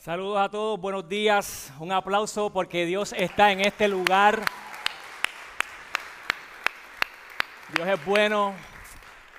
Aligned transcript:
Saludos 0.00 0.38
a 0.38 0.48
todos, 0.48 0.80
buenos 0.80 1.06
días, 1.06 1.70
un 1.78 1.92
aplauso 1.92 2.50
porque 2.50 2.86
Dios 2.86 3.12
está 3.12 3.52
en 3.52 3.60
este 3.60 3.86
lugar. 3.86 4.42
Dios 7.74 7.86
es 7.86 8.06
bueno, 8.06 8.54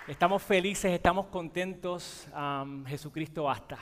estamos 0.07 0.43
felices, 0.43 0.91
estamos 0.91 1.25
contentos. 1.25 2.27
Jesucristo 2.85 3.45
basta. 3.45 3.79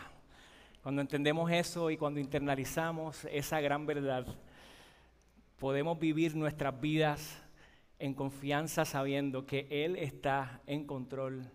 Cuando 0.81 1.02
entendemos 1.02 1.52
eso 1.52 1.91
y 1.91 1.97
cuando 1.97 2.21
internalizamos 2.21 3.25
esa 3.25 3.59
gran 3.59 3.85
verdad, 3.85 4.25
podemos 5.57 5.99
vivir 5.99 6.33
nuestras 6.33 6.80
vidas 6.80 7.43
en 7.99 8.13
confianza 8.13 8.85
sabiendo 8.85 9.45
que 9.45 9.67
Él 9.69 9.97
está 9.97 10.61
en 10.66 10.85
control 10.88 11.52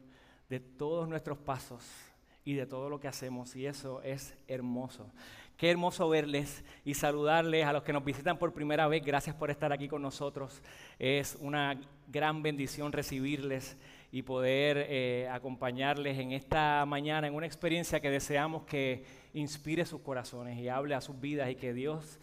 de 0.51 0.61
todos 0.61 1.09
nuestros 1.09 1.39
pasos 1.39 2.14
y 2.45 2.55
de 2.55 2.67
todo 2.67 2.91
lo 2.91 3.01
que 3.01 3.09
hacemos 3.09 3.57
y 3.57 3.67
eso 3.67 4.03
es 4.03 4.37
hermoso. 4.47 5.11
Qué 5.57 5.71
hermoso 5.71 6.09
verles 6.09 6.65
y 6.85 6.95
saludarles 6.95 7.65
a 7.65 7.73
los 7.73 7.85
que 7.85 7.93
nos 7.93 8.05
visitan 8.05 8.39
por 8.39 8.53
primera 8.53 8.87
vez. 8.89 9.05
Gracias 9.05 9.37
por 9.37 9.51
estar 9.51 9.73
aquí 9.73 9.89
con 9.89 10.03
nosotros. 10.03 10.61
Es 10.99 11.39
una 11.41 11.81
gran 12.09 12.43
bendición 12.43 12.93
recibirles 12.93 13.77
y 14.11 14.23
poder 14.23 14.87
eh, 14.91 15.29
acompañarles 15.31 16.19
en 16.19 16.33
esta 16.33 16.85
mañana 16.87 17.29
en 17.29 17.35
una 17.35 17.47
experiencia 17.47 18.01
que 18.01 18.11
deseamos 18.11 18.65
que 18.65 19.05
inspire 19.33 19.87
sus 19.87 20.01
corazones 20.03 20.59
y 20.59 20.69
hable 20.69 20.95
a 20.95 21.01
sus 21.01 21.19
vidas 21.21 21.49
y 21.51 21.55
que 21.55 21.73
Dios 21.73 22.19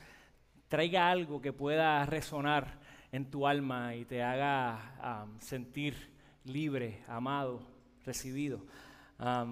traiga 0.67 1.09
algo 1.09 1.41
que 1.41 1.51
pueda 1.51 2.05
resonar 2.05 2.79
en 3.11 3.29
tu 3.29 3.47
alma 3.47 3.95
y 3.95 4.05
te 4.05 4.23
haga 4.23 4.95
ah, 4.99 5.25
sentir 5.39 6.11
libre, 6.43 7.01
amado, 7.07 7.61
recibido 8.05 8.61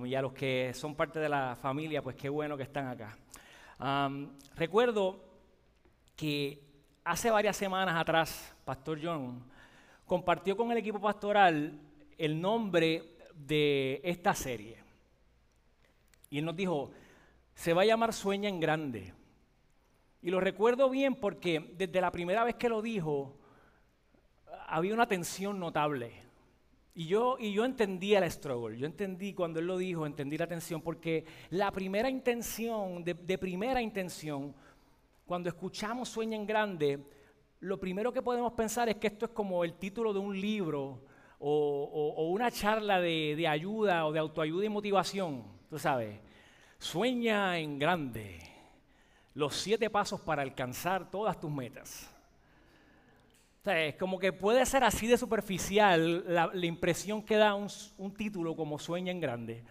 y 0.05 0.15
a 0.15 0.21
los 0.21 0.33
que 0.33 0.71
son 0.73 0.95
parte 0.95 1.19
de 1.19 1.29
la 1.29 1.55
familia, 1.55 2.01
pues 2.01 2.15
qué 2.15 2.27
bueno 2.27 2.57
que 2.57 2.63
están 2.63 2.87
acá. 2.87 3.17
recuerdo 4.55 5.23
que 6.15 6.61
hace 7.03 7.29
varias 7.29 7.55
semanas 7.55 7.95
atrás, 7.95 8.55
Pastor 8.65 8.99
John 9.01 9.43
compartió 10.05 10.57
con 10.57 10.71
el 10.71 10.79
equipo 10.79 10.99
pastoral 10.99 11.79
el 12.17 12.41
nombre 12.41 13.15
de 13.35 14.01
esta 14.03 14.33
serie. 14.33 14.77
Y 16.31 16.39
él 16.39 16.45
nos 16.45 16.55
dijo, 16.55 16.91
se 17.53 17.73
va 17.73 17.83
a 17.83 17.85
llamar 17.85 18.11
Sueña 18.11 18.49
en 18.49 18.59
Grande. 18.59 19.13
Y 20.21 20.31
lo 20.31 20.39
recuerdo 20.39 20.89
bien 20.89 21.15
porque 21.15 21.73
desde 21.77 22.01
la 22.01 22.11
primera 22.11 22.43
vez 22.43 22.55
que 22.55 22.69
lo 22.69 22.81
dijo, 22.81 23.37
había 24.67 24.93
una 24.93 25.07
tensión 25.07 25.59
notable. 25.59 26.28
Y 26.99 27.05
yo, 27.05 27.37
y 27.39 27.53
yo 27.53 27.63
entendí 27.63 28.13
el 28.13 28.29
struggle, 28.29 28.77
yo 28.77 28.85
entendí 28.85 29.33
cuando 29.33 29.61
él 29.61 29.67
lo 29.67 29.77
dijo, 29.77 30.05
entendí 30.05 30.37
la 30.37 30.47
tensión, 30.47 30.81
porque 30.81 31.23
la 31.49 31.71
primera 31.71 32.09
intención, 32.09 33.05
de, 33.05 33.37
primera 33.37 33.81
intención, 33.81 34.53
cuando 35.25 35.47
escuchamos 35.47 36.09
Sueña 36.09 36.35
en 36.35 36.45
Grande, 36.45 36.99
lo 37.61 37.79
primero 37.79 38.11
que 38.11 38.21
podemos 38.21 38.51
pensar 38.51 38.89
es 38.89 38.97
que 38.97 39.07
esto 39.07 39.27
es 39.27 39.31
como 39.31 39.63
el 39.63 39.75
título 39.75 40.11
de 40.11 40.19
un 40.19 40.41
libro 40.41 41.05
o, 41.39 42.27
una 42.33 42.51
charla 42.51 42.99
de, 42.99 43.33
de, 43.37 43.47
ayuda 43.47 44.05
o 44.05 44.11
de 44.11 44.19
autoayuda 44.19 44.65
y 44.65 44.69
motivación, 44.69 45.45
tú 45.69 45.79
sabes. 45.79 46.19
Sueña 46.79 47.59
en 47.59 47.79
grande, 47.79 48.41
los 49.35 49.55
siete 49.55 49.89
pasos 49.89 50.19
para 50.19 50.41
alcanzar 50.41 51.09
todas 51.09 51.39
tus 51.39 51.49
metas. 51.49 52.13
O 53.59 53.61
sea, 53.61 53.85
es 53.85 53.95
como 53.95 54.17
que 54.17 54.31
puede 54.31 54.65
ser 54.65 54.85
así 54.85 55.05
de 55.05 55.17
superficial 55.17 56.23
la, 56.33 56.49
impresión 56.65 57.21
que 57.21 57.35
da 57.35 57.55
un, 57.55 58.13
título 58.15 58.55
como 58.55 58.79
Sueña 58.79 59.11
en 59.11 59.19
Grande. 59.19 59.63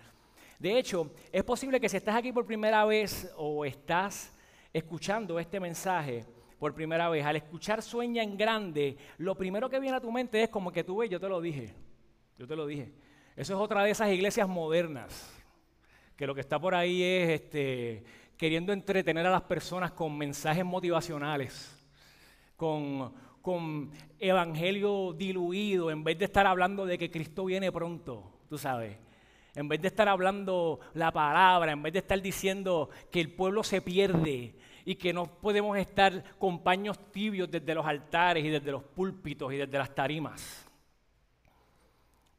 De 0.59 0.79
hecho, 0.79 1.11
es 1.33 1.43
posible 1.43 1.81
que 1.81 1.89
si 1.89 1.97
estás 1.97 2.15
aquí 2.15 2.31
por 2.31 2.45
primera 2.45 2.85
vez 2.85 3.33
o 3.39 3.65
estás 3.65 4.37
escuchando 4.75 5.39
este 5.39 5.59
mensaje 5.59 6.27
por 6.59 6.75
primera 6.75 7.09
vez, 7.09 7.25
al 7.25 7.37
escuchar 7.37 7.81
Sueña 7.81 8.23
en 8.23 8.37
Grande, 8.37 8.99
lo 9.17 9.35
primero 9.37 9.71
que 9.71 9.81
viene 9.81 9.97
a 9.97 10.01
tu 10.01 10.13
mente 10.13 10.43
es 10.43 10.51
como 10.51 10.71
que 10.71 10.85
tú 10.85 10.99
ves, 10.99 11.09
yo 11.09 11.19
te 11.19 11.29
lo 11.29 11.41
dije, 11.41 11.73
yo 12.37 12.47
te 12.47 12.57
lo 12.57 12.67
dije. 12.67 12.93
Eso 13.37 13.55
es 13.55 13.61
otra 13.61 13.85
de 13.85 13.91
esas 13.91 14.11
iglesias 14.11 14.49
modernas, 14.49 15.33
que 16.15 16.27
lo 16.27 16.35
que 16.35 16.43
está 16.43 16.59
por 16.59 16.75
ahí 16.75 17.03
es 17.03 17.41
este, 17.41 18.05
queriendo 18.37 18.75
entretener 18.75 19.27
a 19.27 19.31
las 19.31 19.43
personas 19.43 19.93
con 19.93 20.19
mensajes 20.19 20.65
motivacionales, 20.65 21.75
con 22.55 23.28
con 23.43 23.91
evangelio 24.19 25.13
diluido, 25.13 25.91
en 25.91 26.05
vez 26.05 26.19
de 26.19 26.27
estar 26.27 26.47
hablando 26.47 26.87
de 26.87 26.99
que 26.99 27.11
Cristo 27.11 27.45
viene 27.45 27.73
pronto, 27.73 28.33
tú 28.49 28.59
sabes. 28.59 28.97
En 29.55 29.69
vez 29.69 29.81
de 29.83 29.89
estar 29.89 30.09
hablando 30.09 30.79
la 30.95 31.11
palabra, 31.11 31.73
en 31.73 31.83
vez 31.83 31.93
de 31.93 31.99
estar 32.01 32.21
diciendo 32.21 32.91
que 33.11 33.21
el 33.21 33.33
pueblo 33.33 33.63
se 33.65 33.83
pierde 33.83 34.55
y 34.85 34.95
que 34.95 35.13
no 35.13 35.27
podemos 35.27 35.77
estar 35.77 36.39
con 36.39 36.63
paños 36.63 37.11
tibios 37.11 37.51
desde 37.51 37.75
los 37.75 37.85
altares 37.85 38.45
y 38.45 38.49
desde 38.49 38.73
los 38.73 38.83
púlpitos 38.83 39.53
y 39.53 39.57
desde 39.57 39.79
las 39.79 39.95
tarimas. 39.95 40.67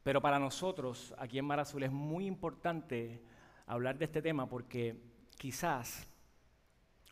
Pero 0.02 0.20
para 0.20 0.38
nosotros, 0.38 1.14
aquí 1.18 1.38
en 1.38 1.44
Mar 1.44 1.60
Azul, 1.60 1.82
es 1.82 1.92
muy 1.92 2.26
importante 2.26 3.20
hablar 3.66 3.98
de 3.98 4.06
este 4.06 4.22
tema 4.22 4.48
porque 4.48 4.96
quizás 5.36 6.09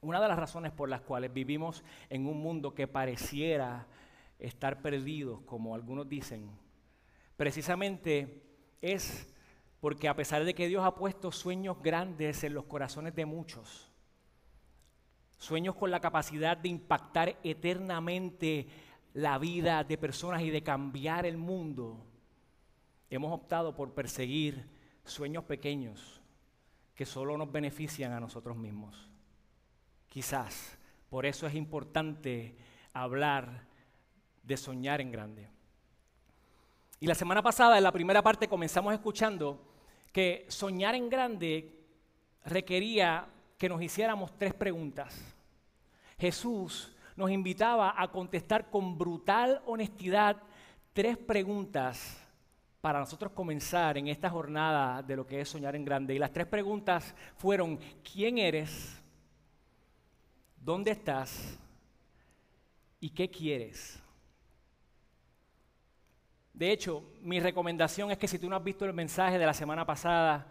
una 0.03 0.21
de 0.21 0.29
las 0.29 0.39
razones 0.39 0.73
por 0.73 0.89
las 0.89 1.01
cuales 1.01 1.33
vivimos 1.33 1.83
en 2.09 2.27
un 2.27 2.41
mundo 2.41 2.75
que 2.75 2.87
pareciera 2.87 3.87
estar 4.39 4.81
perdido, 4.81 5.45
como 5.47 5.75
algunos 5.75 6.09
dicen, 6.09 6.51
precisamente 7.37 8.43
es 8.81 9.35
porque 9.81 10.09
a 10.09 10.17
pesar 10.17 10.45
de 10.45 10.55
que 10.55 10.69
Dios 10.69 10.85
ha 10.85 10.95
puesto 10.95 11.33
sueños 11.33 11.83
grandes 11.83 12.43
en 12.45 12.55
los 12.55 12.65
corazones 12.65 13.15
de 13.15 13.27
muchos, 13.27 13.91
sueños 15.39 15.75
con 15.77 15.91
la 15.91 16.01
capacidad 16.01 16.57
de 16.57 16.69
impactar 16.69 17.37
eternamente 17.43 18.67
la 19.15 19.39
vida 19.39 19.85
de 19.85 19.99
personas 19.99 20.43
y 20.43 20.51
de 20.51 20.63
cambiar 20.63 21.27
el 21.27 21.37
mundo, 21.37 22.05
hemos 23.11 23.33
optado 23.33 23.75
por 23.75 23.95
perseguir 23.95 24.69
sueños 25.05 25.45
pequeños 25.45 26.21
que 26.95 27.07
solo 27.07 27.39
nos 27.39 27.51
benefician 27.51 28.13
a 28.13 28.21
nosotros 28.21 28.57
mismos. 28.57 29.08
Quizás. 30.09 30.77
Por 31.11 31.27
eso 31.27 31.47
es 31.47 31.55
importante 31.55 32.57
hablar 32.93 33.67
de 34.43 34.57
soñar 34.57 35.01
en 35.01 35.11
grande. 35.11 35.49
Y 37.01 37.07
la 37.07 37.15
semana 37.15 37.43
pasada, 37.43 37.77
en 37.77 37.85
la 37.85 37.93
primera 37.93 38.23
parte, 38.23 38.49
comenzamos 38.49 38.93
escuchando 38.93 39.65
que 40.13 40.47
soñar 40.49 40.95
en 40.95 41.09
grande 41.09 41.79
requería 42.45 43.29
que 43.57 43.69
nos 43.69 43.81
hiciéramos 43.83 44.37
tres 44.37 44.55
preguntas. 44.55 45.37
Jesús 46.19 46.95
nos 47.17 47.31
invitaba 47.31 47.95
a 47.97 48.09
contestar 48.09 48.71
con 48.71 48.99
brutal 48.99 49.63
honestidad 49.67 50.37
tres 50.93 51.17
preguntas 51.17 52.25
para 52.81 53.01
nosotros 53.01 53.33
comenzar 53.33 53.99
en 53.99 54.09
esta 54.09 54.31
jornada 54.31 55.03
de 55.03 55.17
lo 55.17 55.27
que 55.27 55.41
es 55.41 55.49
soñar 55.49 55.77
en 55.77 55.85
grande. 55.85 56.15
Y 56.15 56.19
las 56.19 56.33
tres 56.33 56.47
preguntas 56.47 57.15
fueron, 57.37 57.79
¿quién 58.03 58.39
eres? 58.39 58.98
¿Dónde 60.69 60.91
estás? 60.91 61.59
¿Y 63.01 63.09
qué 63.09 63.31
quieres? 63.31 63.99
De 66.53 66.71
hecho, 66.71 67.11
mi 67.23 67.41
recomendación 67.41 68.11
es 68.11 68.19
que 68.19 68.29
si 68.29 68.39
tú 68.39 68.51
no 68.51 68.57
has 68.57 68.63
visto 68.63 68.85
el 68.85 68.93
mensaje 68.93 69.39
de 69.39 69.47
la 69.47 69.55
semana 69.55 69.87
pasada, 69.87 70.47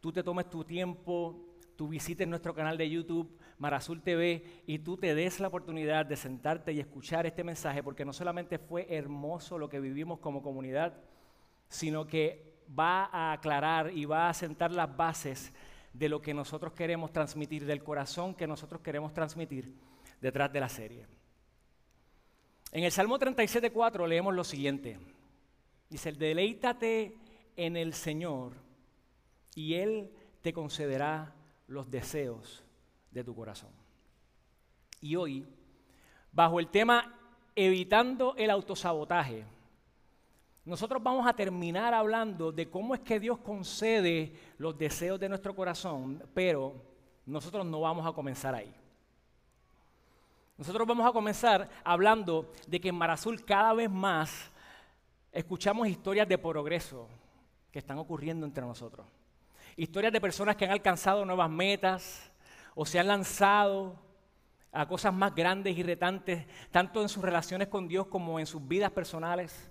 tú 0.00 0.10
te 0.10 0.22
tomes 0.22 0.48
tu 0.48 0.64
tiempo, 0.64 1.54
tú 1.76 1.86
visites 1.86 2.26
nuestro 2.26 2.54
canal 2.54 2.78
de 2.78 2.88
YouTube, 2.88 3.38
Marazul 3.58 4.00
TV, 4.00 4.62
y 4.66 4.78
tú 4.78 4.96
te 4.96 5.14
des 5.14 5.38
la 5.38 5.48
oportunidad 5.48 6.06
de 6.06 6.16
sentarte 6.16 6.72
y 6.72 6.80
escuchar 6.80 7.26
este 7.26 7.44
mensaje, 7.44 7.82
porque 7.82 8.06
no 8.06 8.14
solamente 8.14 8.58
fue 8.58 8.86
hermoso 8.88 9.58
lo 9.58 9.68
que 9.68 9.80
vivimos 9.80 10.18
como 10.20 10.40
comunidad, 10.40 10.94
sino 11.68 12.06
que 12.06 12.54
va 12.66 13.04
a 13.12 13.32
aclarar 13.32 13.92
y 13.92 14.06
va 14.06 14.30
a 14.30 14.32
sentar 14.32 14.72
las 14.72 14.96
bases 14.96 15.52
de 15.92 16.08
lo 16.08 16.20
que 16.20 16.34
nosotros 16.34 16.72
queremos 16.72 17.12
transmitir, 17.12 17.64
del 17.64 17.82
corazón 17.82 18.34
que 18.34 18.46
nosotros 18.46 18.80
queremos 18.80 19.12
transmitir 19.12 19.74
detrás 20.20 20.52
de 20.52 20.60
la 20.60 20.68
serie. 20.68 21.06
En 22.72 22.84
el 22.84 22.92
Salmo 22.92 23.18
37.4 23.18 24.06
leemos 24.06 24.34
lo 24.34 24.44
siguiente. 24.44 24.98
Dice, 25.88 26.12
deleítate 26.12 27.16
en 27.56 27.76
el 27.76 27.94
Señor 27.94 28.52
y 29.54 29.74
Él 29.74 30.10
te 30.42 30.52
concederá 30.52 31.34
los 31.66 31.90
deseos 31.90 32.62
de 33.10 33.24
tu 33.24 33.34
corazón. 33.34 33.70
Y 35.00 35.16
hoy 35.16 35.46
bajo 36.32 36.60
el 36.60 36.68
tema 36.68 37.14
Evitando 37.60 38.36
el 38.36 38.50
autosabotaje. 38.50 39.44
Nosotros 40.68 41.02
vamos 41.02 41.26
a 41.26 41.32
terminar 41.32 41.94
hablando 41.94 42.52
de 42.52 42.68
cómo 42.68 42.94
es 42.94 43.00
que 43.00 43.18
Dios 43.18 43.38
concede 43.38 44.34
los 44.58 44.76
deseos 44.76 45.18
de 45.18 45.26
nuestro 45.26 45.54
corazón, 45.54 46.22
pero 46.34 46.74
nosotros 47.24 47.64
no 47.64 47.80
vamos 47.80 48.06
a 48.06 48.12
comenzar 48.12 48.54
ahí. 48.54 48.70
Nosotros 50.58 50.86
vamos 50.86 51.06
a 51.06 51.12
comenzar 51.12 51.70
hablando 51.82 52.52
de 52.66 52.78
que 52.78 52.90
en 52.90 52.96
Marazul 52.96 53.42
cada 53.46 53.72
vez 53.72 53.90
más 53.90 54.50
escuchamos 55.32 55.88
historias 55.88 56.28
de 56.28 56.36
progreso 56.36 57.08
que 57.72 57.78
están 57.78 57.96
ocurriendo 57.96 58.44
entre 58.44 58.62
nosotros. 58.62 59.06
Historias 59.74 60.12
de 60.12 60.20
personas 60.20 60.54
que 60.54 60.66
han 60.66 60.72
alcanzado 60.72 61.24
nuevas 61.24 61.48
metas 61.48 62.30
o 62.74 62.84
se 62.84 62.98
han 62.98 63.08
lanzado 63.08 63.98
a 64.70 64.86
cosas 64.86 65.14
más 65.14 65.34
grandes 65.34 65.78
y 65.78 65.82
retantes, 65.82 66.44
tanto 66.70 67.00
en 67.00 67.08
sus 67.08 67.22
relaciones 67.22 67.68
con 67.68 67.88
Dios 67.88 68.06
como 68.08 68.38
en 68.38 68.44
sus 68.44 68.68
vidas 68.68 68.90
personales. 68.90 69.70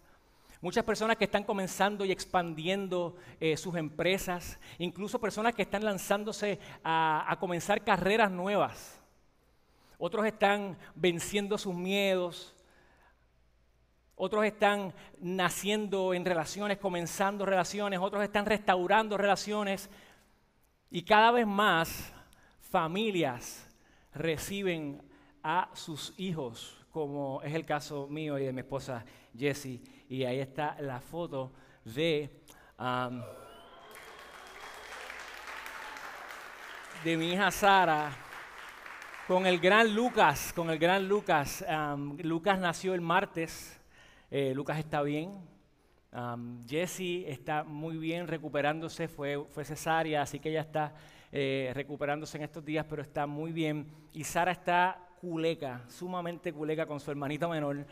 Muchas 0.62 0.84
personas 0.84 1.18
que 1.18 1.26
están 1.26 1.44
comenzando 1.44 2.04
y 2.04 2.12
expandiendo 2.12 3.16
eh, 3.40 3.58
sus 3.58 3.76
empresas, 3.76 4.60
incluso 4.80 5.20
personas 5.20 5.54
que 5.54 5.62
están 5.62 5.86
lanzándose 5.86 6.60
a, 6.84 7.26
a 7.28 7.40
comenzar 7.40 7.84
carreras 7.84 8.32
nuevas. 8.32 9.00
Otros 10.00 10.26
están 10.26 10.78
venciendo 10.96 11.58
sus 11.58 11.76
miedos, 11.76 12.56
otros 14.16 14.46
están 14.46 14.96
naciendo 15.20 16.16
en 16.16 16.26
relaciones, 16.26 16.80
comenzando 16.80 17.46
relaciones, 17.46 18.00
otros 18.00 18.24
están 18.24 18.48
restaurando 18.48 19.16
relaciones 19.16 19.92
y 20.90 21.04
cada 21.04 21.30
vez 21.32 21.46
más 21.46 22.12
familias 22.60 23.68
reciben 24.14 25.04
a 25.44 25.70
sus 25.74 26.14
hijos, 26.18 26.84
como 26.92 27.42
es 27.44 27.54
el 27.54 27.66
caso 27.66 28.08
mío 28.08 28.40
y 28.40 28.46
de 28.46 28.54
mi 28.54 28.62
esposa 28.62 29.06
Jessie. 29.38 29.82
Y 30.10 30.24
ahí 30.24 30.40
está 30.40 30.78
la 30.80 31.02
foto 31.02 31.52
de, 31.84 32.30
de 37.04 37.18
mi 37.18 37.34
hija 37.34 37.52
Sara 37.52 38.10
con 39.28 39.46
el 39.46 39.60
gran 39.60 39.94
Lucas, 39.94 40.54
con 40.54 40.70
el 40.70 40.80
gran 40.80 41.10
Lucas. 41.10 41.66
Lucas 42.24 42.58
nació 42.58 42.94
el 42.94 43.02
martes, 43.02 43.80
eh, 44.32 44.54
Lucas 44.56 44.80
está 44.80 45.02
bien. 45.02 45.34
Jessie 46.68 47.30
está 47.30 47.66
muy 47.66 47.98
bien 47.98 48.28
recuperándose, 48.28 49.08
fue, 49.10 49.46
fue 49.50 49.66
cesárea, 49.66 50.22
así 50.22 50.40
que 50.40 50.50
ella 50.50 50.62
está 50.62 50.94
eh, 51.32 51.72
recuperándose 51.76 52.38
en 52.38 52.46
estos 52.46 52.64
días, 52.64 52.86
pero 52.90 53.02
está 53.02 53.28
muy 53.28 53.52
bien. 53.52 53.86
Y 54.14 54.24
Sara 54.24 54.54
está 54.54 54.98
culeca, 55.20 55.82
sumamente 55.90 56.54
culeca 56.54 56.86
con 56.86 57.02
su 57.02 57.12
hermanita 57.12 57.48
menor. 57.48 57.86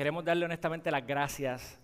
Queremos 0.00 0.24
darle 0.24 0.46
honestamente 0.46 0.90
las 0.90 1.06
gracias 1.06 1.78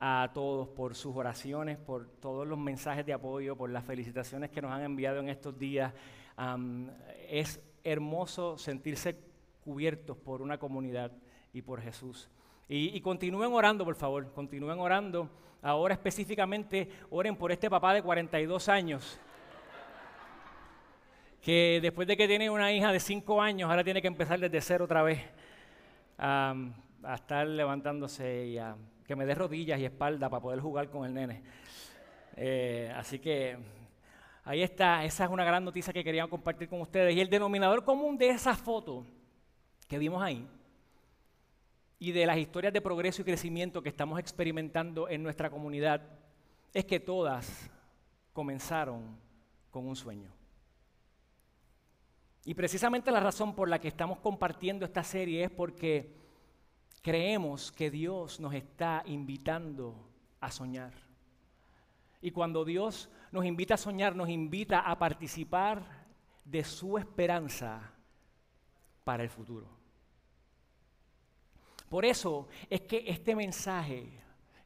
a 0.00 0.28
todos 0.34 0.66
por 0.70 0.96
sus 0.96 1.14
oraciones, 1.14 1.78
por 1.78 2.08
todos 2.20 2.44
los 2.44 2.58
mensajes 2.58 3.06
de 3.06 3.12
apoyo, 3.12 3.54
por 3.54 3.70
las 3.70 3.84
felicitaciones 3.84 4.50
que 4.50 4.60
nos 4.60 4.72
han 4.72 4.82
enviado 4.82 5.20
en 5.20 5.28
estos 5.28 5.56
días. 5.56 5.94
es 7.28 7.60
hermoso 7.84 8.58
sentirse 8.58 9.16
cubiertos 9.62 10.16
por 10.16 10.42
una 10.42 10.58
comunidad 10.58 11.12
y 11.52 11.62
por 11.62 11.80
Jesús. 11.80 12.28
Y, 12.68 12.88
y, 12.88 13.00
continúen 13.00 13.52
orando, 13.52 13.84
por 13.84 13.94
favor, 13.94 14.32
continúen 14.32 14.80
orando. 14.80 15.30
Ahora 15.62 15.94
específicamente 15.94 16.90
oren 17.08 17.36
por 17.36 17.52
este 17.52 17.70
papá 17.70 17.94
de 17.94 18.02
42 18.02 18.68
años 18.68 19.20
que 21.40 21.78
después 21.80 22.08
de 22.08 22.16
que 22.16 22.26
tiene 22.26 22.50
una 22.50 22.72
hija 22.72 22.90
de 22.90 22.98
cinco 22.98 23.40
años, 23.40 23.70
ahora 23.70 23.84
tiene 23.84 24.02
que 24.02 24.08
empezar 24.08 24.40
desde 24.40 24.60
cero 24.60 24.86
otra 24.86 25.04
vez 25.04 25.20
a 27.02 27.14
estar 27.14 27.46
levantándose 27.46 28.46
y 28.46 28.58
a 28.58 28.76
que 29.06 29.16
me 29.16 29.26
dé 29.26 29.34
rodillas 29.34 29.80
y 29.80 29.84
espalda 29.84 30.28
para 30.28 30.40
poder 30.40 30.60
jugar 30.60 30.88
con 30.90 31.04
el 31.04 31.14
nene. 31.14 31.42
Eh, 32.36 32.92
así 32.96 33.18
que 33.18 33.58
ahí 34.44 34.62
está, 34.62 35.04
esa 35.04 35.24
es 35.24 35.30
una 35.30 35.44
gran 35.44 35.64
noticia 35.64 35.92
que 35.92 36.04
quería 36.04 36.26
compartir 36.28 36.68
con 36.68 36.80
ustedes. 36.80 37.14
Y 37.16 37.20
el 37.20 37.28
denominador 37.28 37.84
común 37.84 38.16
de 38.16 38.30
esa 38.30 38.54
foto 38.54 39.04
que 39.88 39.98
vimos 39.98 40.22
ahí 40.22 40.46
y 41.98 42.12
de 42.12 42.26
las 42.26 42.38
historias 42.38 42.72
de 42.72 42.80
progreso 42.80 43.22
y 43.22 43.24
crecimiento 43.24 43.82
que 43.82 43.88
estamos 43.88 44.18
experimentando 44.18 45.08
en 45.08 45.22
nuestra 45.22 45.50
comunidad 45.50 46.02
es 46.72 46.84
que 46.84 47.00
todas 47.00 47.70
comenzaron 48.32 49.18
con 49.70 49.86
un 49.86 49.96
sueño. 49.96 50.32
Y 52.44 52.54
precisamente 52.54 53.10
la 53.10 53.20
razón 53.20 53.54
por 53.54 53.68
la 53.68 53.78
que 53.78 53.88
estamos 53.88 54.18
compartiendo 54.20 54.86
esta 54.86 55.02
serie 55.02 55.44
es 55.44 55.50
porque 55.50 56.19
creemos 57.02 57.72
que 57.72 57.90
Dios 57.90 58.40
nos 58.40 58.54
está 58.54 59.02
invitando 59.06 60.08
a 60.40 60.50
soñar. 60.50 60.92
Y 62.20 62.30
cuando 62.30 62.64
Dios 62.64 63.10
nos 63.32 63.44
invita 63.44 63.74
a 63.74 63.78
soñar, 63.78 64.14
nos 64.14 64.28
invita 64.28 64.80
a 64.80 64.98
participar 64.98 66.06
de 66.44 66.64
su 66.64 66.98
esperanza 66.98 67.92
para 69.04 69.22
el 69.22 69.30
futuro. 69.30 69.66
Por 71.88 72.04
eso 72.04 72.48
es 72.68 72.82
que 72.82 73.04
este 73.06 73.34
mensaje 73.34 74.12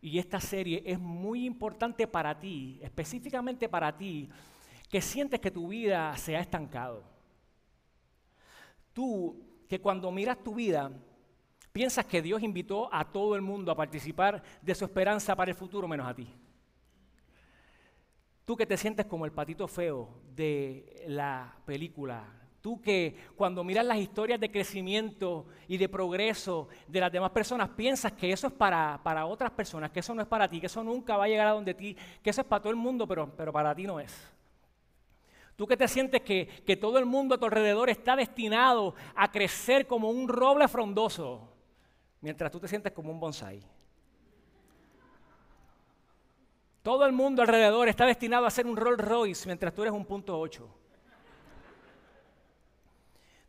y 0.01 0.19
esta 0.19 0.41
serie 0.41 0.83
es 0.85 0.99
muy 0.99 1.47
importante 1.47 2.07
para 2.07 2.39
ti, 2.39 2.79
específicamente 2.83 3.69
para 3.69 3.97
ti, 3.97 4.29
que 4.91 5.01
sientes 5.01 5.41
que 5.41 5.51
tu 5.51 5.69
vida 5.69 6.17
se 6.17 6.37
ha 6.37 6.41
estancado 6.41 7.15
Tú 8.95 9.45
que 9.69 9.81
cuando 9.81 10.11
miras 10.13 10.43
tu 10.43 10.55
vida 10.55 10.91
piensas 11.75 12.07
que 12.07 12.23
Dios 12.23 12.41
invitó 12.41 12.89
a 12.95 13.05
todo 13.05 13.35
el 13.35 13.43
mundo 13.43 13.73
a 13.73 13.75
participar 13.75 14.41
de 14.63 14.77
su 14.77 14.85
esperanza 14.85 15.35
para 15.35 15.51
el 15.51 15.57
futuro 15.57 15.89
menos 15.89 16.07
a 16.07 16.15
ti. 16.15 16.33
Tú 18.45 18.57
que 18.57 18.65
te 18.65 18.77
sientes 18.77 19.07
como 19.07 19.25
el 19.25 19.33
patito 19.33 19.67
feo 19.67 20.09
de 20.37 21.03
la 21.09 21.53
película. 21.67 22.27
Tú 22.61 22.81
que 22.81 23.17
cuando 23.35 23.65
miras 23.65 23.85
las 23.85 23.99
historias 23.99 24.39
de 24.39 24.53
crecimiento 24.53 25.47
y 25.67 25.77
de 25.77 25.89
progreso 25.89 26.69
de 26.87 27.01
las 27.01 27.11
demás 27.11 27.33
personas 27.33 27.71
piensas 27.71 28.13
que 28.13 28.31
eso 28.31 28.47
es 28.47 28.53
para, 28.53 29.01
para 29.03 29.27
otras 29.27 29.51
personas, 29.51 29.91
que 29.91 29.99
eso 29.99 30.15
no 30.15 30.23
es 30.23 30.29
para 30.29 30.49
ti, 30.49 30.61
que 30.61 30.67
eso 30.67 30.85
nunca 30.85 31.17
va 31.17 31.25
a 31.25 31.29
llegar 31.29 31.49
a 31.49 31.55
donde 31.55 31.75
ti, 31.75 31.97
que 32.23 32.31
eso 32.31 32.43
es 32.43 32.47
para 32.47 32.63
todo 32.63 32.71
el 32.71 32.79
mundo, 32.79 33.09
pero, 33.09 33.35
pero 33.37 33.53
para 33.53 33.75
ti 33.75 33.83
no 33.83 33.99
es. 33.99 34.33
Tú 35.57 35.67
que 35.67 35.77
te 35.77 35.89
sientes 35.89 36.23
que, 36.23 36.47
que, 36.65 36.77
todo 36.77 36.99
el 36.99 37.05
mundo 37.05 37.35
a 37.35 37.39
tu 37.39 37.47
alrededor 37.47 37.91
está 37.91 38.15
destinado 38.15 38.95
a 39.17 39.33
crecer 39.33 39.89
como 39.89 40.11
un 40.11 40.29
roble 40.29 40.69
frondoso, 40.69 41.54
mientras 42.25 42.51
tú 42.51 42.59
te 42.59 42.67
sientes 42.67 42.91
como 42.91 43.13
un 43.13 43.21
bonsai. 43.21 43.63
Todo 46.83 47.05
el 47.05 47.13
mundo 47.13 47.43
alrededor 47.43 47.87
está 47.87 48.07
destinado 48.07 48.47
a 48.47 48.51
ser 48.51 48.67
un 48.67 48.79
Rolls 48.79 49.05
Royce, 49.05 49.47
mientras 49.47 49.75
tú 49.75 49.83
eres 49.83 49.93
un 49.93 50.07
punto 50.07 50.39
8. 50.39 50.69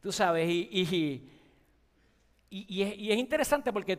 Tú 0.01 0.11
sabes, 0.11 0.49
y, 0.49 0.69
y, 0.71 1.31
y, 2.49 2.83
y 2.83 3.11
es, 3.11 3.17
interesante 3.17 3.71
porque 3.71 3.97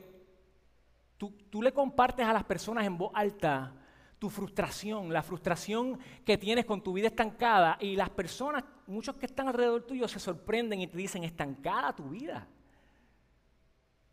tú, 1.17 1.33
tú 1.51 1.63
le 1.63 1.73
compartes 1.73 2.27
a 2.27 2.35
las 2.35 2.45
personas 2.45 2.85
en 2.85 2.99
voz 2.99 3.13
alta 3.15 3.73
tu 4.19 4.29
frustración, 4.29 5.11
la 5.11 5.23
frustración 5.23 5.99
que 6.25 6.37
tienes 6.37 6.67
con 6.67 6.83
tu 6.83 6.93
vida 6.93 7.09
estancada 7.09 7.79
y 7.81 7.97
las 7.97 8.11
personas, 8.11 8.63
muchos 8.87 9.17
que 9.17 9.25
están 9.25 9.49
alrededor 9.49 9.87
tuyo 9.87 10.07
se 10.07 10.19
sorprenden 10.19 10.83
y 10.83 10.87
te 10.87 10.99
dicen, 10.99 11.25
estancada 11.25 11.95
tu 11.95 12.11
vida. 12.11 12.47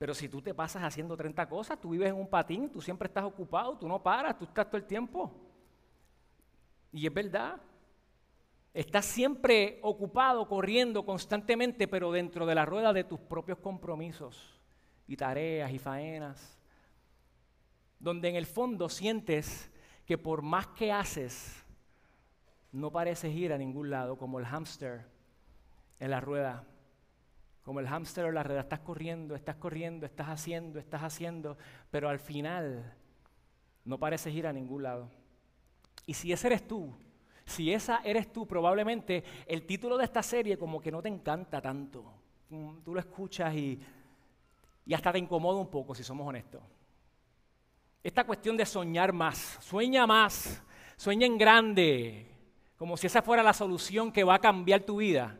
Pero 0.04 0.14
si 0.14 0.28
tú 0.28 0.42
te 0.42 0.54
pasas 0.54 0.84
haciendo 0.84 1.16
30 1.16 1.48
cosas, 1.48 1.80
tú 1.80 1.92
vives 1.92 2.10
en 2.10 2.16
un 2.16 2.28
patín, 2.28 2.70
tú 2.70 2.82
siempre 2.82 3.08
estás 3.08 3.24
ocupado, 3.24 3.78
tú 3.78 3.88
no 3.88 4.04
paras, 4.04 4.38
tú 4.38 4.44
estás 4.44 4.68
todo 4.68 4.76
el 4.76 4.84
tiempo. 4.84 5.32
Y 6.92 7.08
es 7.08 7.14
verdad. 7.14 7.56
Estás 8.74 9.06
siempre 9.06 9.80
ocupado, 9.82 10.46
corriendo 10.46 11.06
constantemente, 11.06 11.88
pero 11.88 12.12
dentro 12.12 12.46
de 12.46 12.54
la 12.54 12.66
rueda 12.66 12.92
de 12.92 13.06
tus 13.06 13.18
propios 13.18 13.60
compromisos 13.60 14.60
y 15.08 15.16
tareas 15.16 15.72
y 15.72 15.80
faenas, 15.80 16.60
donde 17.98 18.28
en 18.28 18.36
el 18.36 18.46
fondo 18.46 18.90
sientes 18.90 19.72
que 20.06 20.18
por 20.18 20.42
más 20.42 20.68
que 20.68 20.92
haces, 20.92 21.64
no 22.74 22.92
pareces 22.92 23.34
ir 23.34 23.54
a 23.54 23.58
ningún 23.58 23.90
lado, 23.90 24.18
como 24.18 24.38
el 24.38 24.46
hámster 24.48 25.06
en 25.98 26.12
la 26.12 26.20
rueda. 26.20 26.66
Como 27.63 27.79
el 27.79 27.88
hámster 27.88 28.25
en 28.25 28.36
la 28.36 28.43
rueda, 28.43 28.62
estás 28.62 28.79
corriendo, 28.79 29.36
estás 29.36 29.55
corriendo, 29.55 30.05
estás 30.05 30.27
haciendo, 30.27 30.79
estás 30.79 31.01
haciendo, 31.01 31.58
pero 31.89 32.10
al 32.10 32.20
final 32.20 32.93
no 33.86 33.98
pareces 33.98 34.34
ir 34.34 34.46
a 34.46 34.53
ningún 34.53 34.84
lado. 34.84 35.10
Y 36.05 36.13
si 36.13 36.32
ese 36.34 36.48
eres 36.48 36.67
tú, 36.67 36.93
si 37.46 37.74
esa 37.74 38.01
eres 38.03 38.32
tú, 38.32 38.46
probablemente 38.46 39.24
el 39.48 39.65
título 39.65 39.98
de 39.98 40.03
esta 40.05 40.22
serie 40.22 40.58
como 40.58 40.82
que 40.82 40.91
no 40.91 41.01
te 41.01 41.10
encanta 41.10 41.62
tanto. 41.62 42.03
Mm, 42.50 42.79
tú 42.84 42.93
lo 42.93 43.00
escuchas 43.00 43.53
y, 43.55 43.79
y 44.86 44.93
hasta 44.93 45.13
te 45.13 45.20
incomoda 45.20 45.60
un 45.60 45.70
poco, 45.70 45.96
si 45.96 46.03
somos 46.03 46.27
honestos 46.27 46.62
esta 48.03 48.25
cuestión 48.25 48.58
de 48.58 48.65
soñar 48.65 49.13
más. 49.13 49.58
Sueña 49.62 50.05
más, 50.05 50.62
sueña 50.98 51.25
en 51.25 51.38
grande, 51.38 52.27
como 52.77 52.98
si 52.98 53.08
esa 53.08 53.22
fuera 53.22 53.41
la 53.41 53.53
solución 53.53 54.12
que 54.12 54.24
va 54.24 54.36
a 54.36 54.39
cambiar 54.39 54.82
tu 54.82 54.98
vida. 54.98 55.39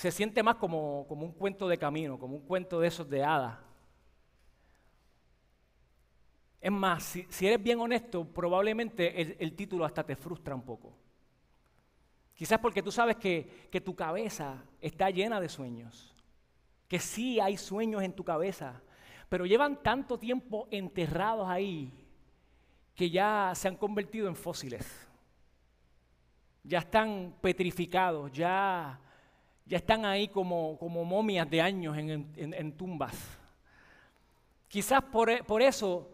Se 0.00 0.10
siente 0.10 0.42
más 0.42 0.54
como, 0.54 1.04
como 1.06 1.26
un 1.26 1.32
cuento 1.32 1.68
de 1.68 1.76
camino, 1.76 2.18
como 2.18 2.36
un 2.36 2.46
cuento 2.46 2.80
de 2.80 2.88
esos 2.88 3.06
de 3.06 3.22
hadas. 3.22 3.58
Es 6.58 6.72
más, 6.72 7.02
si, 7.28 7.46
eres 7.46 7.62
bien 7.62 7.78
honesto, 7.78 8.24
probablemente 8.24 9.36
el, 9.44 9.54
título 9.54 9.84
hasta 9.84 10.02
te 10.02 10.16
frustra 10.16 10.54
un 10.54 10.62
poco. 10.62 10.94
Quizás 12.32 12.58
porque 12.60 12.82
tú 12.82 12.90
sabes 12.90 13.16
que, 13.16 13.68
que 13.70 13.82
tu 13.82 13.94
cabeza 13.94 14.64
está 14.80 15.10
llena 15.10 15.38
de 15.38 15.50
sueños, 15.50 16.14
que 16.88 16.98
sí 16.98 17.38
hay 17.38 17.58
sueños 17.58 18.02
en 18.02 18.14
tu 18.14 18.24
cabeza, 18.24 18.80
pero 19.28 19.44
llevan 19.44 19.82
tanto 19.82 20.18
tiempo 20.18 20.66
enterrados 20.70 21.46
ahí 21.46 21.92
que 22.94 23.10
ya 23.10 23.52
se 23.54 23.68
han 23.68 23.76
convertido 23.76 24.28
en 24.28 24.34
fósiles. 24.34 25.06
Ya 26.62 26.78
están 26.78 27.34
petrificados, 27.42 28.32
ya, 28.32 28.98
ya 29.70 29.76
están 29.76 30.04
ahí 30.04 30.26
como, 30.26 30.76
como 30.78 31.04
momias 31.04 31.48
de 31.48 31.62
años 31.62 31.96
en, 31.96 32.72
tumbas. 32.76 33.14
Quizás 34.66 35.00
por, 35.00 35.46
por 35.46 35.62
eso 35.62 36.10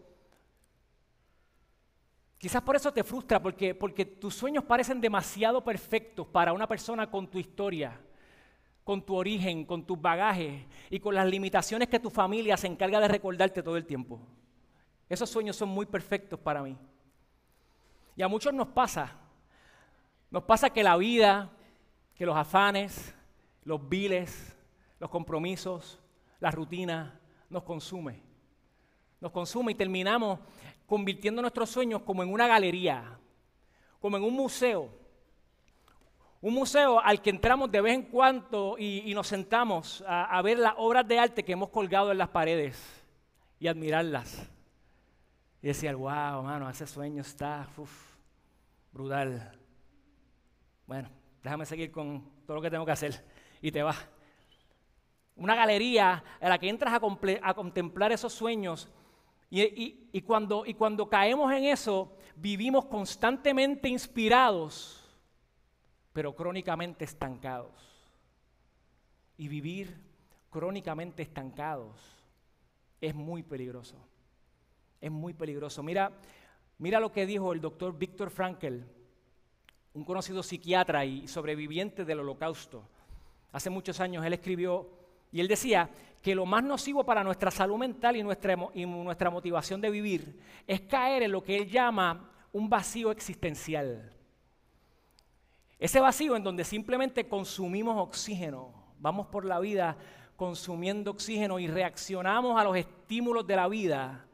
Quizás 2.37 2.61
por 2.61 2.75
eso 2.75 2.93
te 2.93 3.03
frustra, 3.03 3.41
porque, 3.41 3.73
porque 3.73 4.05
tus 4.05 4.35
sueños 4.35 4.63
parecen 4.63 5.01
demasiado 5.01 5.63
perfectos 5.63 6.27
para 6.27 6.53
una 6.53 6.67
persona 6.67 7.09
con 7.09 7.25
tu 7.25 7.39
historia, 7.39 7.99
con 8.83 9.01
tu 9.01 9.15
origen, 9.15 9.65
con 9.65 9.83
tus 9.83 9.99
bagajes 9.99 10.63
y 10.91 10.99
con 10.99 11.15
las 11.15 11.25
limitaciones 11.25 11.87
que 11.87 11.99
tu 11.99 12.11
familia 12.11 12.55
se 12.55 12.67
encarga 12.67 12.99
de 12.99 13.07
recordarte 13.07 13.63
todo 13.63 13.75
el 13.75 13.87
tiempo. 13.87 14.21
Esos 15.09 15.31
sueños 15.31 15.55
son 15.55 15.69
muy 15.69 15.87
perfectos 15.87 16.39
para 16.39 16.61
mí. 16.61 16.77
Y 18.15 18.21
a 18.21 18.27
muchos 18.27 18.53
nos 18.53 18.67
pasa. 18.67 19.17
Nos 20.29 20.43
pasa 20.43 20.69
que 20.69 20.83
la 20.83 20.95
vida, 20.95 21.49
que 22.13 22.25
los 22.27 22.37
afanes, 22.37 23.16
los 23.67 23.87
viles, 23.89 24.55
los 24.97 25.09
compromisos, 25.09 25.99
la 26.39 26.49
rutina, 26.51 27.19
nos 27.49 27.63
consume. 27.63 28.23
Nos 29.19 29.31
consume 29.33 29.73
y 29.73 29.75
terminamos 29.75 30.39
convirtiendo 30.85 31.41
nuestros 31.41 31.69
sueños 31.69 32.01
como 32.03 32.23
en 32.23 32.31
una 32.31 32.47
galería, 32.47 33.19
como 33.99 34.15
en 34.15 34.23
un 34.23 34.33
museo. 34.33 34.89
Un 36.39 36.53
museo 36.53 37.01
al 37.01 37.21
que 37.21 37.29
entramos 37.29 37.69
de 37.69 37.81
vez 37.81 37.93
en 37.95 38.03
cuando 38.03 38.77
y, 38.79 39.13
nos 39.13 39.27
sentamos 39.27 40.01
a, 40.07 40.41
ver 40.41 40.59
las 40.59 40.75
obras 40.77 41.05
de 41.05 41.19
arte 41.19 41.43
que 41.43 41.51
hemos 41.51 41.69
colgado 41.69 42.13
en 42.13 42.19
las 42.19 42.29
paredes 42.29 42.81
y 43.59 43.67
admirarlas. 43.67 44.49
Y 45.61 45.67
decir, 45.67 45.93
wow, 45.93 46.41
mano, 46.41 46.69
ese 46.69 46.87
sueño 46.87 47.21
está 47.21 47.67
brutal. 48.93 49.59
Bueno, 50.85 51.09
déjame 51.43 51.65
seguir 51.65 51.91
con 51.91 52.23
todo 52.45 52.55
lo 52.55 52.61
que 52.61 52.71
tengo 52.71 52.85
que 52.85 52.93
hacer. 52.93 53.36
Y 53.61 53.71
te 53.71 53.83
vas. 53.83 53.97
Una 55.35 55.55
galería 55.55 56.23
en 56.39 56.49
la 56.49 56.57
que 56.57 56.69
entras 56.69 56.93
a 57.41 57.53
contemplar 57.53 58.11
esos 58.11 58.33
sueños 58.33 58.89
y, 59.49 60.21
cuando, 60.21 60.65
y 60.65 60.73
cuando 60.73 61.07
caemos 61.07 61.51
en 61.53 61.65
eso, 61.65 62.17
vivimos 62.35 62.85
constantemente 62.85 63.87
inspirados, 63.87 65.03
pero 66.11 66.35
crónicamente 66.35 67.05
estancados. 67.05 67.71
Y 69.37 69.47
vivir 69.47 69.95
crónicamente 70.49 71.23
estancados 71.23 71.95
es 72.99 73.15
muy 73.15 73.43
peligroso. 73.43 73.95
Es 74.99 75.11
muy 75.11 75.33
peligroso. 75.33 75.81
Mira, 75.83 76.11
mira 76.77 76.99
lo 76.99 77.11
que 77.11 77.25
dijo 77.25 77.53
el 77.53 77.61
doctor 77.61 77.97
Víctor 77.97 78.31
Frankel, 78.31 78.85
un 79.93 80.03
conocido 80.03 80.43
psiquiatra 80.43 81.05
y 81.05 81.27
sobreviviente 81.27 82.03
del 82.03 82.19
holocausto. 82.19 82.89
Hace 83.51 83.69
muchos 83.69 83.99
años 83.99 84.25
él 84.25 84.33
escribió 84.33 84.89
y 85.31 85.39
él 85.39 85.47
decía 85.47 85.89
que 86.21 86.35
lo 86.35 86.45
más 86.45 86.63
nocivo 86.63 87.05
para 87.05 87.23
nuestra 87.23 87.51
salud 87.51 87.77
mental 87.77 88.15
y 88.15 88.23
nuestra, 88.23 89.29
motivación 89.29 89.81
de 89.81 89.89
vivir 89.89 90.39
es 90.65 90.81
caer 90.81 91.23
en 91.23 91.31
lo 91.31 91.43
que 91.43 91.57
él 91.57 91.69
llama 91.69 92.29
un 92.51 92.69
vacío 92.69 93.11
existencial. 93.11 94.13
Ese 95.79 95.99
vacío 95.99 96.35
en 96.35 96.43
donde 96.43 96.63
simplemente 96.63 97.27
consumimos 97.27 97.97
oxígeno, 97.97 98.73
vamos 98.99 99.27
por 99.27 99.45
la 99.45 99.59
vida 99.59 99.95
consumiendo 100.35 101.11
oxígeno 101.11 101.59
y 101.59 101.67
reaccionamos 101.67 102.59
a 102.59 102.63
los 102.63 102.75
estímulos 102.75 103.45
de 103.45 103.55
la 103.55 103.67
vida, 103.67 104.25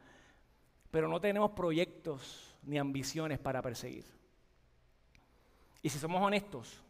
pero 0.89 1.07
no 1.07 1.19
tenemos 1.19 1.51
proyectos 1.51 2.55
ni 2.63 2.77
ambiciones 2.77 3.39
para 3.39 3.61
perseguir. 3.61 4.05
Y 5.81 5.89
si 5.89 5.99
somos 5.99 6.21
honestos, 6.21 6.81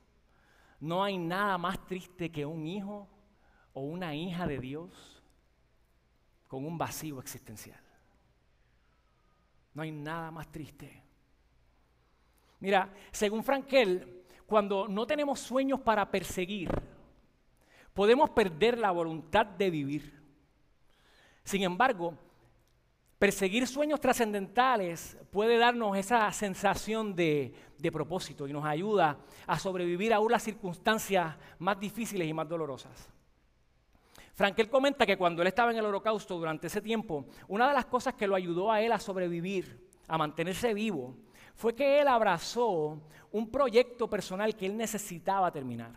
no 0.83 1.01
hay 1.01 1.17
nada 1.17 1.57
más 1.57 1.87
triste 1.87 2.29
que 2.29 2.45
un 2.45 2.67
hijo 2.67 3.07
o 3.71 3.79
una 3.79 4.13
hija 4.13 4.45
de 4.45 4.59
Dios 4.59 5.23
con 6.45 6.65
un 6.65 6.77
vacío 6.77 7.21
existencial. 7.21 7.79
No 9.73 9.81
hay 9.81 9.93
nada 9.93 10.29
más 10.29 10.51
triste. 10.51 11.01
Mira, 12.59 12.93
según 13.11 13.45
Frankel, 13.45 14.25
cuando 14.45 14.89
no 14.89 15.07
tenemos 15.07 15.39
sueños 15.39 15.79
para 15.79 16.11
perseguir, 16.11 16.69
podemos 17.93 18.29
perder 18.31 18.77
la 18.77 18.91
voluntad 18.91 19.45
de 19.45 19.69
vivir. 19.69 20.21
Sin 21.45 21.63
embargo, 21.63 22.17
perseguir 23.23 23.65
sueños 23.67 24.01
trascendentales 24.01 25.17
puede 25.31 25.57
darnos 25.57 25.95
esa 25.95 26.29
sensación 26.33 27.15
de, 27.15 27.53
de, 27.77 27.89
propósito 27.89 28.49
y 28.49 28.51
nos 28.51 28.65
ayuda 28.65 29.17
a 29.47 29.57
sobrevivir 29.57 30.13
aún 30.13 30.29
las 30.29 30.43
circunstancias 30.43 31.33
más 31.57 31.79
difíciles 31.79 32.27
y 32.27 32.33
más 32.33 32.49
dolorosas. 32.49 33.09
Frankel 34.33 34.69
comenta 34.69 35.05
que 35.05 35.15
cuando 35.15 35.41
él 35.41 35.47
estaba 35.47 35.71
en 35.71 35.77
el 35.77 35.85
holocausto 35.85 36.37
durante 36.37 36.67
ese 36.67 36.81
tiempo, 36.81 37.25
una 37.47 37.69
de 37.69 37.73
las 37.73 37.85
cosas 37.85 38.13
que 38.13 38.27
lo 38.27 38.35
ayudó 38.35 38.69
a 38.69 38.81
él 38.81 38.91
a 38.91 38.99
sobrevivir, 38.99 39.89
a 40.05 40.17
mantenerse 40.17 40.73
vivo, 40.73 41.15
fue 41.55 41.73
que 41.73 42.01
él 42.01 42.09
abrazó 42.09 43.03
un 43.31 43.49
proyecto 43.49 44.09
personal 44.09 44.53
que 44.53 44.65
él 44.65 44.75
necesitaba 44.75 45.49
terminar. 45.49 45.93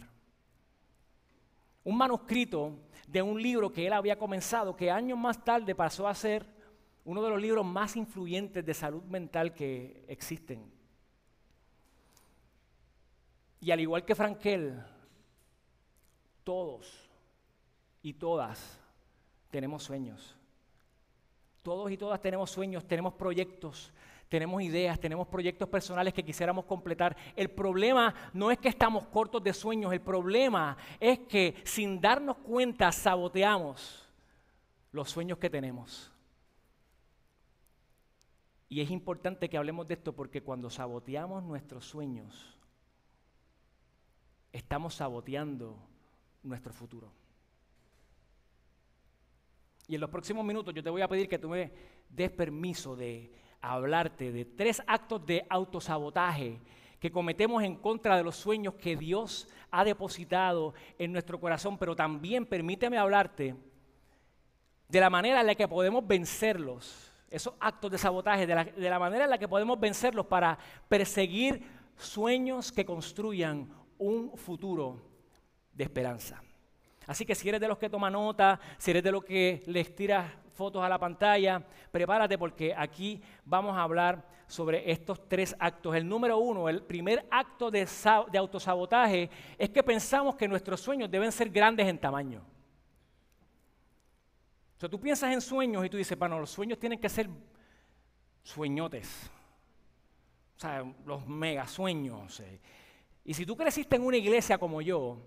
Un 1.83 1.99
manuscrito 1.99 2.79
de 3.09 3.21
un 3.21 3.43
libro 3.43 3.73
que 3.73 3.85
él 3.85 3.95
había 3.95 4.17
comenzado, 4.17 4.77
que 4.77 4.93
años 4.93 5.19
más 5.19 5.45
tarde 5.45 5.75
pasó 5.75 6.07
a 6.07 6.15
ser 6.15 6.55
uno 7.07 7.23
de 7.23 7.31
los 7.31 7.41
libros 7.41 7.65
más 7.65 7.97
influyentes 7.97 8.67
de 8.67 8.75
salud 8.75 9.03
mental 9.05 9.55
que 9.55 10.05
existen. 10.09 10.69
Y 13.61 13.71
al 13.71 13.81
igual 13.81 14.05
que 14.05 14.17
Frankel, 14.17 14.83
todos 16.43 17.09
y 18.03 18.13
todas 18.13 18.81
tenemos 19.51 19.85
sueños. 19.85 20.37
Todos 21.63 21.93
y 21.93 21.97
todas 21.97 22.21
tenemos 22.21 22.51
sueños, 22.51 22.85
tenemos 22.85 23.15
proyectos, 23.15 23.93
tenemos 24.29 24.61
ideas, 24.63 24.99
tenemos 24.99 25.29
proyectos 25.29 25.69
personales 25.69 26.13
que 26.13 26.25
quisiéramos 26.25 26.65
completar. 26.65 27.17
El 27.37 27.51
problema 27.51 28.13
no 28.33 28.51
es 28.51 28.59
que 28.59 28.69
estamos 28.69 29.07
cortos 29.07 29.45
de 29.45 29.55
sueños, 29.55 29.93
el 29.93 30.01
problema 30.01 30.77
es 30.99 31.21
que 31.21 31.55
sin 31.63 32.01
darnos 32.01 32.39
cuenta 32.39 32.91
saboteamos 32.91 34.09
los 34.91 35.09
sueños 35.09 35.39
que 35.39 35.51
tenemos. 35.51 36.13
Y 38.69 38.81
es 38.81 38.91
importante 38.91 39.49
que 39.49 39.57
hablemos 39.57 39.87
de 39.87 39.95
esto 39.95 40.13
porque 40.15 40.43
cuando 40.43 40.71
saboteamos 40.71 41.43
nuestros 41.43 41.85
sueños, 41.85 42.59
estamos 44.53 44.95
saboteando 44.95 45.77
nuestro 46.43 46.73
futuro. 46.73 47.13
Y 49.89 49.95
en 49.95 50.01
los 50.01 50.11
próximos 50.11 50.45
minutos 50.45 50.75
yo 50.75 50.83
te 50.83 50.91
voy 50.91 51.03
a 51.03 51.09
pedir 51.09 51.29
que 51.29 51.39
tú 51.39 51.49
me 51.49 51.71
des 52.09 52.31
permiso 52.31 52.97
de 52.97 53.33
hablarte 53.61 54.33
de 54.33 54.45
tres 54.45 54.83
actos 54.87 55.25
de 55.27 55.47
autosabotaje 55.49 56.61
que 56.99 57.13
cometemos 57.13 57.63
en 57.63 57.77
contra 57.77 58.17
de 58.17 58.25
los 58.25 58.37
sueños 58.37 58.75
que 58.75 58.97
Dios 58.97 59.49
ha 59.71 59.85
depositado 59.85 60.75
en 60.99 61.13
nuestro 61.13 61.39
corazón, 61.39 61.79
pero 61.79 61.95
también 61.95 62.47
permíteme 62.47 62.99
hablarte 62.99 63.55
de 64.89 65.01
la 65.01 65.11
manera 65.11 65.41
en 65.41 65.47
la 65.47 65.55
que 65.55 65.69
podemos 65.69 66.07
vencerlos, 66.07 67.13
esos 67.37 67.55
actos 67.61 67.91
de 67.91 67.99
sabotaje, 67.99 68.47
de 68.47 68.55
la, 68.55 68.65
de 68.65 68.99
manera 68.99 69.25
en 69.25 69.31
la 69.31 69.39
que 69.39 69.47
podemos 69.47 69.79
vencerlos 69.79 70.27
para 70.27 70.59
perseguir 70.89 71.63
sueños 71.97 72.73
que 72.73 72.85
construyan 72.85 73.69
un 73.99 74.37
futuro 74.37 75.03
de 75.73 75.85
esperanza. 75.85 76.43
Así 77.07 77.25
que 77.25 77.35
si 77.35 77.49
eres 77.49 77.61
de 77.61 77.69
los 77.69 77.79
que 77.79 77.91
toma 77.91 78.11
nota, 78.11 78.59
si 78.79 78.91
eres 78.91 79.03
de 79.03 79.13
los 79.13 79.25
que 79.25 79.63
les 79.67 79.95
tiras 79.95 80.33
fotos 80.55 80.83
a 80.83 80.89
la 80.89 80.99
pantalla, 80.99 81.63
prepárate 81.93 82.39
porque 82.39 82.75
aquí 82.75 83.21
vamos 83.45 83.77
a 83.77 83.83
hablar 83.83 84.27
sobre 84.47 84.91
estos 84.91 85.29
tres 85.29 85.55
actos. 85.59 85.95
El 85.95 86.09
número 86.09 86.39
uno, 86.39 86.69
el 86.69 86.83
primer 86.83 87.27
acto 87.31 87.71
de, 87.71 87.87
autosabotaje 88.39 89.29
es 89.59 89.71
que 89.71 89.83
pensamos 89.83 90.37
que 90.37 90.49
nuestros 90.49 90.81
sueños 90.81 91.11
deben 91.11 91.31
ser 91.31 91.51
grandes 91.51 91.87
en 91.87 91.99
tamaño. 91.99 92.43
O 94.77 94.81
sea, 94.81 94.89
tú 94.91 95.01
piensas 95.01 95.33
en 95.33 95.41
sueños 95.41 95.85
y 95.87 95.89
tú 95.89 95.97
dices, 95.97 96.19
bueno, 96.19 96.39
los 96.39 96.51
sueños 96.51 96.79
tienen 96.79 96.99
que 96.99 97.09
ser 97.09 97.29
sueñotes. 98.43 99.31
O 100.57 100.61
sea, 100.61 100.85
los 101.05 101.27
mega 101.27 101.67
sueños. 101.67 102.43
Y 103.25 103.33
si 103.33 103.47
tú 103.47 103.57
creciste 103.57 103.97
en 103.97 104.05
una 104.05 104.19
iglesia 104.19 104.59
como 104.59 104.83
yo, 104.83 105.19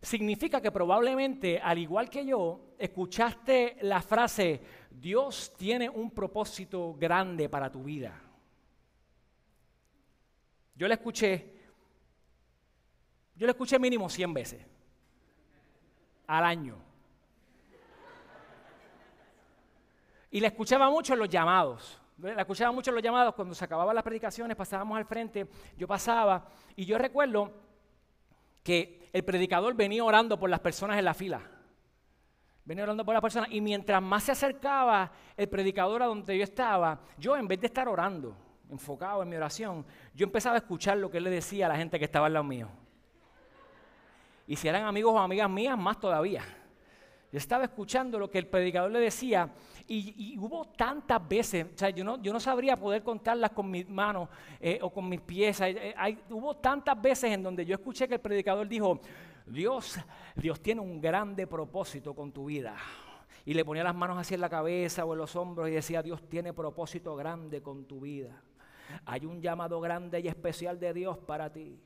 significa 0.00 0.60
que 0.60 0.70
probablemente, 0.70 1.58
al 1.58 1.78
igual 1.78 2.08
que 2.08 2.24
yo, 2.24 2.74
escuchaste 2.78 3.78
la 3.82 4.00
frase, 4.00 4.60
Dios 4.90 5.52
tiene 5.56 5.88
un 5.88 6.12
propósito 6.12 6.94
grande 6.94 7.48
para 7.48 7.70
tu 7.70 7.82
vida. 7.82 8.20
Yo 10.76 10.86
la 10.86 10.94
escuché, 10.94 11.54
yo 13.34 13.46
la 13.46 13.52
escuché 13.52 13.78
mínimo 13.80 14.08
100 14.08 14.34
veces 14.34 14.66
al 16.28 16.44
año. 16.44 16.91
Y 20.32 20.40
la 20.40 20.48
escuchaba 20.48 20.90
mucho 20.90 21.12
en 21.12 21.20
los 21.20 21.28
llamados. 21.28 22.00
La 22.16 22.40
escuchaba 22.40 22.72
mucho 22.72 22.90
en 22.90 22.94
los 22.94 23.04
llamados 23.04 23.34
cuando 23.34 23.54
se 23.54 23.64
acababan 23.64 23.94
las 23.94 24.02
predicaciones, 24.02 24.56
pasábamos 24.56 24.96
al 24.96 25.04
frente, 25.04 25.46
yo 25.76 25.86
pasaba 25.86 26.46
y 26.74 26.84
yo 26.84 26.96
recuerdo 26.96 27.52
que 28.62 29.10
el 29.12 29.24
predicador 29.24 29.74
venía 29.74 30.02
orando 30.02 30.38
por 30.38 30.48
las 30.48 30.60
personas 30.60 30.98
en 30.98 31.04
la 31.04 31.14
fila. 31.14 31.42
Venía 32.64 32.84
orando 32.84 33.04
por 33.04 33.12
las 33.12 33.20
personas 33.20 33.50
y 33.52 33.60
mientras 33.60 34.00
más 34.00 34.22
se 34.22 34.32
acercaba 34.32 35.10
el 35.36 35.48
predicador 35.48 36.02
a 36.02 36.06
donde 36.06 36.38
yo 36.38 36.44
estaba, 36.44 37.00
yo 37.18 37.36
en 37.36 37.46
vez 37.46 37.60
de 37.60 37.66
estar 37.66 37.88
orando, 37.88 38.34
enfocado 38.70 39.22
en 39.22 39.28
mi 39.28 39.36
oración, 39.36 39.84
yo 40.14 40.24
empezaba 40.24 40.54
a 40.54 40.58
escuchar 40.58 40.96
lo 40.96 41.10
que 41.10 41.18
él 41.18 41.24
le 41.24 41.30
decía 41.30 41.66
a 41.66 41.70
la 41.70 41.76
gente 41.76 41.98
que 41.98 42.04
estaba 42.06 42.26
al 42.26 42.32
lado 42.32 42.44
mío. 42.44 42.68
Y 44.46 44.56
si 44.56 44.68
eran 44.68 44.84
amigos 44.84 45.12
o 45.12 45.18
amigas 45.18 45.50
mías, 45.50 45.76
más 45.76 45.98
todavía. 46.00 46.42
Yo 47.32 47.38
estaba 47.38 47.64
escuchando 47.64 48.18
lo 48.18 48.30
que 48.30 48.38
el 48.38 48.46
predicador 48.46 48.90
le 48.90 49.00
decía 49.00 49.48
y, 49.88 50.36
hubo 50.38 50.66
tantas 50.66 51.26
veces, 51.26 51.66
o 51.74 51.78
sea, 51.78 51.88
yo 51.88 52.04
no, 52.04 52.20
yo 52.20 52.30
no 52.30 52.38
sabría 52.38 52.78
poder 52.78 53.02
contarlas 53.02 53.52
con 53.52 53.70
mis 53.70 53.88
manos 53.88 54.28
eh, 54.60 54.78
o 54.82 54.90
con 54.90 55.08
mis 55.08 55.22
pies. 55.22 55.58
hubo 56.28 56.56
tantas 56.56 57.00
veces 57.00 57.32
en 57.32 57.42
donde 57.42 57.64
yo 57.64 57.74
escuché 57.74 58.06
que 58.06 58.14
el 58.14 58.20
predicador 58.20 58.68
dijo, 58.68 59.00
Dios, 59.46 59.98
Dios 60.36 60.60
tiene 60.60 60.82
un 60.82 61.00
grande 61.00 61.46
propósito 61.46 62.14
con 62.14 62.32
tu 62.32 62.44
vida. 62.44 62.76
Y 63.46 63.54
le 63.54 63.64
ponía 63.64 63.82
las 63.82 63.94
manos 63.94 64.18
así 64.18 64.34
en 64.34 64.42
la 64.42 64.50
cabeza 64.50 65.06
o 65.06 65.14
en 65.14 65.18
los 65.18 65.34
hombros 65.34 65.70
y 65.70 65.72
decía, 65.72 66.02
Dios 66.02 66.28
tiene 66.28 66.52
propósito 66.52 67.16
grande 67.16 67.62
con 67.62 67.86
tu 67.86 68.02
vida. 68.02 68.42
Hay 69.06 69.24
un 69.24 69.40
llamado 69.40 69.80
grande 69.80 70.20
y 70.20 70.28
especial 70.28 70.78
de 70.78 70.92
Dios 70.92 71.16
para 71.16 71.50
ti. 71.50 71.80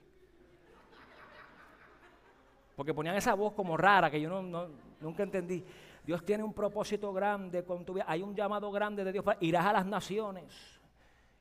Porque 2.75 2.93
ponían 2.93 3.15
esa 3.15 3.35
voz 3.35 3.55
como 3.55 3.77
rara 3.77 4.11
que 4.11 4.21
yo 4.21 4.43
no, 4.43 4.69
nunca 5.01 5.23
entendí. 5.23 5.65
Dios 6.05 6.25
tiene 6.25 6.45
un 6.45 6.53
propósito 6.53 7.13
grande 7.13 7.65
con 7.65 7.85
tu 7.85 7.95
vida. 7.95 8.05
Hay 8.07 8.23
un 8.23 8.35
llamado 8.35 8.71
grande 8.71 9.05
de 9.05 9.13
Dios. 9.13 9.25
Para, 9.25 9.39
irás 9.41 9.67
a 9.67 9.73
las 9.73 9.87
naciones. 9.87 10.81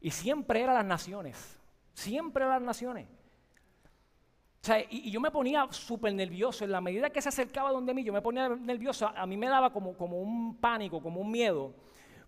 Y 0.02 0.12
siempre 0.12 0.62
era 0.62 0.74
las 0.74 0.86
naciones. 0.86 1.60
Siempre 1.94 2.44
eran 2.44 2.58
las 2.58 2.66
naciones. 2.66 3.08
O 3.08 4.66
sea, 4.66 4.80
y, 4.90 5.12
yo 5.12 5.22
me 5.22 5.30
ponía 5.30 5.68
súper 5.70 6.14
nervioso. 6.14 6.66
En 6.66 6.72
la 6.72 6.82
medida 6.82 7.10
que 7.12 7.22
se 7.22 7.30
acercaba 7.30 7.72
donde 7.72 7.94
mí, 7.94 8.04
yo 8.04 8.12
me 8.12 8.22
ponía 8.22 8.50
nervioso. 8.50 9.08
A 9.08 9.26
mí 9.28 9.38
me 9.38 9.48
daba 9.48 9.72
como, 9.72 9.96
como 9.96 10.20
un 10.20 10.58
pánico, 10.58 11.02
como 11.02 11.22
un 11.22 11.30
miedo. 11.30 11.76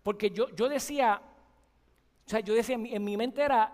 Porque 0.04 0.30
yo, 0.30 0.50
yo 0.56 0.70
decía, 0.70 1.22
o 2.28 2.30
sea, 2.30 2.42
yo 2.42 2.54
decía, 2.54 2.76
en 2.76 3.04
mi, 3.04 3.18
mente 3.18 3.42
era, 3.42 3.74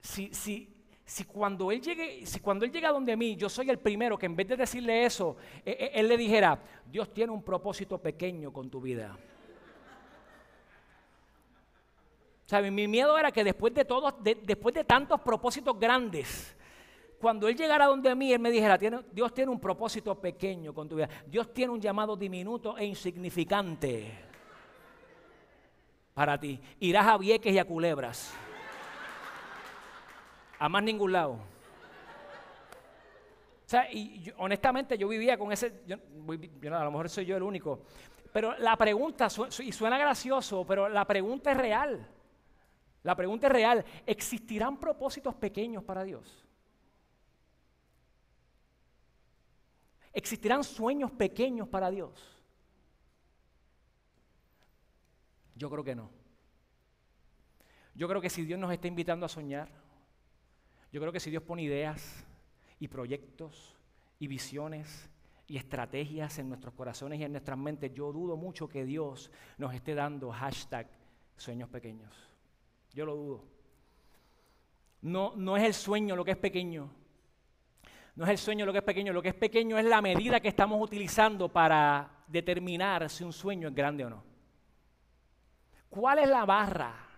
si, 0.00 0.32
si, 0.34 0.73
si 1.04 1.24
cuando 1.24 1.70
él 1.70 1.82
llegue, 1.82 2.24
si 2.24 2.40
cuando 2.40 2.64
él 2.64 2.72
llega 2.72 2.90
donde 2.90 3.16
mí, 3.16 3.36
yo 3.36 3.48
soy 3.48 3.68
el 3.68 3.78
primero 3.78 4.16
que 4.16 4.26
en 4.26 4.34
vez 4.34 4.48
de 4.48 4.56
decirle 4.56 5.04
eso, 5.04 5.36
e, 5.64 5.70
e, 5.70 6.00
él, 6.00 6.08
le 6.08 6.16
dijera, 6.16 6.58
Dios 6.90 7.12
tiene 7.12 7.30
un 7.30 7.42
propósito 7.42 7.98
pequeño 7.98 8.52
con 8.52 8.70
tu 8.70 8.80
vida. 8.80 9.16
¿Sabe? 12.46 12.70
Mi 12.70 12.88
miedo 12.88 13.18
era 13.18 13.32
que 13.32 13.44
después 13.44 13.74
de 13.74 13.84
todos, 13.84 14.14
después 14.22 14.74
de 14.74 14.84
tantos 14.84 15.20
propósitos 15.20 15.78
grandes, 15.78 16.56
cuando 17.18 17.48
él 17.48 17.56
llegara 17.56 17.86
donde 17.86 18.14
mí, 18.14 18.32
él 18.32 18.38
me 18.38 18.50
dijera, 18.50 18.78
Dios 18.78 19.32
tiene 19.32 19.50
un 19.50 19.60
propósito 19.60 20.14
pequeño 20.14 20.74
con 20.74 20.88
tu 20.88 20.96
vida. 20.96 21.08
Dios 21.26 21.52
tiene 21.52 21.72
un 21.72 21.80
llamado 21.80 22.16
diminuto 22.16 22.76
e 22.76 22.84
insignificante 22.84 24.12
para 26.12 26.38
ti. 26.38 26.60
Irás 26.80 27.06
a 27.06 27.18
Vieques 27.18 27.52
y 27.52 27.58
a 27.58 27.64
Culebras 27.64 28.34
a 30.58 30.68
más 30.68 30.82
ningún 30.82 31.12
lado. 31.12 31.32
O 31.32 33.68
sea, 33.68 33.90
y 33.90 34.30
honestamente 34.36 34.98
yo 34.98 35.08
vivía 35.08 35.38
con 35.38 35.50
ese, 35.50 35.82
yo, 35.86 35.96
a 35.96 36.84
lo 36.84 36.90
mejor 36.90 37.08
soy 37.08 37.24
yo 37.24 37.36
el 37.36 37.42
único, 37.42 37.84
pero 38.32 38.58
la 38.58 38.76
pregunta, 38.76 39.28
y 39.60 39.72
suena 39.72 39.96
gracioso, 39.96 40.66
pero 40.66 40.88
la 40.88 41.06
pregunta 41.06 41.52
es 41.52 41.56
real. 41.56 42.06
La 43.04 43.14
pregunta 43.14 43.46
es 43.46 43.52
real. 43.52 43.84
¿Existirán 44.06 44.78
propósitos 44.78 45.34
pequeños 45.34 45.84
para 45.84 46.02
Dios? 46.02 46.44
¿Existirán 50.12 50.64
sueños 50.64 51.12
pequeños 51.12 51.68
para 51.68 51.90
Dios? 51.90 52.42
Yo 55.54 55.70
creo 55.70 55.84
que 55.84 55.94
no. 55.94 56.10
Yo 57.94 58.08
creo 58.08 58.20
que 58.20 58.30
si 58.30 58.44
Dios 58.44 58.58
nos 58.58 58.72
está 58.72 58.88
invitando 58.88 59.26
a 59.26 59.28
soñar, 59.28 59.68
yo 60.94 61.00
creo 61.00 61.12
que 61.12 61.18
si 61.18 61.28
Dios 61.28 61.42
pone 61.42 61.62
ideas 61.62 62.24
y 62.78 62.86
proyectos 62.86 63.74
y 64.20 64.28
visiones 64.28 65.10
y 65.48 65.56
estrategias 65.56 66.38
en 66.38 66.48
nuestros 66.48 66.72
corazones 66.72 67.18
y 67.18 67.24
en 67.24 67.32
nuestras 67.32 67.58
mentes, 67.58 67.92
yo 67.92 68.12
dudo 68.12 68.36
mucho 68.36 68.68
que 68.68 68.84
Dios 68.84 69.28
nos 69.58 69.74
esté 69.74 69.96
dando 69.96 70.30
hashtag 70.30 70.88
sueños 71.36 71.68
pequeños. 71.68 72.14
Yo 72.92 73.06
lo 73.06 73.16
dudo. 73.16 73.44
No, 75.02 75.32
no 75.34 75.56
es 75.56 75.64
el 75.64 75.74
sueño 75.74 76.14
lo 76.14 76.24
que 76.24 76.30
es 76.30 76.36
pequeño. 76.36 76.88
No 78.14 78.24
es 78.24 78.30
el 78.30 78.38
sueño 78.38 78.64
lo 78.64 78.70
que 78.70 78.78
es 78.78 78.84
pequeño. 78.84 79.12
Lo 79.12 79.20
que 79.20 79.30
es 79.30 79.34
pequeño 79.34 79.76
es 79.76 79.86
la 79.86 80.00
medida 80.00 80.38
que 80.38 80.46
estamos 80.46 80.80
utilizando 80.80 81.48
para 81.48 82.22
determinar 82.28 83.10
si 83.10 83.24
un 83.24 83.32
sueño 83.32 83.66
es 83.66 83.74
grande 83.74 84.04
o 84.04 84.10
no. 84.10 84.22
¿Cuál 85.90 86.20
es 86.20 86.28
la 86.28 86.44
barra? 86.44 87.13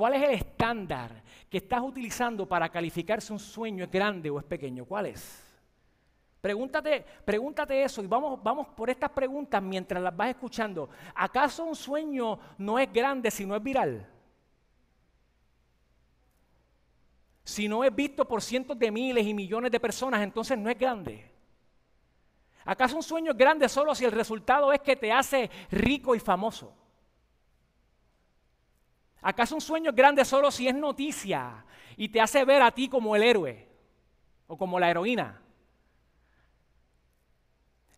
¿Cuál 0.00 0.14
es 0.14 0.22
el 0.22 0.30
estándar 0.30 1.22
que 1.50 1.58
estás 1.58 1.82
utilizando 1.82 2.48
para 2.48 2.70
calificar 2.70 3.20
si 3.20 3.34
un 3.34 3.38
sueño 3.38 3.84
es 3.84 3.90
grande 3.90 4.30
o 4.30 4.38
es 4.38 4.46
pequeño? 4.46 4.86
¿Cuál 4.86 5.04
es? 5.04 5.44
Pregúntate, 6.40 7.04
pregúntate 7.22 7.82
eso 7.82 8.02
y 8.02 8.06
vamos, 8.06 8.42
vamos 8.42 8.68
por 8.68 8.88
estas 8.88 9.10
preguntas 9.10 9.62
mientras 9.62 10.02
las 10.02 10.16
vas 10.16 10.30
escuchando. 10.30 10.88
¿Acaso 11.14 11.64
un 11.64 11.76
sueño 11.76 12.38
no 12.56 12.78
es 12.78 12.90
grande 12.90 13.30
si 13.30 13.44
no 13.44 13.54
es 13.54 13.62
viral? 13.62 14.08
Si 17.44 17.68
no 17.68 17.84
es 17.84 17.94
visto 17.94 18.26
por 18.26 18.40
cientos 18.40 18.78
de 18.78 18.90
miles 18.90 19.26
y 19.26 19.34
millones 19.34 19.70
de 19.70 19.80
personas, 19.80 20.22
entonces 20.22 20.56
no 20.56 20.70
es 20.70 20.78
grande. 20.78 21.30
¿Acaso 22.64 22.96
un 22.96 23.02
sueño 23.02 23.32
es 23.32 23.36
grande 23.36 23.68
solo 23.68 23.94
si 23.94 24.06
el 24.06 24.12
resultado 24.12 24.72
es 24.72 24.80
que 24.80 24.96
te 24.96 25.12
hace 25.12 25.50
rico 25.70 26.14
y 26.14 26.20
famoso? 26.20 26.74
¿Acaso 29.22 29.54
un 29.54 29.60
sueño 29.60 29.90
es 29.90 29.96
grande 29.96 30.24
solo 30.24 30.50
si 30.50 30.66
es 30.66 30.74
noticia 30.74 31.64
y 31.96 32.08
te 32.08 32.20
hace 32.20 32.44
ver 32.44 32.62
a 32.62 32.70
ti 32.70 32.88
como 32.88 33.14
el 33.14 33.22
héroe 33.22 33.68
o 34.46 34.56
como 34.56 34.80
la 34.80 34.90
heroína? 34.90 35.42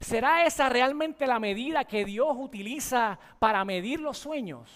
¿Será 0.01 0.45
esa 0.45 0.69
realmente 0.69 1.29
la 1.29 1.39
medida 1.39 1.85
que 1.85 2.05
Dios 2.05 2.37
utiliza 2.37 3.21
para 3.39 3.65
medir 3.65 4.01
los 4.01 4.19
sueños? 4.19 4.69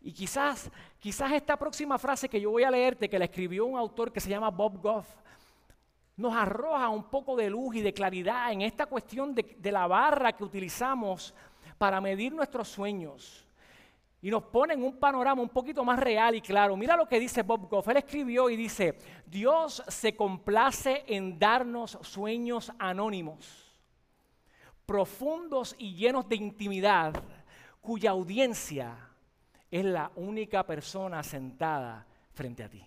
Y 0.00 0.12
quizás, 0.12 0.70
quizás 0.98 1.32
esta 1.32 1.56
próxima 1.56 1.96
frase 1.96 2.28
que 2.28 2.40
yo 2.40 2.50
voy 2.50 2.64
a 2.64 2.70
leerte, 2.70 3.08
que 3.08 3.18
la 3.20 3.26
escribió 3.26 3.66
un 3.66 3.78
autor 3.78 4.12
que 4.12 4.20
se 4.20 4.30
llama 4.30 4.50
Bob 4.50 4.80
Goff, 4.80 5.08
nos 6.16 6.34
arroja 6.34 6.88
un 6.88 7.04
poco 7.04 7.36
de 7.36 7.50
luz 7.50 7.76
y 7.76 7.82
de 7.82 7.92
claridad 7.92 8.50
en 8.50 8.62
esta 8.62 8.86
cuestión 8.86 9.32
de, 9.34 9.56
de 9.58 9.72
la 9.72 9.86
barra 9.86 10.32
que 10.32 10.42
utilizamos 10.42 11.34
para 11.78 12.00
medir 12.00 12.32
nuestros 12.32 12.68
sueños 12.68 13.45
y 14.26 14.30
nos 14.30 14.42
pone 14.42 14.74
en 14.74 14.82
un 14.82 14.98
panorama 14.98 15.40
un 15.40 15.50
poquito 15.50 15.84
más 15.84 16.00
real 16.00 16.34
y 16.34 16.40
claro. 16.40 16.76
Mira 16.76 16.96
lo 16.96 17.06
que 17.06 17.20
dice 17.20 17.42
Bob 17.42 17.68
Goff. 17.68 17.86
Él 17.86 17.98
escribió 17.98 18.50
y 18.50 18.56
dice, 18.56 18.98
Dios 19.24 19.84
se 19.86 20.16
complace 20.16 21.04
en 21.06 21.38
darnos 21.38 21.96
sueños 22.02 22.72
anónimos, 22.76 23.72
profundos 24.84 25.76
y 25.78 25.94
llenos 25.94 26.28
de 26.28 26.34
intimidad, 26.34 27.14
cuya 27.80 28.10
audiencia 28.10 28.96
es 29.70 29.84
la 29.84 30.10
única 30.16 30.66
persona 30.66 31.22
sentada 31.22 32.04
frente 32.34 32.64
a 32.64 32.68
ti. 32.68 32.84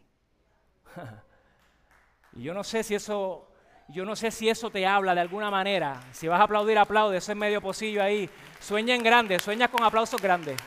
y 2.33 2.43
yo 2.43 2.53
no 2.53 2.65
sé 2.65 2.83
si 2.83 2.95
eso 2.95 3.47
yo 3.87 4.03
no 4.03 4.17
sé 4.17 4.29
si 4.29 4.49
eso 4.49 4.69
te 4.69 4.85
habla 4.85 5.15
de 5.15 5.21
alguna 5.21 5.49
manera. 5.49 6.01
Si 6.11 6.27
vas 6.27 6.41
a 6.41 6.43
aplaudir, 6.43 6.77
aplaude. 6.77 7.15
Eso 7.15 7.31
es 7.31 7.37
medio 7.37 7.61
pocillo 7.61 8.03
ahí. 8.03 8.29
Sueña 8.59 8.93
en 8.93 9.03
grande, 9.03 9.39
sueña 9.39 9.69
con 9.69 9.83
aplausos 9.83 10.21
grandes. 10.21 10.61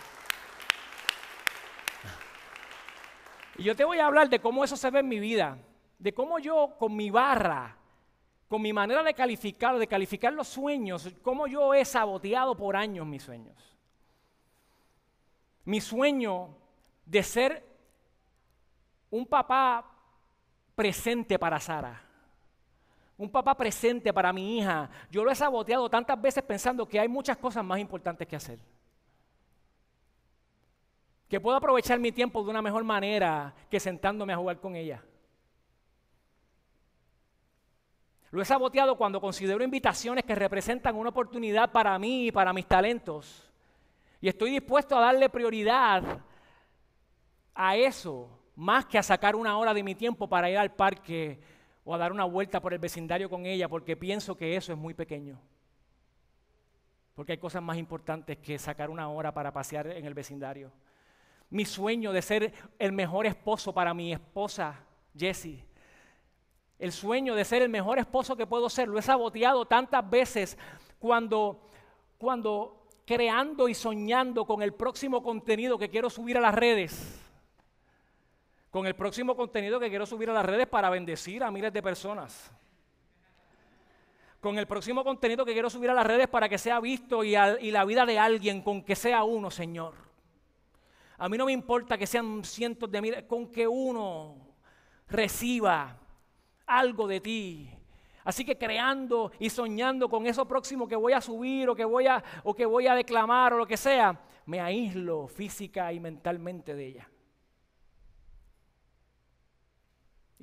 Y 3.63 3.65
yo 3.67 3.77
te 3.77 3.85
voy 3.85 4.01
a 4.01 4.07
hablar 4.07 4.29
de 4.29 4.41
cómo 4.41 4.65
eso 4.65 4.77
se 4.77 4.91
ve 4.91 4.99
en 4.99 5.09
mi 5.09 5.21
vida, 5.21 5.57
de 5.97 6.13
cómo 6.13 6.41
yo 6.41 6.75
con 6.81 6.97
mi 6.97 7.11
barra, 7.11 7.77
con 8.49 8.61
mi 8.61 8.73
manera 8.73 9.05
de 9.05 9.15
calificar, 9.15 9.79
de 9.79 9.87
calificar 9.87 10.33
los 10.33 10.49
sueños, 10.49 11.09
cómo 11.23 11.47
yo 11.47 11.73
he 11.73 11.85
saboteado 11.85 12.57
por 12.57 12.75
años 12.75 13.07
mis 13.07 13.23
sueños. 13.23 13.57
Mi 15.65 15.81
sueño 15.81 16.57
de 17.07 17.23
ser 17.23 17.65
un 19.13 19.25
papá 19.27 19.89
presente 20.75 21.39
para 21.39 21.61
Sara. 21.61 22.03
un 23.17 23.31
papá 23.31 23.57
presente 23.57 24.13
para 24.13 24.33
mi 24.33 24.59
hija. 24.59 24.91
Yo 25.09 25.23
lo 25.23 25.31
he 25.31 25.37
saboteado 25.37 25.89
tantas 25.89 26.21
veces 26.21 26.43
pensando 26.43 26.85
que 26.89 26.99
hay 26.99 27.07
muchas 27.07 27.37
cosas 27.37 27.65
más 27.65 27.79
importantes 27.79 28.27
que 28.27 28.35
hacer. 28.35 28.59
Que 31.33 31.41
puedo 31.41 31.57
aprovechar 31.57 31.99
mi 31.99 32.13
tiempo 32.13 32.45
de 32.45 32.51
una 32.51 32.61
mejor 32.61 32.85
manera 32.85 33.55
que 33.71 33.81
sentándome 33.81 34.35
a 34.35 34.37
jugar 34.37 34.61
con 34.61 34.77
ella. 34.77 35.03
Lo 38.31 38.43
he 38.43 38.45
saboteado 38.45 38.99
cuando 38.99 39.19
considero 39.19 39.65
invitaciones 39.65 40.25
que 40.25 40.35
representan 40.35 40.95
una 40.95 41.09
oportunidad 41.09 41.73
para 41.73 41.99
mí 41.99 42.27
y 42.27 42.33
para 42.33 42.53
mis 42.53 42.67
talentos. 42.67 43.51
Y 44.21 44.29
estoy 44.29 44.51
dispuesto 44.51 44.95
a 44.95 45.01
darle 45.01 45.31
prioridad 45.31 46.21
a 47.55 47.77
eso, 47.77 48.29
más 48.55 48.85
que 48.85 48.99
a 48.99 49.03
sacar 49.03 49.35
una 49.35 49.57
hora 49.57 49.73
de 49.73 49.83
mi 49.83 49.95
tiempo 49.95 50.29
para 50.29 50.51
ir 50.51 50.59
al 50.59 50.75
parque 50.75 51.41
o 51.83 51.95
a 51.95 51.99
dar 51.99 52.13
una 52.13 52.25
vuelta 52.25 52.61
por 52.61 52.75
el 52.75 52.79
vecindario 52.79 53.31
con 53.31 53.47
ella, 53.47 53.71
porque 53.71 53.97
pienso 53.97 54.37
que 54.37 54.55
eso 54.55 54.71
es 54.75 54.79
muy 54.79 54.93
pequeño. 54.93 55.41
Porque 57.15 57.33
hay 57.33 57.39
cosas 57.39 57.63
más 57.63 57.79
importantes 57.79 58.37
que 58.37 58.59
sacar 58.59 58.91
una 58.91 59.09
hora 59.09 59.33
para 59.33 59.51
pasear 59.51 59.87
en 59.87 60.05
el 60.05 60.13
vecindario. 60.13 60.71
Mi 61.53 61.65
sueño 61.65 62.13
de 62.13 62.23
ser 62.23 62.53
el 62.79 62.93
mejor 62.93 63.27
esposo 63.27 63.73
para 63.73 63.95
mi 63.95 64.13
esposa, 64.13 64.81
Jessie. 65.17 65.65
El 66.79 66.91
sueño 66.91 67.37
de 67.37 67.45
ser 67.45 67.63
el 67.63 67.69
mejor 67.69 67.99
esposo 68.01 68.37
que 68.37 68.47
puedo 68.47 68.69
ser. 68.69 68.89
Lo 68.89 68.99
he 68.99 69.03
saboteado 69.03 69.67
tantas 69.67 70.09
veces 70.11 70.59
cuando, 70.99 71.71
cuando 72.19 72.89
creando 73.07 73.69
y 73.69 73.75
soñando 73.75 74.45
con 74.45 74.63
el 74.63 74.75
próximo 74.75 75.23
contenido 75.23 75.79
que 75.79 75.89
quiero 75.89 76.11
subir 76.11 76.37
a 76.37 76.41
las 76.41 76.55
redes 76.55 77.23
con 78.73 78.87
el 78.87 78.97
próximo 78.97 79.37
contenido 79.37 79.79
que 79.79 79.91
quiero 79.91 80.07
subir 80.07 80.31
a 80.31 80.33
las 80.33 80.47
redes 80.47 80.67
para 80.67 80.89
bendecir 80.89 81.45
a 81.45 81.51
miles 81.51 81.75
de 81.75 81.83
personas. 81.83 82.51
Con 84.41 84.59
el 84.59 84.67
próximo 84.67 85.05
contenido 85.05 85.45
que 85.45 85.53
quiero 85.53 85.69
subir 85.69 85.91
a 85.91 85.95
las 85.95 86.07
redes 86.07 86.27
para 86.27 86.49
que 86.49 86.57
sea 86.57 86.81
visto 86.81 87.23
y, 87.23 87.33
la 87.33 87.85
vida 87.85 88.07
de 88.07 88.19
alguien, 88.19 88.63
con 88.63 88.83
que 88.83 88.97
sea 88.97 89.25
uno, 89.25 89.51
Señor. 89.51 89.93
A 91.19 91.29
mí 91.29 91.37
no 91.37 91.47
me 91.47 91.53
importa 91.53 91.97
que 91.97 92.07
sean 92.07 92.45
cientos 92.45 92.91
de 92.91 93.01
miles, 93.01 93.25
con 93.25 93.51
que 93.51 93.67
uno 93.67 94.57
reciba 95.09 95.99
algo 96.67 97.07
de 97.07 97.21
ti. 97.21 97.71
Así 98.25 98.45
que 98.45 98.57
creando 98.57 99.33
y 99.39 99.51
soñando 99.51 100.09
con 100.09 100.27
eso 100.27 100.47
próximo 100.47 100.87
que 100.87 100.97
voy 100.97 101.13
a 101.13 101.21
subir 101.21 101.69
o 101.69 101.75
que 101.75 101.85
voy 101.85 102.07
a, 102.07 102.23
o 102.45 102.55
que 102.55 102.67
voy 102.67 102.87
a 102.87 102.95
declamar 102.95 103.53
o 103.53 103.59
lo 103.59 103.67
que 103.67 103.77
sea, 103.77 104.21
me 104.47 104.61
aíslo 104.61 105.27
física 105.27 105.93
y 105.93 106.01
mentalmente 106.01 106.75
de 106.75 106.87
ella. 106.87 107.09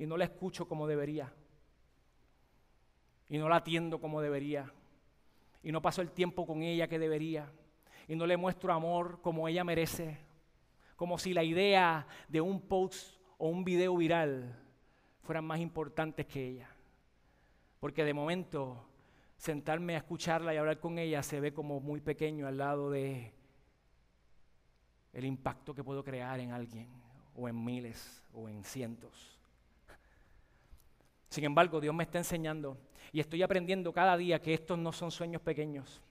y 0.00 0.06
no 0.06 0.16
la 0.16 0.24
escucho 0.24 0.66
como 0.66 0.86
debería. 0.86 1.30
Y 3.28 3.36
no 3.36 3.50
la 3.50 3.56
atiendo 3.56 4.00
como 4.00 4.22
debería. 4.22 4.72
Y 5.62 5.72
no 5.72 5.82
paso 5.82 6.00
el 6.00 6.10
tiempo 6.10 6.46
con 6.46 6.62
ella 6.62 6.88
que 6.88 6.98
debería. 6.98 7.52
Y 8.08 8.16
no 8.16 8.26
le 8.26 8.38
muestro 8.38 8.72
amor 8.72 9.20
como 9.20 9.46
ella 9.46 9.62
merece. 9.62 10.18
Como 11.00 11.16
si 11.16 11.32
la 11.32 11.42
idea 11.42 12.06
de 12.28 12.42
un 12.42 12.60
post 12.60 13.16
o 13.38 13.48
un 13.48 13.64
video 13.64 13.96
viral 13.96 14.54
fueran 15.22 15.46
más 15.46 15.58
importantes 15.58 16.26
que 16.26 16.46
ella. 16.46 16.68
Porque 17.78 18.04
de 18.04 18.12
momento 18.12 18.86
sentarme 19.38 19.94
a 19.94 19.96
escucharla 19.96 20.52
y 20.52 20.58
hablar 20.58 20.78
con 20.78 20.98
ella 20.98 21.22
se 21.22 21.40
ve 21.40 21.54
como 21.54 21.80
muy 21.80 22.02
pequeño 22.02 22.46
al 22.46 22.58
lado 22.58 22.90
de 22.90 23.32
el 25.14 25.24
impacto 25.24 25.74
que 25.74 25.82
puedo 25.82 26.04
crear 26.04 26.38
en 26.38 26.50
alguien 26.50 26.90
o 27.34 27.48
en 27.48 27.64
miles 27.64 28.22
o 28.34 28.50
en 28.50 28.62
cientos. 28.62 29.40
Sin 31.30 31.44
embargo, 31.44 31.80
Dios 31.80 31.94
me 31.94 32.04
está 32.04 32.18
enseñando 32.18 32.76
y 33.10 33.20
estoy 33.20 33.42
aprendiendo 33.42 33.90
cada 33.94 34.18
día 34.18 34.42
que 34.42 34.52
estos 34.52 34.78
no 34.78 34.92
son 34.92 35.10
sueños 35.10 35.40
pequeños. 35.40 36.02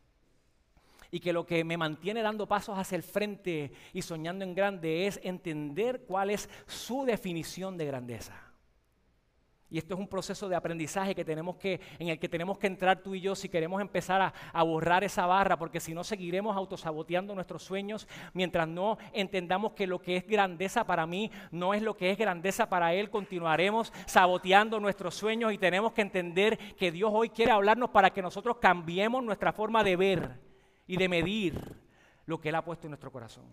Y 1.12 1.20
que 1.20 1.34
lo 1.34 1.46
que 1.46 1.64
me 1.64 1.78
mantiene 1.78 2.22
dando 2.22 2.48
pasos 2.48 2.78
hacia 2.78 2.96
el 2.96 3.04
frente 3.04 3.72
y 3.94 4.02
soñando 4.02 4.46
en 4.46 4.54
grande 4.54 5.08
es 5.08 5.20
entender 5.24 6.06
cuál 6.08 6.30
es 6.30 6.50
su 6.68 7.04
definición 7.04 7.78
de 7.78 7.86
grandeza. 7.86 8.50
Y 9.72 9.78
esto 9.78 9.94
es 9.94 10.00
un 10.00 10.08
proceso 10.08 10.50
de 10.50 10.56
aprendizaje 10.56 11.14
que 11.14 11.24
tenemos 11.24 11.56
que, 11.58 11.80
en 12.00 12.08
el 12.08 12.18
que 12.18 12.28
tenemos 12.28 12.58
que 12.58 12.66
entrar 12.66 13.04
tú 13.04 13.14
y 13.14 13.22
yo 13.22 13.36
si 13.36 13.50
queremos 13.50 13.80
empezar 13.82 14.20
a, 14.20 14.34
a, 14.52 14.64
borrar 14.64 15.04
esa 15.04 15.28
barra, 15.28 15.60
porque 15.60 15.80
si 15.80 15.94
no 15.94 16.04
seguiremos 16.04 16.58
autosaboteando 16.58 17.36
nuestros 17.36 17.62
sueños 17.62 18.08
mientras 18.34 18.68
no 18.68 18.98
entendamos 19.14 19.74
que 19.74 19.86
lo 19.86 20.02
que 20.02 20.18
es 20.18 20.26
grandeza 20.26 20.86
para 20.86 21.06
mí 21.06 21.30
no 21.52 21.76
es 21.76 21.84
lo 21.84 21.96
que 21.96 22.10
es 22.10 22.18
grandeza 22.18 22.68
para 22.68 22.96
Él, 22.96 23.12
continuaremos 23.12 23.94
saboteando 24.08 24.80
nuestros 24.80 25.14
sueños 25.14 25.54
y 25.54 25.60
tenemos 25.60 25.94
que 25.94 26.02
entender 26.02 26.58
que 26.76 26.92
Dios 26.92 27.12
hoy 27.14 27.30
quiere 27.30 27.52
hablarnos 27.52 27.92
para 27.92 28.10
que 28.10 28.24
nosotros 28.24 28.58
cambiemos 28.58 29.24
nuestra 29.24 29.54
forma 29.54 29.84
de 29.84 29.96
ver 29.96 30.49
y 30.90 30.98
de 30.98 31.08
medir 31.08 31.56
lo 32.26 32.42
que 32.42 32.50
Él 32.50 32.56
ha 32.56 32.66
puesto 32.66 32.88
en 32.88 32.92
nuestro 32.92 33.12
corazón. 33.12 33.46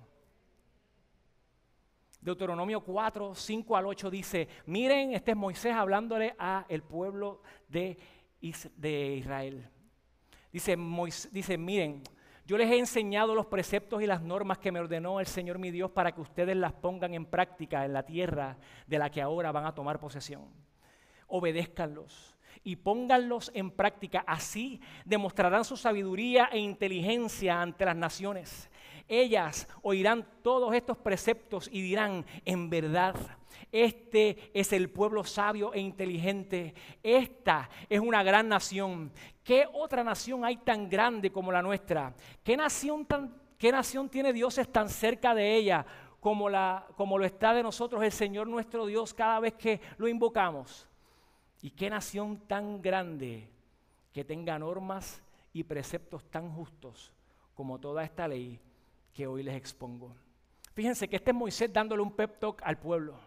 Deuteronomio 2.19 2.81
4, 2.81 3.35
5 3.35 3.77
al 3.77 3.87
8 3.87 4.11
dice, 4.11 4.49
miren, 4.65 5.13
este 5.13 5.33
es 5.33 5.37
Moisés 5.37 5.75
hablándole 5.75 6.35
a 6.39 6.65
el 6.71 6.83
pueblo 6.83 7.43
de, 7.69 7.99
Israel. 8.41 9.69
Dice, 10.51 10.79
dice, 11.31 11.59
miren, 11.59 12.03
yo 12.47 12.57
les 12.57 12.71
he 12.71 12.79
enseñado 12.79 13.35
los 13.35 13.45
preceptos 13.45 14.01
y 14.03 14.07
las 14.07 14.23
normas 14.23 14.57
que 14.57 14.73
me 14.73 14.81
ordenó 14.81 15.21
el 15.21 15.27
Señor 15.27 15.59
mi 15.59 15.71
Dios 15.71 15.91
para 15.91 16.13
que 16.13 16.23
ustedes 16.23 16.57
las 16.57 16.73
pongan 16.73 17.13
en 17.13 17.27
práctica 17.27 17.85
en 17.85 17.93
la 17.93 18.05
tierra 18.05 18.57
de 18.87 18.99
la 18.99 19.11
que 19.11 19.21
ahora 19.21 19.53
van 19.53 19.67
a 19.67 19.75
tomar 19.75 20.01
posesión. 20.01 20.49
Obedézcanlos 21.27 22.36
y 22.67 22.77
pónganlos 22.77 23.51
en 23.55 23.71
práctica. 23.71 24.25
Así 24.27 24.81
demostrarán 25.07 25.65
su 25.65 25.79
sabiduría 25.79 26.51
e 26.53 26.59
inteligencia 26.59 27.63
ante 27.63 27.87
las 27.87 27.97
naciones 27.97 28.69
ellas 29.09 29.69
oirán 29.83 30.27
todos 30.43 30.75
estos 30.75 30.97
preceptos 30.99 31.69
y 31.73 31.81
dirán, 31.81 32.25
en 32.45 32.69
verdad, 32.69 33.15
este 33.73 34.51
es 34.53 34.73
el 34.73 34.91
pueblo 34.91 35.25
sabio 35.25 35.73
e 35.73 35.81
inteligente. 35.81 36.75
Esta 37.03 37.69
es 37.89 38.01
una 38.01 38.23
gran 38.23 38.49
nación. 38.49 39.13
¿Qué 39.45 39.67
otra 39.73 40.03
nación 40.03 40.45
hay 40.45 40.57
tan 40.59 40.89
grande 40.89 41.31
como 41.31 41.53
la 41.53 41.63
nuestra? 41.63 42.15
¿Qué 42.43 42.57
nación, 42.57 43.07
qué 43.59 43.73
nación 43.73 44.09
tiene 44.09 44.33
dioses 44.33 44.71
tan 44.71 44.89
cerca 44.89 45.35
de 45.35 45.55
ella 45.55 45.87
como, 46.21 46.49
la, 46.49 46.87
como 46.97 47.19
lo 47.19 47.25
está 47.25 47.55
de 47.55 47.63
nosotros 47.63 48.03
el 48.03 48.13
Señor 48.13 48.49
nuestro 48.49 48.87
Dios 48.87 49.15
cada 49.15 49.41
vez 49.41 49.55
que 49.55 49.81
lo 49.99 50.09
invocamos? 50.09 50.86
¿Y 51.67 51.73
qué 51.73 51.91
nación 51.91 52.47
tan 52.47 52.81
grande 52.81 53.51
que 54.13 54.25
tenga 54.25 54.57
normas 54.57 55.21
y 55.53 55.65
preceptos 55.65 56.25
tan 56.31 56.49
justos 56.55 57.13
como 57.57 57.81
toda 57.81 58.05
esta 58.05 58.29
ley 58.29 58.61
que 59.13 59.27
hoy 59.27 59.43
les 59.43 59.57
expongo. 59.57 60.15
Fíjense 60.75 61.09
que 61.09 61.17
este 61.17 61.33
es 61.33 61.37
Moisés 61.37 61.73
dándole 61.73 62.03
un 62.03 62.13
pep 62.13 62.39
talk 62.39 62.63
al 62.63 62.79
pueblo. 62.79 63.19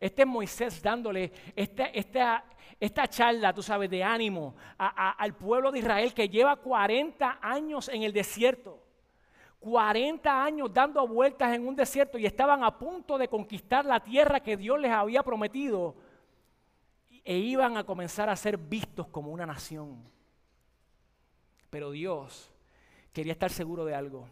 Este 0.00 0.22
es 0.22 0.26
Moisés 0.26 0.82
dándole 0.82 1.30
esta, 1.54 1.84
esta, 1.84 2.44
esta 2.80 3.06
charla, 3.06 3.54
tú 3.54 3.62
sabes, 3.62 3.88
de 3.88 4.02
ánimo 4.02 4.56
al 4.76 5.36
pueblo 5.36 5.70
de 5.70 5.78
Israel 5.78 6.12
que 6.12 6.28
lleva 6.28 6.56
40 6.56 7.38
años 7.40 7.88
en 7.90 8.02
el 8.02 8.12
desierto. 8.12 8.82
40 9.60 10.44
años 10.44 10.74
dando 10.74 11.06
vueltas 11.06 11.54
en 11.54 11.64
un 11.64 11.76
desierto 11.76 12.18
y 12.18 12.26
estaban 12.26 12.64
a 12.64 12.76
punto 12.76 13.16
de 13.16 13.28
conquistar 13.28 13.84
la 13.84 14.00
tierra 14.00 14.40
que 14.40 14.56
Dios 14.56 14.80
les 14.80 14.90
había 14.90 15.22
prometido 15.22 16.07
e 17.28 17.36
iban 17.36 17.76
a 17.76 17.84
comenzar 17.84 18.30
a 18.30 18.36
ser 18.36 18.56
vistos 18.56 19.06
como 19.08 19.30
una 19.30 19.44
nación. 19.44 20.02
Pero 21.68 21.90
Dios 21.90 22.50
quería 23.12 23.32
estar 23.32 23.50
seguro 23.50 23.84
de 23.84 23.94
algo 23.94 24.26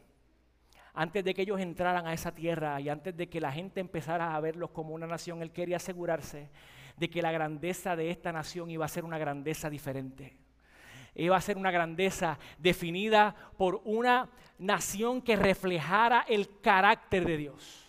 antes 0.94 1.22
de 1.22 1.35
que 1.35 1.42
ellos 1.42 1.61
entraran 1.61 2.06
a 2.06 2.14
esa 2.14 2.35
tierra 2.35 2.80
y 2.80 2.88
antes 2.88 3.14
de 3.14 3.28
que 3.28 3.38
la 3.38 3.52
gente 3.52 3.80
empezara 3.80 4.35
a 4.35 4.40
verlos 4.40 4.70
como 4.70 4.94
una 4.94 5.06
nación, 5.06 5.42
Él 5.42 5.52
quería 5.52 5.76
asegurarse 5.76 6.48
de 6.96 7.11
que 7.11 7.20
la 7.20 7.30
grandeza 7.30 7.96
de 7.96 8.09
esta 8.09 8.32
nación 8.32 8.70
iba 8.70 8.87
a 8.87 8.88
ser 8.88 9.04
una 9.04 9.18
grandeza 9.18 9.68
diferente. 9.68 10.38
Iba 11.14 11.37
a 11.37 11.40
ser 11.42 11.59
una 11.59 11.70
grandeza 11.70 12.38
definida 12.56 13.37
por 13.59 13.82
una 13.85 14.30
nación 14.59 15.20
que 15.20 15.37
reflejara 15.37 16.24
el 16.26 16.62
carácter 16.62 17.26
de 17.26 17.37
Dios 17.37 17.86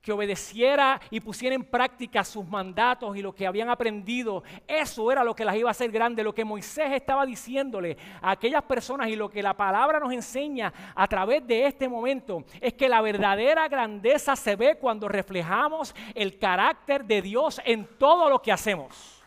que 0.00 0.12
obedeciera 0.12 1.00
y 1.10 1.20
pusiera 1.20 1.54
en 1.54 1.64
práctica 1.64 2.24
sus 2.24 2.46
mandatos 2.46 3.16
y 3.16 3.22
lo 3.22 3.34
que 3.34 3.46
habían 3.46 3.68
aprendido. 3.68 4.42
Eso 4.66 5.12
era 5.12 5.22
lo 5.22 5.34
que 5.34 5.44
las 5.44 5.56
iba 5.56 5.68
a 5.68 5.72
hacer 5.72 5.90
grandes, 5.90 6.24
lo 6.24 6.34
que 6.34 6.44
Moisés 6.44 6.92
estaba 6.92 7.26
diciéndole 7.26 7.96
a 8.22 8.32
aquellas 8.32 8.62
personas 8.62 9.08
y 9.08 9.16
lo 9.16 9.28
que 9.28 9.42
la 9.42 9.54
palabra 9.54 10.00
nos 10.00 10.12
enseña 10.12 10.72
a 10.94 11.06
través 11.06 11.46
de 11.46 11.66
este 11.66 11.88
momento 11.88 12.44
es 12.60 12.74
que 12.74 12.88
la 12.88 13.00
verdadera 13.02 13.68
grandeza 13.68 14.36
se 14.36 14.56
ve 14.56 14.78
cuando 14.78 15.08
reflejamos 15.08 15.94
el 16.14 16.38
carácter 16.38 17.04
de 17.04 17.20
Dios 17.20 17.60
en 17.64 17.86
todo 17.98 18.30
lo 18.30 18.40
que 18.40 18.52
hacemos. 18.52 19.22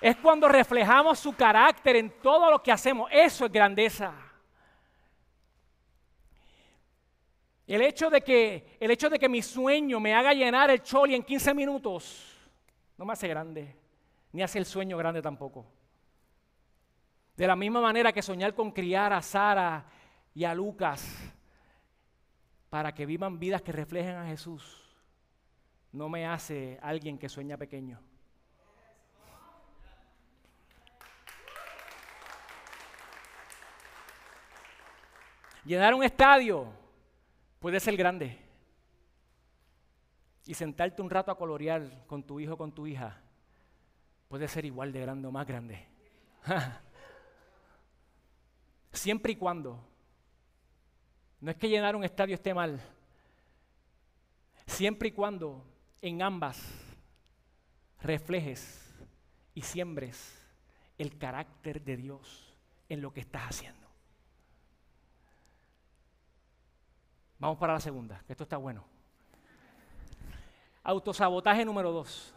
Es 0.00 0.16
cuando 0.16 0.48
reflejamos 0.48 1.18
su 1.18 1.34
carácter 1.34 1.96
en 1.96 2.10
todo 2.22 2.50
lo 2.50 2.62
que 2.62 2.72
hacemos. 2.72 3.10
Eso 3.12 3.46
es 3.46 3.52
grandeza. 3.52 4.12
El 7.66 7.82
hecho 7.82 8.10
de 8.10 8.20
que, 8.20 8.76
el 8.78 8.90
hecho 8.92 9.10
de 9.10 9.18
que 9.18 9.28
mi 9.28 9.42
sueño 9.42 9.98
me 9.98 10.14
haga 10.14 10.32
llenar 10.32 10.70
el 10.70 10.82
choli 10.82 11.16
en 11.16 11.24
15 11.24 11.52
minutos 11.52 12.32
no 12.96 13.04
me 13.04 13.12
hace 13.12 13.28
grande. 13.28 13.76
ni 14.32 14.42
hace 14.42 14.58
el 14.58 14.66
sueño 14.66 14.96
grande 14.96 15.22
tampoco. 15.22 15.66
De 17.36 17.46
la 17.46 17.56
misma 17.56 17.80
manera 17.80 18.12
que 18.12 18.22
soñar 18.22 18.54
con 18.54 18.70
criar 18.70 19.12
a 19.12 19.22
Sara 19.22 19.86
y 20.34 20.44
a 20.44 20.54
Lucas 20.54 21.32
para 22.70 22.92
que 22.92 23.06
vivan 23.06 23.38
vidas 23.38 23.62
que 23.62 23.72
reflejen 23.72 24.16
a 24.16 24.26
Jesús, 24.26 24.82
no 25.92 26.08
me 26.08 26.26
hace 26.26 26.78
alguien 26.82 27.18
que 27.18 27.28
sueña 27.28 27.56
pequeño. 27.56 27.98
Llenar 35.64 35.94
un 35.94 36.04
estadio 36.04 36.85
puede 37.58 37.80
ser 37.80 37.96
grande. 37.96 38.38
Y 40.46 40.54
sentarte 40.54 41.02
un 41.02 41.10
rato 41.10 41.30
a 41.30 41.38
colorear 41.38 42.06
con 42.06 42.22
tu 42.22 42.38
hijo 42.38 42.54
o 42.54 42.56
con 42.56 42.72
tu 42.72 42.86
hija 42.86 43.20
puede 44.28 44.48
ser 44.48 44.64
igual 44.64 44.92
de 44.92 45.00
grande 45.00 45.28
o 45.28 45.32
más 45.32 45.46
grande. 45.46 45.86
Siempre 48.92 49.32
y 49.32 49.36
cuando. 49.36 49.78
No 51.40 51.50
es 51.50 51.56
que 51.56 51.68
llenar 51.68 51.96
un 51.96 52.04
estadio 52.04 52.34
esté 52.34 52.54
mal. 52.54 52.80
Siempre 54.66 55.08
y 55.08 55.12
cuando 55.12 55.64
en 56.00 56.22
ambas 56.22 56.60
reflejes 58.00 58.94
y 59.54 59.62
siembres 59.62 60.46
el 60.98 61.18
carácter 61.18 61.82
de 61.82 61.96
Dios 61.96 62.56
en 62.88 63.00
lo 63.00 63.12
que 63.12 63.20
estás 63.20 63.42
haciendo. 63.42 63.85
Vamos 67.38 67.58
para 67.58 67.74
la 67.74 67.80
segunda, 67.80 68.22
que 68.26 68.32
esto 68.32 68.44
está 68.44 68.56
bueno. 68.56 68.84
Autosabotaje 70.82 71.64
número 71.64 71.92
dos. 71.92 72.34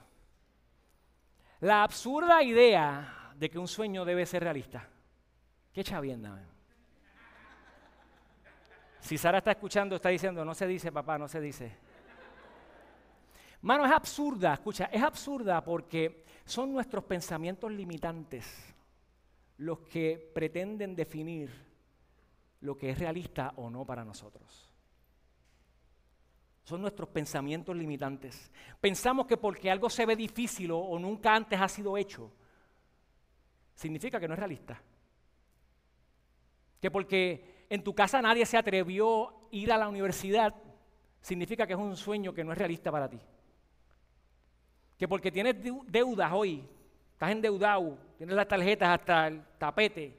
La 1.61 1.83
absurda 1.83 2.41
idea 2.43 3.31
de 3.35 3.49
que 3.49 3.59
un 3.59 3.67
sueño 3.67 4.05
debe 4.05 4.25
ser 4.25 4.43
realista. 4.43 4.87
Qué 5.71 5.83
chavienda. 5.83 6.45
Si 8.99 9.17
Sara 9.17 9.37
está 9.37 9.51
escuchando, 9.51 9.95
está 9.95 10.09
diciendo, 10.09 10.43
no 10.43 10.53
se 10.53 10.67
dice, 10.67 10.91
papá, 10.91 11.17
no 11.17 11.27
se 11.27 11.39
dice. 11.39 11.77
Mano, 13.61 13.85
es 13.85 13.91
absurda, 13.91 14.53
escucha, 14.53 14.85
es 14.85 15.01
absurda 15.01 15.63
porque 15.63 16.25
son 16.45 16.71
nuestros 16.71 17.03
pensamientos 17.03 17.71
limitantes 17.71 18.73
los 19.57 19.79
que 19.79 20.31
pretenden 20.33 20.95
definir 20.95 21.51
lo 22.61 22.77
que 22.77 22.89
es 22.91 22.99
realista 22.99 23.53
o 23.57 23.69
no 23.69 23.85
para 23.85 24.05
nosotros. 24.05 24.68
Son 26.63 26.81
nuestros 26.81 27.09
pensamientos 27.09 27.75
limitantes. 27.75 28.51
Pensamos 28.79 29.25
que 29.25 29.37
porque 29.37 29.71
algo 29.71 29.89
se 29.89 30.05
ve 30.05 30.15
difícil 30.15 30.71
o, 30.71 30.97
nunca 30.99 31.35
antes 31.35 31.59
ha 31.59 31.67
sido 31.67 31.97
hecho, 31.97 32.31
significa 33.73 34.19
que 34.19 34.27
no 34.27 34.33
es 34.33 34.39
realista. 34.39 34.81
Que 36.79 36.91
porque 36.91 37.65
en 37.69 37.83
tu 37.83 37.93
casa 37.93 38.21
nadie 38.21 38.45
se 38.45 38.57
atrevió 38.57 39.29
a 39.29 39.33
ir 39.51 39.71
a 39.71 39.77
la 39.77 39.89
universidad, 39.89 40.53
significa 41.21 41.65
que 41.65 41.73
es 41.73 41.79
un 41.79 41.97
sueño 41.97 42.33
que 42.33 42.43
no 42.43 42.51
es 42.51 42.57
realista 42.57 42.91
para 42.91 43.09
ti 43.09 43.19
que 44.99 45.07
porque 45.07 45.31
tienes 45.31 45.55
deudas 45.87 46.29
hoy, 46.33 46.61
estás 47.13 47.31
endeudado, 47.31 47.97
tienes 48.17 48.35
las 48.35 48.49
tarjetas 48.49 48.99
hasta 48.99 49.27
el 49.27 49.41
tapete, 49.57 50.13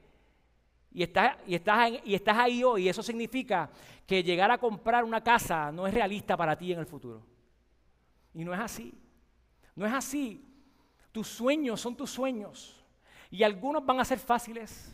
y 0.93 1.03
estás, 1.03 1.37
y, 1.47 1.55
estás, 1.55 1.89
y 2.03 2.19
ahí 2.27 2.63
hoy, 2.63 2.83
y 2.83 2.89
eso 2.89 3.01
significa 3.01 3.69
que 4.05 4.21
llegar 4.21 4.51
a 4.51 4.57
comprar 4.57 5.03
una 5.03 5.23
casa 5.23 5.71
no 5.71 5.87
es 5.87 5.93
realista 5.93 6.35
para 6.35 6.57
ti 6.57 6.73
en 6.73 6.79
el 6.79 6.85
futuro. 6.85 7.25
Y 8.33 8.43
no 8.43 8.53
es 8.53 8.59
así. 8.59 8.93
No 9.75 9.85
es 9.85 9.93
así. 9.93 10.45
Tus 11.11 11.27
sueños 11.27 11.79
son 11.79 11.95
tus 11.95 12.09
sueños. 12.09 12.83
Y 13.29 13.43
algunos 13.43 13.85
van 13.85 14.01
a 14.01 14.05
ser 14.05 14.19
fáciles, 14.19 14.93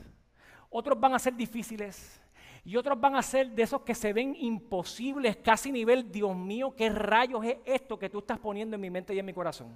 otros 0.70 1.00
van 1.00 1.16
a 1.16 1.20
ser 1.20 1.36
difíciles, 1.36 2.22
y 2.64 2.76
otros 2.76 3.00
van 3.00 3.16
a 3.16 3.24
ser 3.24 3.50
de 3.50 3.64
esos 3.64 3.82
que 3.82 3.96
se 3.96 4.14
ven 4.14 4.36
imposibles, 4.36 5.38
casi 5.38 5.72
nivel, 5.72 6.12
Dios 6.12 6.36
mío, 6.36 6.76
¿qué 6.76 6.90
rayos 6.90 7.44
es 7.44 7.58
esto 7.66 7.98
que 7.98 8.10
tú 8.10 8.20
estás 8.20 8.38
poniendo 8.38 8.76
en 8.76 8.82
mi 8.82 8.92
mente 8.92 9.16
y 9.16 9.20
en 9.20 9.26
mi 9.26 9.34
corazón? 9.34 9.76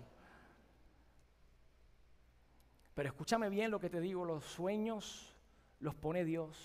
Pero 2.94 3.10
escúchame 3.10 3.50
bien 3.50 3.72
lo 3.72 3.80
que 3.80 3.90
te 3.90 4.00
digo, 4.00 4.24
los 4.26 4.44
sueños 4.44 5.31
los 5.82 5.96
pone 5.96 6.24
Dios. 6.24 6.58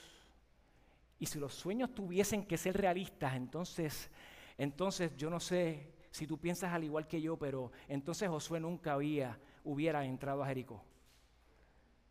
Y 1.18 1.26
si 1.26 1.38
los 1.38 1.55
sueños 1.55 1.94
tuviesen 1.94 2.44
que 2.44 2.57
ser 2.57 2.76
realistas, 2.76 3.35
entonces, 3.35 4.11
entonces 4.59 5.16
yo 5.16 5.31
no 5.31 5.40
sé 5.40 5.94
si 6.11 6.26
tú 6.26 6.38
piensas 6.38 6.72
al 6.72 6.85
igual 6.85 7.09
que 7.09 7.20
yo, 7.20 7.37
pero 7.37 7.72
entonces 7.88 8.29
Josué 8.29 8.61
nunca 8.61 8.92
había, 8.92 9.38
hubiera 9.64 10.05
entrado 10.05 10.42
a 10.42 10.46
Jericó. 10.46 10.85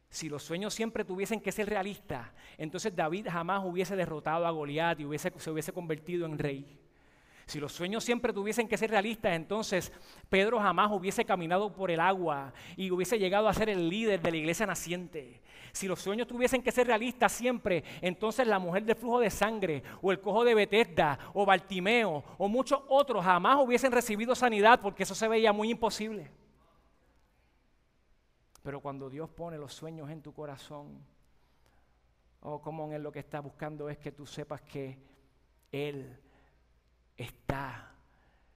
Si 0.10 0.30
los 0.30 0.44
sueños 0.44 0.74
siempre 0.74 1.04
tuviesen 1.04 1.42
que 1.42 1.52
ser 1.52 1.70
realistas, 1.70 2.30
entonces 2.58 2.96
David 2.96 3.28
jamás 3.30 3.64
hubiese 3.66 3.96
derrotado 3.96 4.46
a 4.46 4.52
Goliat 4.52 5.00
y 5.00 5.18
se 5.18 5.52
hubiese 5.52 5.74
convertido 5.74 6.26
en 6.26 6.38
rey. 6.38 6.80
Si 7.46 7.60
los 7.60 7.74
sueños 7.74 8.04
siempre 8.04 8.34
tuviesen 8.34 8.68
que 8.68 8.78
ser 8.78 8.90
realistas, 8.90 9.34
entonces 9.34 9.92
Pedro 10.30 10.60
jamás 10.60 10.92
hubiese 10.92 11.26
caminado 11.26 11.72
por 11.72 11.92
el 11.92 12.00
agua 12.00 12.54
y 12.76 12.90
hubiese 12.90 13.20
llegado 13.20 13.48
a 13.48 13.54
ser 13.54 13.70
el 13.70 13.88
líder 13.88 14.20
de 14.20 14.32
la 14.32 14.38
iglesia 14.38 14.66
naciente. 14.66 15.42
Si 15.72 15.88
los 15.88 16.02
sueños 16.02 16.28
tuviesen 16.28 16.64
que 16.64 16.72
ser 16.72 16.88
realistas 16.88 17.32
siempre, 17.32 17.84
entonces 18.02 18.48
la 18.48 18.58
mujer 18.58 18.84
de 18.84 18.96
flujo 18.96 19.20
de 19.20 19.30
sangre, 19.30 19.84
o 20.02 20.12
el 20.12 20.20
cojo 20.22 20.44
de 20.44 20.56
Betesda, 20.56 21.20
o 21.34 21.46
Bartimeo, 21.46 22.24
o 22.38 22.48
muchos 22.48 22.82
otros 22.88 23.24
jamás 23.24 23.58
hubiesen 23.62 23.92
recibido 23.92 24.34
sanidad 24.34 24.80
porque 24.82 25.04
eso 25.04 25.14
se 25.14 25.28
veía 25.28 25.54
muy 25.54 25.70
imposible. 25.70 26.32
Pero 28.64 28.80
cuando 28.80 29.08
Dios 29.08 29.30
pone 29.30 29.60
los 29.60 29.72
sueños 29.72 30.10
en 30.10 30.24
tu 30.24 30.34
corazón, 30.34 31.06
oh, 32.40 32.60
como 32.60 32.86
en 32.86 32.94
Él 32.94 33.04
lo 33.04 33.12
que 33.12 33.20
está 33.20 33.40
buscando 33.40 33.88
es 33.88 34.00
que 34.00 34.12
tú 34.12 34.26
sepas 34.26 34.62
que 34.62 34.98
Él 35.72 36.18
está 37.18 37.92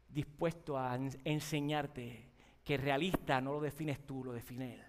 dispuesto 0.09 0.77
a 0.77 0.97
enseñarte 1.23 2.29
que 2.63 2.77
realista 2.77 3.41
no 3.41 3.53
lo 3.53 3.61
defines 3.61 4.05
tú, 4.05 4.23
lo 4.23 4.33
define 4.33 4.75
Él. 4.75 4.83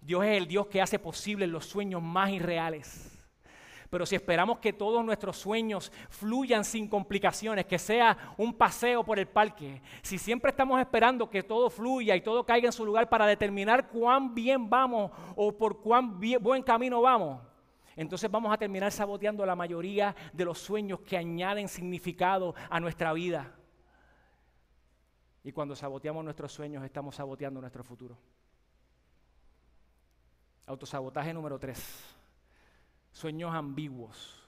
Dios 0.00 0.24
es 0.24 0.36
el 0.36 0.46
Dios 0.46 0.66
que 0.66 0.80
hace 0.80 0.98
posible 0.98 1.46
los 1.46 1.66
sueños 1.66 2.02
más 2.02 2.30
irreales. 2.30 3.14
Pero 3.90 4.04
si 4.04 4.16
esperamos 4.16 4.58
que 4.58 4.72
todos 4.72 5.02
nuestros 5.04 5.38
sueños 5.38 5.90
fluyan 6.10 6.62
sin 6.62 6.88
complicaciones, 6.88 7.64
que 7.64 7.78
sea 7.78 8.34
un 8.36 8.52
paseo 8.52 9.02
por 9.02 9.18
el 9.18 9.26
parque, 9.26 9.80
si 10.02 10.18
siempre 10.18 10.50
estamos 10.50 10.78
esperando 10.78 11.30
que 11.30 11.42
todo 11.42 11.70
fluya 11.70 12.14
y 12.14 12.20
todo 12.20 12.44
caiga 12.44 12.66
en 12.66 12.72
su 12.72 12.84
lugar 12.84 13.08
para 13.08 13.26
determinar 13.26 13.88
cuán 13.88 14.34
bien 14.34 14.68
vamos 14.68 15.10
o 15.34 15.56
por 15.56 15.80
cuán 15.80 16.20
buen 16.40 16.62
camino 16.62 17.00
vamos, 17.00 17.40
entonces 18.02 18.30
vamos 18.30 18.52
a 18.52 18.56
terminar 18.56 18.92
saboteando 18.92 19.44
la 19.44 19.56
mayoría 19.56 20.14
de 20.32 20.44
los 20.44 20.60
sueños 20.60 21.00
que 21.00 21.16
añaden 21.16 21.66
significado 21.66 22.54
a 22.70 22.78
nuestra 22.78 23.12
vida. 23.12 23.56
Y 25.42 25.50
cuando 25.50 25.74
saboteamos 25.74 26.22
nuestros 26.22 26.52
sueños, 26.52 26.84
estamos 26.84 27.16
saboteando 27.16 27.60
nuestro 27.60 27.82
futuro. 27.82 28.16
Autosabotaje 30.66 31.34
número 31.34 31.58
tres 31.58 32.04
sueños 33.10 33.52
ambiguos. 33.52 34.46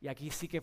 Y 0.00 0.08
aquí 0.08 0.30
sí 0.30 0.48
que, 0.48 0.62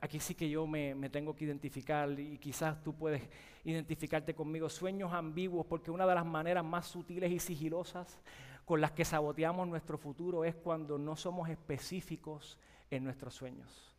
aquí, 0.00 0.20
sí 0.20 0.34
que 0.34 0.50
yo 0.50 0.66
me, 0.66 0.94
me, 0.94 1.08
tengo 1.08 1.34
que 1.34 1.46
identificar 1.46 2.10
y 2.20 2.36
quizás 2.36 2.82
tú 2.82 2.94
puedes 2.94 3.22
identificarte 3.64 4.34
conmigo. 4.34 4.68
Sueños 4.68 5.14
ambiguos, 5.14 5.64
porque 5.64 5.90
una 5.90 6.06
de 6.06 6.14
las 6.14 6.26
maneras 6.26 6.62
más 6.62 6.88
sutiles 6.88 7.32
y 7.32 7.38
sigilosas 7.38 8.20
con 8.64 8.80
las 8.80 8.92
que 8.92 9.04
saboteamos 9.04 9.66
nuestro 9.68 9.98
futuro 9.98 10.44
es 10.44 10.54
cuando 10.54 10.98
no 10.98 11.16
somos 11.16 11.48
específicos 11.48 12.58
en 12.90 13.04
nuestros 13.04 13.34
sueños. 13.34 13.94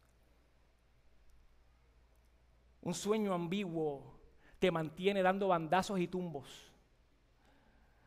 Un 2.82 2.93
sueño 2.93 3.34
ambiguo 3.34 4.19
te 4.60 4.71
mantiene 4.71 5.21
dando 5.21 5.49
bandazos 5.49 5.99
y 5.99 6.08
tumbos. 6.08 6.71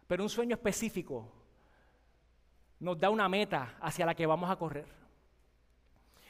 Pero 0.07 0.23
un 0.23 0.29
sueño 0.29 0.55
específico 0.55 1.31
nos 2.79 2.99
da 2.99 3.11
una 3.11 3.29
meta 3.29 3.77
hacia 3.81 4.07
la 4.07 4.15
que 4.15 4.27
vamos 4.27 4.51
a 4.51 4.57
correr. 4.57 4.87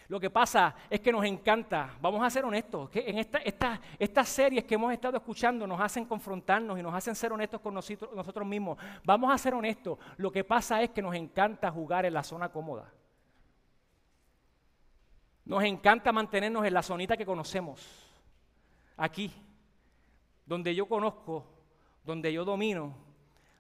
Lo 0.09 0.21
que 0.21 0.31
pasa 0.31 0.75
es 0.88 1.01
que 1.01 1.11
nos 1.11 1.25
encanta, 1.25 1.97
vamos 2.01 2.23
a 2.23 2.31
ser 2.31 2.45
honestos, 2.45 2.88
que 2.90 3.05
en 3.09 3.19
esta, 3.19 3.81
estas 3.99 4.29
series 4.29 4.64
que 4.64 4.77
hemos 4.77 4.92
estado 4.92 5.16
escuchando 5.16 5.66
nos 5.66 5.81
hacen 5.81 6.05
confrontarnos 6.05 6.79
y 6.79 6.83
nos 6.83 6.95
hacen 6.95 7.14
ser 7.16 7.33
honestos 7.33 7.61
con 7.61 7.75
nosotros, 7.75 8.14
nosotros 8.14 8.47
mismos. 8.47 8.79
Vamos 9.05 9.33
a 9.33 9.38
ser 9.38 9.55
honestos, 9.55 9.99
lo 10.16 10.31
que 10.31 10.45
pasa 10.45 10.81
es 10.83 10.90
que 10.90 11.03
nos 11.03 11.14
encanta 11.14 11.71
jugar 11.71 12.07
en 12.07 12.14
la 12.14 12.23
zona 12.23 12.51
cómoda. 12.51 12.92
Nos 15.45 15.62
encanta 15.64 16.12
mantenernos 16.12 16.64
en 16.64 16.75
la 16.75 16.83
zonita 16.83 17.16
que 17.16 17.27
conocemos, 17.27 17.81
aquí, 18.97 19.33
donde 20.45 20.75
yo 20.75 20.87
conozco, 20.87 21.47
donde 22.05 22.33
yo 22.33 22.45
domino, 22.45 23.06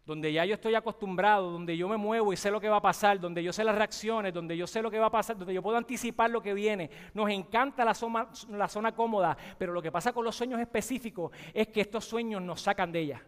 donde 0.06 0.32
ya 0.32 0.44
yo 0.44 0.54
estoy 0.54 0.76
acostumbrado, 0.76 1.50
donde 1.50 1.76
yo 1.76 1.88
me 1.88 1.96
muevo 1.96 2.32
y 2.32 2.36
sé 2.36 2.48
lo 2.52 2.60
que 2.60 2.68
va 2.68 2.76
a 2.76 2.82
pasar, 2.82 3.18
donde 3.18 3.42
yo 3.42 3.52
sé 3.52 3.64
las 3.64 3.74
reacciones, 3.74 4.32
donde 4.32 4.56
yo 4.56 4.64
sé 4.64 4.80
lo 4.80 4.88
que 4.88 5.00
va 5.00 5.06
a 5.06 5.10
pasar, 5.10 5.36
donde 5.36 5.52
yo 5.52 5.60
puedo 5.60 5.76
anticipar 5.76 6.30
lo 6.30 6.40
que 6.40 6.54
viene. 6.54 6.88
Nos 7.12 7.28
encanta 7.28 7.84
la 7.84 7.92
zona, 7.92 8.92
cómoda, 8.94 9.36
pero 9.58 9.72
lo 9.72 9.82
que 9.82 9.90
pasa 9.90 10.12
con 10.12 10.24
los 10.24 10.36
sueños 10.36 10.60
específicos 10.60 11.32
es 11.52 11.68
que 11.68 11.80
estos 11.80 12.04
sueños 12.04 12.40
nos 12.40 12.60
sacan 12.60 12.92
de 12.92 13.00
ella. 13.00 13.22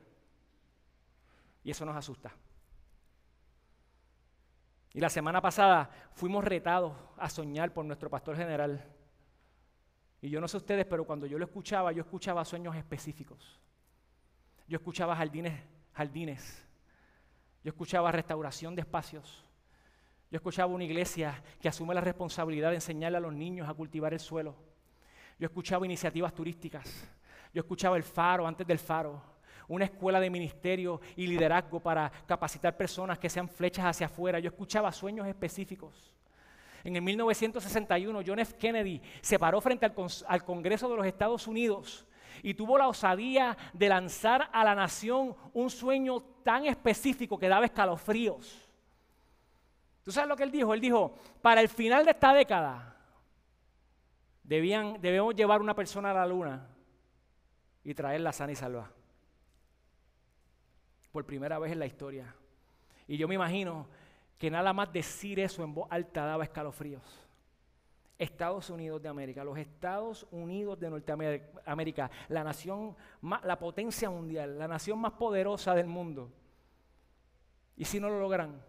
Y 1.64 1.72
eso 1.72 1.84
nos 1.84 1.96
asusta. 1.96 2.32
Y 4.94 5.00
la 5.00 5.10
semana 5.10 5.40
pasada 5.40 5.90
fuimos 6.12 6.44
retados 6.44 6.92
a 7.16 7.28
soñar 7.28 7.74
por 7.74 7.84
nuestro 7.84 8.08
pastor 8.08 8.36
general. 8.36 8.84
Y 10.22 10.30
yo 10.30 10.40
no 10.40 10.46
sé 10.46 10.56
ustedes, 10.56 10.86
pero 10.86 11.04
cuando 11.04 11.26
yo 11.26 11.38
lo 11.40 11.44
escuchaba, 11.44 11.90
yo 11.90 12.02
escuchaba 12.02 12.44
sueños 12.44 12.76
específicos. 12.76 13.58
Yo 14.68 14.76
escuchaba 14.76 15.16
jardines, 15.16 15.60
jardines. 15.92 16.67
Yo 17.64 17.70
escuchaba 17.70 18.12
restauración 18.12 18.74
de 18.74 18.82
espacios. 18.82 19.44
Yo 20.30 20.36
escuchaba 20.36 20.72
una 20.72 20.84
iglesia 20.84 21.42
que 21.60 21.68
asume 21.68 21.94
la 21.94 22.00
responsabilidad 22.00 22.70
de 22.70 22.76
enseñarle 22.76 23.18
a 23.18 23.20
los 23.20 23.32
niños 23.32 23.68
a 23.68 23.74
cultivar 23.74 24.12
el 24.12 24.20
suelo. 24.20 24.54
Yo 25.38 25.46
escuchaba 25.46 25.86
iniciativas 25.86 26.34
turísticas. 26.34 27.08
Yo 27.54 27.60
escuchaba 27.60 27.96
el 27.96 28.02
faro 28.02 28.46
antes 28.46 28.66
del 28.66 28.78
faro. 28.78 29.22
Una 29.68 29.84
escuela 29.84 30.20
de 30.20 30.30
ministerio 30.30 31.00
y 31.16 31.26
liderazgo 31.26 31.80
para 31.80 32.10
capacitar 32.26 32.76
personas 32.76 33.18
que 33.18 33.30
sean 33.30 33.48
flechas 33.48 33.86
hacia 33.86 34.06
afuera. 34.06 34.38
Yo 34.38 34.48
escuchaba 34.48 34.92
sueños 34.92 35.26
específicos. 35.26 36.14
En 36.84 36.96
el 36.96 37.02
1961, 37.02 38.22
John 38.26 38.38
F. 38.38 38.56
Kennedy 38.56 39.00
se 39.20 39.38
paró 39.38 39.60
frente 39.60 39.84
al, 39.84 40.44
Congreso 40.44 40.88
de 40.88 40.96
los 40.96 41.06
Estados 41.06 41.46
Unidos 41.46 42.06
y 42.42 42.54
tuvo 42.54 42.78
la 42.78 42.88
osadía 42.88 43.56
de 43.72 43.88
lanzar 43.88 44.48
a 44.52 44.64
la 44.64 44.74
nación 44.74 45.34
un 45.52 45.70
sueño 45.70 46.20
tan 46.42 46.66
específico 46.66 47.38
que 47.38 47.48
daba 47.48 47.66
escalofríos. 47.66 48.68
¿Tú 50.02 50.12
sabes 50.12 50.28
lo 50.28 50.36
que 50.36 50.42
él 50.42 50.50
dijo? 50.50 50.72
Él 50.72 50.80
dijo, 50.80 51.14
para 51.42 51.60
el 51.60 51.68
final 51.68 52.04
de 52.04 52.12
esta 52.12 52.32
década, 52.32 52.96
debían, 54.42 55.00
debemos 55.00 55.34
llevar 55.34 55.60
una 55.60 55.74
persona 55.74 56.10
a 56.10 56.14
la 56.14 56.26
luna 56.26 56.66
y 57.84 57.94
traerla 57.94 58.32
sana 58.32 58.52
y 58.52 58.56
salva. 58.56 58.90
Por 61.12 61.26
primera 61.26 61.58
vez 61.58 61.72
en 61.72 61.78
la 61.78 61.86
historia. 61.86 62.34
Y 63.06 63.16
yo 63.16 63.28
me 63.28 63.34
imagino 63.34 63.86
que 64.38 64.50
nada 64.50 64.72
más 64.72 64.92
decir 64.92 65.40
eso 65.40 65.62
en 65.62 65.74
voz 65.74 65.88
alta 65.90 66.24
daba 66.24 66.44
escalofríos. 66.44 67.27
Estados 68.18 68.68
Unidos 68.70 69.00
de 69.00 69.08
América, 69.08 69.44
los 69.44 69.56
Estados 69.58 70.26
Unidos 70.30 70.78
de 70.80 70.90
Norteamérica, 70.90 72.10
la 72.28 72.42
nación, 72.42 72.96
la 73.22 73.58
potencia 73.58 74.10
mundial, 74.10 74.58
la 74.58 74.66
nación 74.66 74.98
más 74.98 75.12
poderosa 75.12 75.74
del 75.74 75.86
mundo. 75.86 76.32
¿Y 77.76 77.84
si 77.84 78.00
no 78.00 78.08
lo 78.08 78.18
logran? 78.18 78.60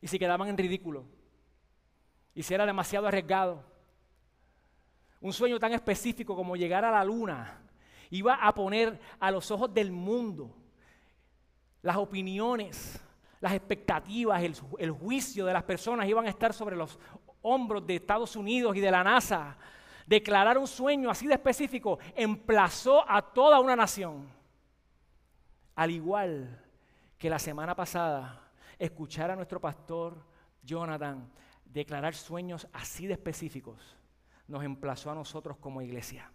¿Y 0.00 0.06
si 0.06 0.18
quedaban 0.18 0.48
en 0.48 0.56
ridículo? 0.56 1.04
¿Y 2.34 2.42
si 2.42 2.54
era 2.54 2.66
demasiado 2.66 3.08
arriesgado? 3.08 3.64
Un 5.20 5.32
sueño 5.32 5.58
tan 5.58 5.72
específico 5.72 6.36
como 6.36 6.54
llegar 6.54 6.84
a 6.84 6.90
la 6.90 7.02
luna 7.02 7.62
iba 8.10 8.34
a 8.34 8.54
poner 8.54 9.00
a 9.18 9.30
los 9.30 9.50
ojos 9.50 9.74
del 9.74 9.90
mundo 9.90 10.54
las 11.82 11.96
opiniones, 11.96 13.00
las 13.40 13.52
expectativas, 13.52 14.42
el, 14.78 14.90
juicio 14.90 15.46
de 15.46 15.52
las 15.52 15.62
personas 15.62 16.08
iban 16.08 16.26
a 16.26 16.30
estar 16.30 16.52
sobre 16.52 16.74
los 16.74 16.98
hombros 17.46 17.86
de 17.86 17.96
Estados 17.96 18.34
Unidos 18.36 18.76
y 18.76 18.80
de 18.80 18.90
la 18.90 19.04
NASA, 19.04 19.56
declarar 20.06 20.58
un 20.58 20.66
sueño 20.66 21.10
así 21.10 21.26
de 21.26 21.34
específico, 21.34 21.98
emplazó 22.14 23.08
a 23.08 23.22
toda 23.22 23.60
una 23.60 23.76
nación. 23.76 24.28
Al 25.74 25.90
igual 25.90 26.64
que 27.18 27.30
la 27.30 27.38
semana 27.38 27.74
pasada, 27.74 28.50
escuchar 28.78 29.30
a 29.30 29.36
nuestro 29.36 29.60
pastor 29.60 30.24
Jonathan 30.62 31.30
declarar 31.64 32.14
sueños 32.14 32.66
así 32.72 33.06
de 33.06 33.12
específicos, 33.12 33.96
nos 34.48 34.64
emplazó 34.64 35.10
a 35.10 35.14
nosotros 35.14 35.56
como 35.58 35.82
iglesia. 35.82 36.30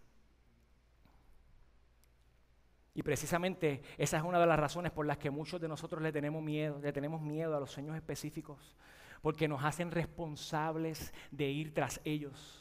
Y 2.94 3.04
precisamente 3.04 3.82
esa 3.98 4.18
es 4.18 4.24
una 4.24 4.40
de 4.40 4.46
las 4.46 4.60
razones 4.60 4.92
por 4.92 5.06
las 5.06 5.18
que 5.18 5.32
muchos 5.32 5.62
de 5.62 5.68
nosotros 5.68 6.02
le 6.02 6.12
tenemos 6.12 6.44
miedo, 6.44 6.80
le 6.80 6.92
tenemos 6.92 7.22
miedo 7.22 7.56
a 7.56 7.60
los 7.60 7.72
sueños 7.72 7.96
específicos, 7.96 8.76
porque 9.22 9.48
nos 9.48 9.64
hacen 9.64 9.92
responsables 9.92 11.14
de 11.30 11.50
ir 11.50 11.74
tras 11.74 12.02
ellos. 12.04 12.58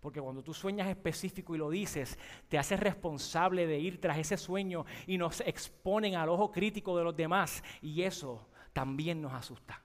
Porque 0.00 0.20
cuando 0.20 0.42
tú 0.42 0.52
sueñas 0.52 0.88
específico 0.88 1.54
y 1.54 1.58
lo 1.58 1.70
dices, 1.70 2.18
te 2.48 2.58
haces 2.58 2.80
responsable 2.80 3.66
de 3.66 3.78
ir 3.78 4.00
tras 4.00 4.18
ese 4.18 4.36
sueño 4.36 4.84
y 5.06 5.16
nos 5.16 5.40
exponen 5.42 6.16
al 6.16 6.28
ojo 6.28 6.50
crítico 6.50 6.96
de 6.96 7.04
los 7.04 7.16
demás. 7.16 7.62
Y 7.80 8.02
eso 8.02 8.48
también 8.72 9.22
nos 9.22 9.32
asusta. 9.32 9.80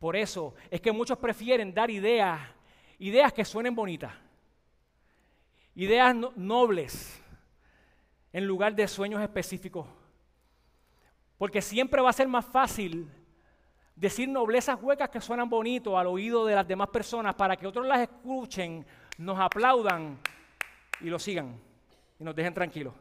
Por 0.00 0.16
eso 0.16 0.54
es 0.70 0.80
que 0.80 0.90
muchos 0.90 1.18
prefieren 1.18 1.72
dar 1.72 1.90
ideas, 1.90 2.40
ideas 2.98 3.32
que 3.32 3.44
suenen 3.44 3.74
bonitas, 3.74 4.14
ideas 5.74 6.16
nobles, 6.34 7.22
en 8.32 8.46
lugar 8.46 8.74
de 8.74 8.88
sueños 8.88 9.22
específicos. 9.22 9.86
Porque 11.38 11.62
siempre 11.62 12.00
va 12.00 12.10
a 12.10 12.14
ser 12.14 12.26
más 12.26 12.46
fácil 12.46 13.08
decir 13.94 14.28
noblezas 14.28 14.78
huecas 14.80 15.08
que 15.10 15.20
suenan 15.20 15.48
bonitos 15.48 15.94
al 15.94 16.06
oído 16.06 16.46
de 16.46 16.54
las 16.54 16.66
demás 16.66 16.88
personas 16.88 17.34
para 17.34 17.56
que 17.56 17.66
otros 17.66 17.86
las 17.86 18.00
escuchen, 18.00 18.86
nos 19.18 19.38
aplaudan 19.38 20.18
y 21.00 21.06
lo 21.06 21.18
sigan 21.18 21.60
y 22.18 22.24
nos 22.24 22.34
dejen 22.34 22.54
tranquilos. 22.54 22.94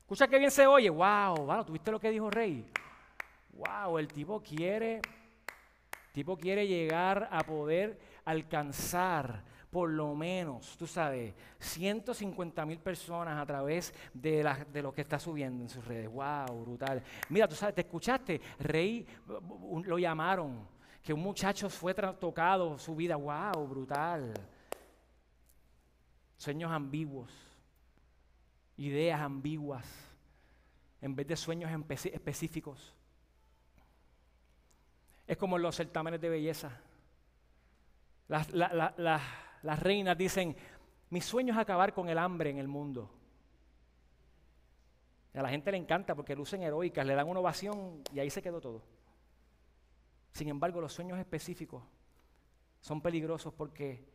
Escucha 0.00 0.26
que 0.26 0.38
bien 0.38 0.50
se 0.50 0.66
oye. 0.66 0.90
Wow, 0.90 1.46
bueno, 1.46 1.64
¿tuviste 1.64 1.90
lo 1.90 2.00
que 2.00 2.10
dijo 2.10 2.30
Rey? 2.30 2.66
Wow, 3.52 3.98
el 3.98 4.08
tipo 4.08 4.42
quiere, 4.42 4.96
el 4.96 6.12
tipo 6.12 6.36
quiere 6.36 6.66
llegar 6.66 7.28
a 7.30 7.44
poder 7.44 7.98
alcanzar 8.24 9.44
por 9.70 9.88
lo 9.88 10.14
menos, 10.16 10.76
tú 10.76 10.86
sabes, 10.86 11.32
150 11.60 12.66
mil 12.66 12.78
personas 12.80 13.40
a 13.40 13.46
través 13.46 13.94
de, 14.12 14.42
de, 14.72 14.82
lo 14.82 14.92
que 14.92 15.02
está 15.02 15.18
subiendo 15.18 15.62
en 15.62 15.68
sus 15.68 15.84
redes. 15.84 16.10
¡Wow! 16.10 16.62
Brutal. 16.62 17.02
Mira, 17.28 17.46
tú 17.46 17.54
sabes, 17.54 17.76
te 17.76 17.82
escuchaste, 17.82 18.40
Rey 18.58 19.06
lo 19.84 19.98
llamaron, 19.98 20.66
que 21.02 21.12
un 21.12 21.20
muchacho 21.20 21.70
fue 21.70 21.94
tocado 21.94 22.78
su 22.78 22.96
vida. 22.96 23.14
¡Wow! 23.14 23.68
Brutal. 23.68 24.34
Sueños 26.36 26.72
ambiguos, 26.72 27.30
ideas 28.76 29.20
ambiguas, 29.20 29.86
en 31.00 31.14
vez 31.14 31.28
de 31.28 31.36
sueños 31.36 31.70
específicos. 31.70 32.92
Es 35.28 35.36
como 35.36 35.58
los 35.58 35.76
certámenes 35.76 36.20
de 36.20 36.28
belleza. 36.28 36.76
Las 38.26 38.48
reinas 39.62 40.16
dicen, 40.16 40.56
mi 41.10 41.20
sueño 41.20 41.52
es 41.52 41.58
acabar 41.58 41.92
con 41.92 42.08
el 42.08 42.18
hambre 42.18 42.50
en 42.50 42.58
el 42.58 42.68
mundo. 42.68 43.10
a 45.34 45.42
la 45.42 45.48
gente 45.48 45.70
le 45.70 45.76
encanta 45.76 46.14
porque 46.14 46.34
lucen 46.34 46.62
heroicas, 46.62 47.06
le 47.06 47.14
dan 47.14 47.28
una 47.28 47.40
ovación 47.40 48.02
y 48.12 48.20
ahí 48.20 48.30
se 48.30 48.42
quedó 48.42 48.60
todo. 48.60 48.82
Sin 50.32 50.48
embargo, 50.48 50.80
los 50.80 50.92
sueños 50.92 51.18
específicos 51.18 51.82
son 52.80 53.00
peligrosos 53.00 53.52
porque 53.52 54.06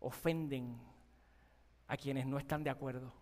ofenden 0.00 0.78
a 1.88 1.96
quienes 1.96 2.26
no 2.26 2.38
están 2.38 2.64
de 2.64 2.70
acuerdo. 2.70 3.12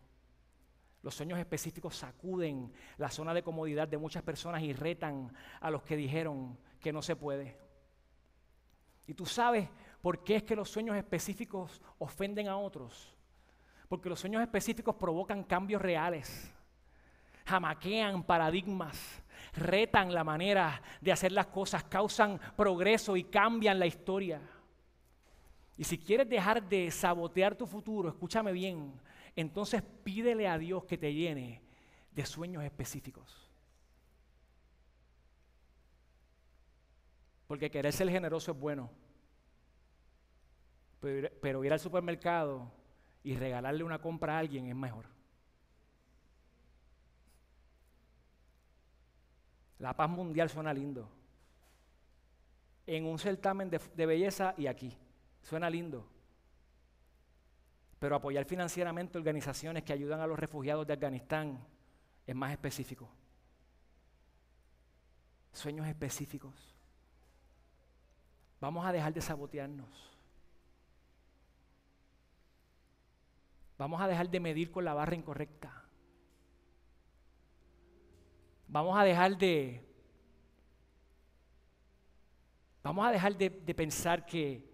Los 1.03 1.17
sueños 1.17 1.39
específicos 1.39 1.97
sacuden 1.97 2.73
la 2.97 3.11
zona 3.11 3.35
de 3.35 3.43
comodidad 3.43 3.89
de 3.89 3.99
muchas 3.99 4.23
personas 4.23 4.63
y 4.63 4.73
retan 4.73 5.33
a 5.61 5.71
los 5.71 5.83
que 5.83 5.97
dijeron 5.97 6.57
que 6.81 6.93
no 6.93 7.03
se 7.03 7.17
puede. 7.17 7.59
Y 9.07 9.15
tú 9.15 9.27
sabes 9.27 9.69
¿Por 10.03 10.25
qué 10.25 10.37
es 10.37 10.43
que 10.43 10.57
los 10.57 10.69
sueños 10.69 10.97
específicos 10.97 11.81
ofenden 11.99 12.49
a 12.49 12.59
otros? 12.59 13.15
Porque 13.89 14.09
los 14.09 14.19
sueños 14.19 14.43
específicos 14.43 14.97
provocan 14.97 15.45
cambios 15.45 15.81
reales, 15.81 16.53
jamaquean 17.47 18.25
paradigmas, 18.25 19.23
retan 19.53 20.13
la 20.13 20.25
manera 20.25 20.83
de 21.01 21.13
hacer 21.13 21.31
las 21.31 21.47
cosas, 21.47 21.85
causan 21.85 22.41
progreso 22.57 23.17
y 23.17 23.25
cambian 23.25 23.79
la 23.79 23.87
historia. 23.87 24.41
Y 25.77 25.85
si 25.85 25.97
quieres 25.97 26.29
dejar 26.29 26.69
de 26.69 26.91
sabotear 26.91 27.55
tu 27.55 27.67
futuro, 27.67 28.09
escúchame 28.09 28.51
bien, 28.51 29.01
entonces 29.37 29.83
pídele 30.03 30.49
a 30.49 30.59
Dios 30.59 30.85
que 30.85 30.99
te 30.99 31.15
llene 31.15 31.63
de 32.11 32.27
sueños 32.27 32.65
específicos. 32.65 33.49
Porque 37.47 37.71
querer 37.71 37.93
ser 37.93 38.11
generoso 38.11 38.51
es 38.51 38.59
bueno. 38.59 39.02
Pero, 41.03 41.65
ir 41.65 41.73
al 41.73 41.81
supermercado 41.81 42.71
y 43.25 43.35
regalarle 43.35 43.83
una 43.83 44.01
compra 44.01 44.37
a 44.37 44.39
alguien 44.39 44.69
es 44.69 44.77
mejor. 44.77 45.07
La 49.81 49.97
paz 49.97 50.09
mundial 50.09 50.49
suena 50.49 50.73
lindo. 50.73 51.09
En 52.87 53.05
un 53.05 53.19
certamen 53.19 53.69
de, 53.69 54.07
belleza 54.07 54.55
y 54.57 54.69
aquí. 54.69 54.97
Suena 55.43 55.69
lindo. 55.69 56.07
Pero 57.99 58.15
apoyar 58.15 58.45
financieramente 58.45 59.19
organizaciones 59.19 59.83
que 59.83 59.93
ayudan 59.93 60.21
a 60.21 60.27
los 60.29 60.39
refugiados 60.39 60.87
de 60.87 60.93
Afganistán 60.93 61.67
es 62.25 62.35
más 62.37 62.53
específico. 62.53 63.11
Sueños 65.53 65.89
específicos. 65.89 66.55
Vamos 68.61 68.87
a 68.87 68.93
dejar 68.93 69.13
de 69.13 69.21
sabotearnos. 69.21 70.12
Vamos 73.83 74.01
a 74.01 74.07
dejar 74.07 74.31
de 74.31 74.39
medir 74.39 74.71
con 74.71 74.85
la 74.85 74.95
barra 74.95 75.17
incorrecta. 75.17 75.83
vamos 78.69 78.97
a 78.97 79.03
dejar 79.03 79.37
de, 79.37 79.85
vamos 82.81 83.05
a 83.05 83.11
dejar 83.11 83.37
de, 83.37 83.51
pensar 83.75 84.25
que, 84.25 84.65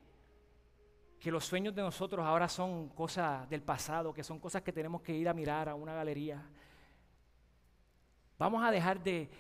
que 1.18 1.30
los 1.30 1.46
sueños 1.46 1.74
de 1.74 1.80
nosotros 1.80 2.22
ahora 2.26 2.50
son 2.50 2.90
cosas 2.90 3.48
del 3.48 3.62
pasado, 3.62 4.12
que 4.12 4.22
son 4.22 4.38
cosas 4.38 4.60
que 4.60 4.74
tenemos 4.74 5.00
que 5.00 5.16
ir 5.16 5.26
a 5.26 5.32
mirar 5.32 5.70
a 5.70 5.74
una 5.74 5.94
galería. 5.94 6.46
Vamos 8.38 8.62
a 8.62 8.70
dejar 8.70 9.02
de, 9.02 9.30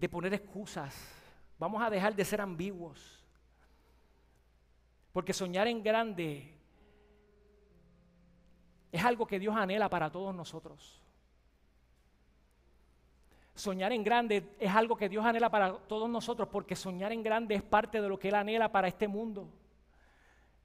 de 0.00 0.08
poner 0.08 0.34
excusas, 0.34 0.92
vamos 1.60 1.80
a 1.80 1.88
dejar 1.88 2.16
de 2.16 2.24
ser 2.24 2.40
ambiguos, 2.40 3.24
porque 5.12 5.32
soñar 5.32 5.68
en 5.68 5.80
grande 5.80 6.61
es 8.92 9.02
algo 9.02 9.26
que 9.26 9.38
Dios 9.38 9.56
anhela 9.56 9.88
para 9.88 10.10
todos 10.10 10.34
nosotros. 10.34 11.00
Soñar 13.54 13.92
en 13.92 14.04
grande 14.04 14.54
es 14.58 14.70
algo 14.70 14.96
que 14.96 15.08
Dios 15.08 15.24
anhela 15.24 15.50
para 15.50 15.72
todos 15.72 16.08
nosotros 16.08 16.48
porque 16.52 16.76
soñar 16.76 17.12
en 17.12 17.22
grande 17.22 17.54
es 17.54 17.62
parte 17.62 18.00
de 18.00 18.08
lo 18.08 18.18
que 18.18 18.28
Él 18.28 18.34
anhela 18.34 18.70
para 18.70 18.88
este 18.88 19.08
mundo. 19.08 19.48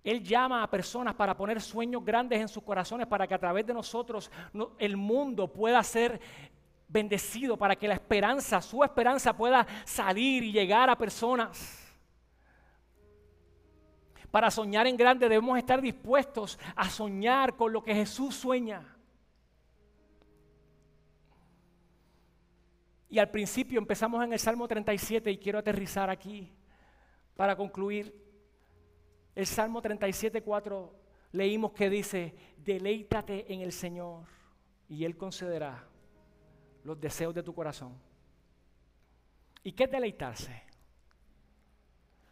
Él 0.04 0.24
llama 0.24 0.64
a 0.64 0.70
personas 0.70 1.16
para 1.16 1.36
poner 1.36 1.62
sueños 1.62 2.04
grandes 2.04 2.40
en 2.40 2.48
sus 2.48 2.64
corazones 2.64 3.08
para 3.08 3.28
que 3.28 3.34
a 3.34 3.40
través 3.40 3.66
de 3.66 3.74
nosotros 3.74 4.32
el 4.78 4.96
mundo 4.96 5.52
pueda 5.52 5.82
ser 5.84 6.20
bendecido, 6.88 7.58
para 7.58 7.76
que 7.76 7.88
la 7.88 7.96
esperanza, 7.96 8.62
su 8.62 8.84
esperanza 8.84 9.36
pueda 9.36 9.68
salir 9.84 10.44
y 10.44 10.52
llegar 10.52 10.90
a 10.90 10.98
personas. 10.98 11.87
Para 14.32 14.52
soñar 14.52 14.88
en 14.88 14.98
grande 14.98 15.30
debemos 15.30 15.58
estar 15.58 15.82
dispuestos 15.82 16.60
a 16.76 16.90
soñar 16.90 17.56
con 17.56 17.72
lo 17.72 17.84
que 17.84 17.96
Jesús 17.96 18.36
sueña. 18.36 18.98
Y 23.10 23.20
al 23.20 23.30
principio 23.30 23.80
empezamos 23.80 24.24
en 24.24 24.34
el 24.34 24.40
Salmo 24.40 24.68
37 24.68 25.32
y 25.32 25.38
quiero 25.38 25.60
aterrizar 25.60 26.10
aquí 26.10 26.52
para 27.36 27.56
concluir. 27.56 28.26
El 29.34 29.46
Salmo 29.46 29.82
37, 29.82 30.42
4 30.42 30.94
leímos 31.32 31.72
que 31.72 31.90
dice, 31.90 32.36
deleítate 32.58 33.54
en 33.54 33.62
el 33.62 33.72
Señor 33.72 34.26
y 34.90 35.06
Él 35.06 35.16
concederá 35.16 35.88
los 36.84 37.00
deseos 37.00 37.34
de 37.34 37.44
tu 37.44 37.54
corazón. 37.54 37.96
¿Y 39.64 39.72
qué 39.72 39.86
es 39.86 39.92
deleitarse? 39.92 40.64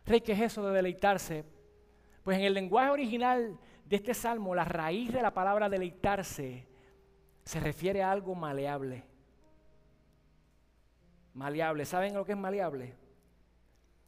Rey, 0.06 0.22
¿qué 0.22 0.34
es 0.34 0.42
eso 0.42 0.66
de 0.68 0.74
deleitarse? 0.74 1.55
Pues 2.26 2.40
en 2.40 2.44
el 2.44 2.56
lenguaje 2.56 2.90
original 2.90 3.58
de 3.86 3.96
este 3.96 4.16
salmo, 4.16 4.56
la 4.56 4.66
raíz 4.66 5.14
de 5.14 5.22
la 5.22 5.32
palabra 5.32 5.70
deleitarse 5.70 6.68
se 7.44 7.60
refiere 7.60 8.02
a 8.02 8.12
algo 8.12 8.36
maleable 8.36 9.06
Maleable. 11.36 11.86
¿Saben 11.86 12.16
lo 12.16 12.26
que 12.26 12.32
es 12.32 12.38
maleable? 12.38 12.96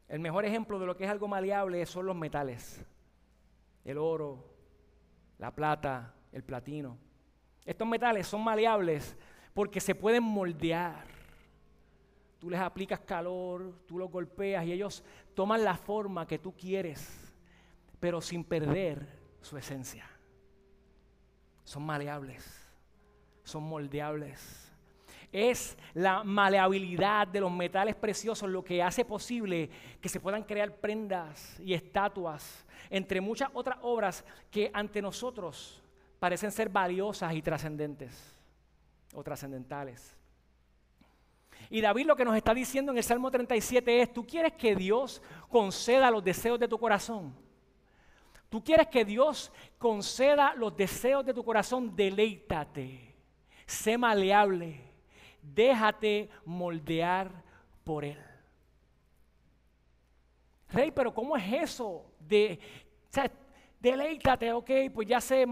El 0.07 0.19
mejor 0.19 0.45
ejemplo 0.45 0.79
de 0.79 0.87
lo 0.87 0.97
que 0.97 1.03
es 1.03 1.09
algo 1.11 1.27
maleable 1.27 1.85
son 1.85 2.07
los 2.07 2.15
metales. 2.15 2.83
El 3.85 3.99
oro, 3.99 4.45
la 5.37 5.53
plata, 5.53 6.15
el 6.31 6.43
platino. 6.43 6.97
Estos 7.65 7.87
metales 7.87 8.25
son 8.25 8.43
maleables 8.43 9.15
porque 9.53 9.79
se 9.79 9.93
pueden 9.93 10.23
moldear. 10.23 11.05
Tú 12.39 12.49
les 12.49 12.61
aplicas 12.61 13.01
calor, 13.01 13.73
tú 13.85 13.99
los 13.99 14.09
golpeas 14.09 14.65
y 14.65 14.71
ellos 14.71 15.03
toman 15.35 15.63
la 15.63 15.75
forma 15.75 16.25
que 16.25 16.39
tú 16.39 16.55
quieres, 16.55 17.26
pero 17.99 18.21
sin 18.21 18.43
perder 18.43 19.07
su 19.41 19.57
esencia. 19.57 20.05
Son 21.63 21.83
maleables, 21.83 22.45
son 23.43 23.63
moldeables. 23.63 24.71
Es 25.31 25.77
la 25.93 26.23
maleabilidad 26.23 27.27
de 27.27 27.41
los 27.41 27.51
metales 27.51 27.95
preciosos 27.95 28.49
lo 28.49 28.63
que 28.63 28.81
hace 28.81 29.03
posible 29.03 29.69
que 29.99 30.07
se 30.07 30.19
puedan 30.19 30.43
crear 30.43 30.73
prendas 30.77 31.59
y 31.59 31.73
estatuas, 31.73 32.65
entre 32.89 33.19
muchas 33.19 33.49
otras 33.53 33.77
obras 33.81 34.23
que 34.49 34.71
ante 34.73 35.01
nosotros 35.01 35.83
parecen 36.19 36.51
ser 36.51 36.69
valiosas 36.69 37.33
y 37.33 37.41
trascendentes 37.41 38.41
o 39.13 39.23
trascendentales. 39.23 40.15
Y 41.69 41.81
David 41.81 42.05
lo 42.05 42.15
que 42.15 42.23
nos 42.23 42.35
está 42.35 42.53
diciendo 42.53 42.91
en 42.91 42.97
el 42.97 43.03
Salmo 43.03 43.29
37 43.29 44.01
es, 44.01 44.13
tú 44.13 44.25
quieres 44.25 44.53
que 44.53 44.75
Dios 44.75 45.21
conceda 45.49 46.09
los 46.09 46.23
deseos 46.23 46.59
de 46.59 46.67
tu 46.67 46.79
corazón. 46.79 47.46
Tú 48.49 48.63
quieres 48.63 48.87
que 48.87 49.03
Dios 49.03 49.51
conceda 49.77 50.53
los 50.55 50.75
deseos 50.75 51.25
de 51.25 51.33
tu 51.33 51.43
corazón, 51.43 51.95
deleítate, 51.95 53.15
sé 53.65 53.97
maleable 53.97 54.87
déjate 55.53 56.29
moldear 56.45 57.31
por 57.83 58.03
Él. 58.03 58.17
Rey, 60.69 60.91
pero 60.91 61.13
¿cómo 61.13 61.37
es 61.37 61.53
eso 61.53 62.05
de, 62.19 62.59
o 63.09 63.13
sea, 63.13 63.31
deleítate, 63.79 64.51
ok, 64.51 64.69
pues 64.93 65.07
ya 65.07 65.21
sé, 65.21 65.45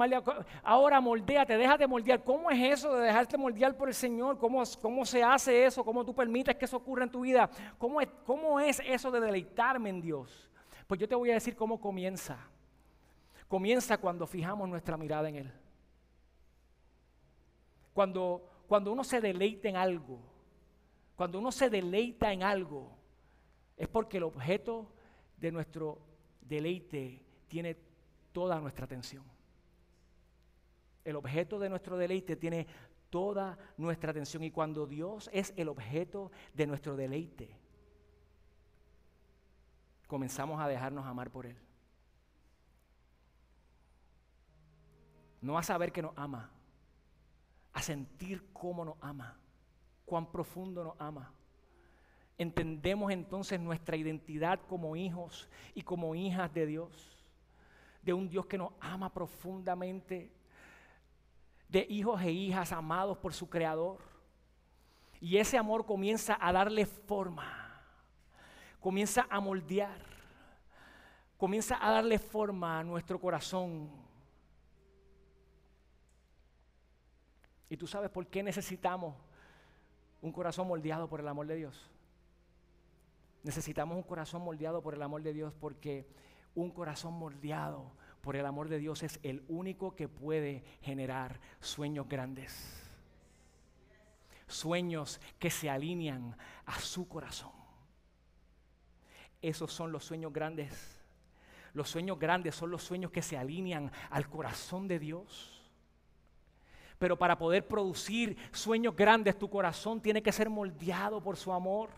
ahora 0.62 1.00
moldeate, 1.00 1.58
déjate 1.58 1.88
moldear. 1.88 2.22
¿Cómo 2.24 2.52
es 2.52 2.80
eso 2.80 2.94
de 2.96 3.06
dejarte 3.06 3.38
moldear 3.38 3.78
por 3.78 3.88
el 3.88 3.94
Señor? 3.94 4.38
¿Cómo, 4.38 4.62
¿Cómo, 4.82 5.06
se 5.06 5.24
hace 5.24 5.66
eso? 5.66 5.86
¿Cómo 5.86 6.04
tú 6.04 6.14
permites 6.14 6.56
que 6.56 6.66
eso 6.66 6.78
ocurra 6.78 7.06
en 7.06 7.12
tu 7.12 7.22
vida? 7.22 7.50
¿Cómo 7.78 8.00
¿Cómo 8.26 8.60
es 8.60 8.82
eso 8.86 9.10
de 9.10 9.22
deleitarme 9.22 9.90
en 9.90 10.02
Dios? 10.02 10.50
Pues 10.86 11.00
yo 11.00 11.08
te 11.08 11.16
voy 11.16 11.32
a 11.32 11.36
decir 11.36 11.56
cómo 11.56 11.80
comienza. 11.80 12.38
Comienza 13.48 13.98
cuando 13.98 14.28
fijamos 14.28 14.68
nuestra 14.68 14.98
mirada 14.98 15.30
en 15.30 15.36
Él. 15.36 15.52
Cuando 17.94 18.56
cuando 18.68 18.92
uno 18.92 19.04
se 19.04 19.22
deleita 19.22 19.70
en 19.70 19.76
algo, 19.76 20.20
cuando 21.16 21.40
uno 21.40 21.52
se 21.52 21.70
deleita 21.70 22.34
en 22.34 22.44
algo, 22.44 22.98
es 23.78 23.88
porque 23.88 24.18
el 24.18 24.24
objeto 24.24 24.92
de 25.38 25.52
nuestro 25.52 26.00
deleite 26.42 27.22
tiene 27.48 27.78
toda 28.32 28.60
nuestra 28.60 28.86
atención. 28.86 29.24
El 31.04 31.16
objeto 31.16 31.60
de 31.60 31.70
nuestro 31.70 31.98
deleite 31.98 32.36
tiene 32.36 32.66
toda 33.10 33.58
nuestra 33.78 34.12
atención 34.12 34.44
y 34.44 34.52
cuando 34.52 34.88
Dios 34.88 35.30
es 35.32 35.54
el 35.56 35.70
objeto 35.70 36.32
de 36.54 36.68
nuestro 36.68 36.96
deleite, 36.96 37.56
comenzamos 40.08 40.60
a 40.60 40.68
dejarnos 40.68 41.06
amar 41.06 41.30
por 41.30 41.46
Él. 41.46 41.58
No 45.46 45.60
a 45.60 45.64
saber 45.64 45.92
que 45.92 46.02
nos 46.02 46.12
ama, 46.16 46.50
a 47.72 47.80
sentir 47.80 48.52
cómo 48.52 48.84
nos 48.84 48.96
ama, 49.00 49.38
cuán 50.04 50.26
profundo 50.26 50.84
nos 50.84 50.96
ama. 50.98 51.32
Entendemos 52.36 53.12
entonces 53.12 53.60
nuestra 53.60 53.96
identidad 53.96 54.60
como 54.68 54.96
hijos 54.96 55.48
y 55.76 55.84
como 55.84 56.16
hijas 56.16 56.52
de 56.52 56.66
Dios, 56.66 57.24
de 58.02 58.12
un 58.12 58.28
Dios 58.28 58.48
que 58.48 58.58
nos 58.58 58.72
ama 58.80 59.14
profundamente, 59.14 60.32
de 61.70 61.86
hijos 61.90 62.20
e 62.24 62.32
hijas 62.32 62.72
amados 62.72 63.20
por 63.20 63.32
su 63.32 63.48
Creador. 63.48 64.00
Y 65.22 65.38
ese 65.38 65.60
amor 65.60 65.86
comienza 65.86 66.40
a 66.42 66.52
darle 66.52 66.88
forma, 66.88 67.84
comienza 68.80 69.28
a 69.30 69.40
moldear, 69.40 70.02
comienza 71.38 71.78
a 71.80 71.92
darle 71.92 72.18
forma 72.18 72.80
a 72.80 72.84
nuestro 72.84 73.22
corazón 73.22 74.05
¿Y 77.70 77.78
tú 77.78 77.88
sabes 77.88 78.10
por 78.10 78.28
qué 78.28 78.44
necesitamos 78.44 79.16
un 80.22 80.32
corazón 80.32 80.68
moldeado 80.68 81.08
por 81.10 81.20
el 81.20 81.28
amor 81.28 81.48
de 81.48 81.56
Dios? 81.56 81.90
Necesitamos 83.44 83.96
un 83.96 84.04
corazón 84.04 84.44
moldeado 84.44 84.82
por 84.82 84.94
el 84.94 85.02
amor 85.02 85.22
de 85.22 85.34
Dios 85.34 85.54
porque 85.60 86.08
un 86.56 86.72
corazón 86.72 87.14
moldeado 87.14 87.92
por 88.22 88.36
el 88.36 88.46
amor 88.46 88.70
de 88.70 88.80
Dios 88.80 89.04
es 89.04 89.20
el 89.22 89.44
único 89.48 89.96
que 89.96 90.08
puede 90.08 90.64
generar 90.82 91.40
sueños 91.60 92.10
grandes. 92.10 92.82
Sueños 94.48 95.22
que 95.38 95.52
se 95.52 95.70
alinean 95.70 96.36
a 96.66 96.80
su 96.80 97.08
corazón. 97.08 97.52
Esos 99.44 99.72
son 99.72 99.92
los 99.92 100.06
sueños 100.06 100.34
grandes. 100.34 101.00
Los 101.74 101.90
sueños 101.90 102.18
grandes 102.18 102.56
son 102.56 102.72
los 102.72 102.82
sueños 102.82 103.12
que 103.12 103.22
se 103.22 103.38
alinean 103.38 103.92
al 104.10 104.28
corazón 104.28 104.88
de 104.88 104.98
Dios. 104.98 105.55
Pero 106.98 107.18
para 107.18 107.38
poder 107.38 107.68
producir 107.68 108.38
sueños 108.52 108.96
grandes, 108.96 109.38
tu 109.38 109.50
corazón 109.50 110.02
tiene 110.02 110.22
que 110.22 110.32
ser 110.32 110.50
moldeado 110.50 111.22
por 111.22 111.36
su 111.38 111.52
amor. 111.52 111.90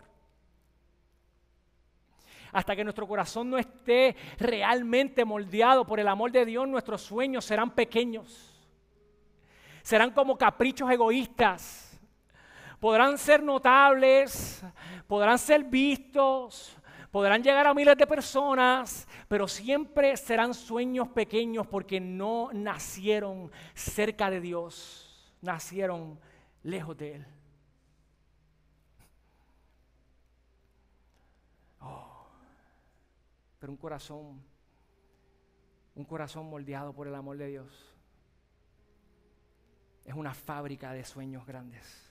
Hasta 2.52 2.74
que 2.74 2.84
nuestro 2.84 3.06
corazón 3.06 3.50
no 3.50 3.58
esté 3.58 4.16
realmente 4.38 5.24
moldeado 5.24 5.86
por 5.86 6.00
el 6.00 6.08
amor 6.08 6.32
de 6.32 6.44
Dios, 6.44 6.66
nuestros 6.66 7.02
sueños 7.02 7.44
serán 7.44 7.70
pequeños. 7.70 8.54
Serán 9.82 10.10
como 10.10 10.36
caprichos 10.36 10.90
egoístas. 10.90 12.00
Podrán 12.80 13.18
ser 13.18 13.42
notables, 13.42 14.62
podrán 15.06 15.38
ser 15.38 15.64
vistos, 15.64 16.77
podrán 17.18 17.42
llegar 17.42 17.66
a 17.66 17.74
miles 17.74 17.96
de 17.96 18.06
personas, 18.06 19.08
pero 19.26 19.48
siempre 19.48 20.16
serán 20.16 20.54
sueños 20.54 21.08
pequeños 21.08 21.66
porque 21.66 21.98
no 21.98 22.50
nacieron 22.52 23.50
cerca 23.74 24.30
de 24.30 24.40
Dios, 24.40 25.34
nacieron 25.40 26.20
lejos 26.62 26.96
de 26.96 27.16
Él. 27.16 27.26
Oh, 31.80 32.28
pero 33.58 33.72
un 33.72 33.78
corazón, 33.78 34.40
un 35.96 36.04
corazón 36.04 36.48
moldeado 36.48 36.92
por 36.92 37.08
el 37.08 37.16
amor 37.16 37.36
de 37.36 37.48
Dios, 37.48 37.96
es 40.04 40.14
una 40.14 40.34
fábrica 40.34 40.92
de 40.92 41.04
sueños 41.04 41.44
grandes. 41.44 42.07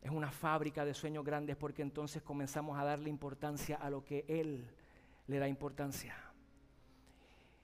Es 0.00 0.10
una 0.10 0.30
fábrica 0.30 0.84
de 0.84 0.94
sueños 0.94 1.24
grandes 1.24 1.56
porque 1.56 1.82
entonces 1.82 2.22
comenzamos 2.22 2.78
a 2.78 2.84
darle 2.84 3.10
importancia 3.10 3.76
a 3.76 3.90
lo 3.90 4.04
que 4.04 4.24
Él 4.28 4.66
le 5.26 5.38
da 5.38 5.48
importancia. 5.48 6.16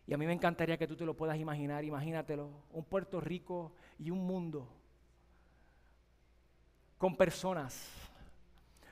Y 0.06 0.12
a 0.12 0.18
mí 0.18 0.26
me 0.26 0.32
encantaría 0.32 0.76
que 0.76 0.86
tú 0.86 0.96
te 0.96 1.06
lo 1.06 1.14
puedas 1.14 1.38
imaginar, 1.38 1.84
imagínatelo, 1.84 2.50
un 2.72 2.84
Puerto 2.84 3.20
Rico 3.20 3.72
y 3.98 4.10
un 4.10 4.26
mundo 4.26 4.68
con 6.98 7.16
personas, 7.16 7.90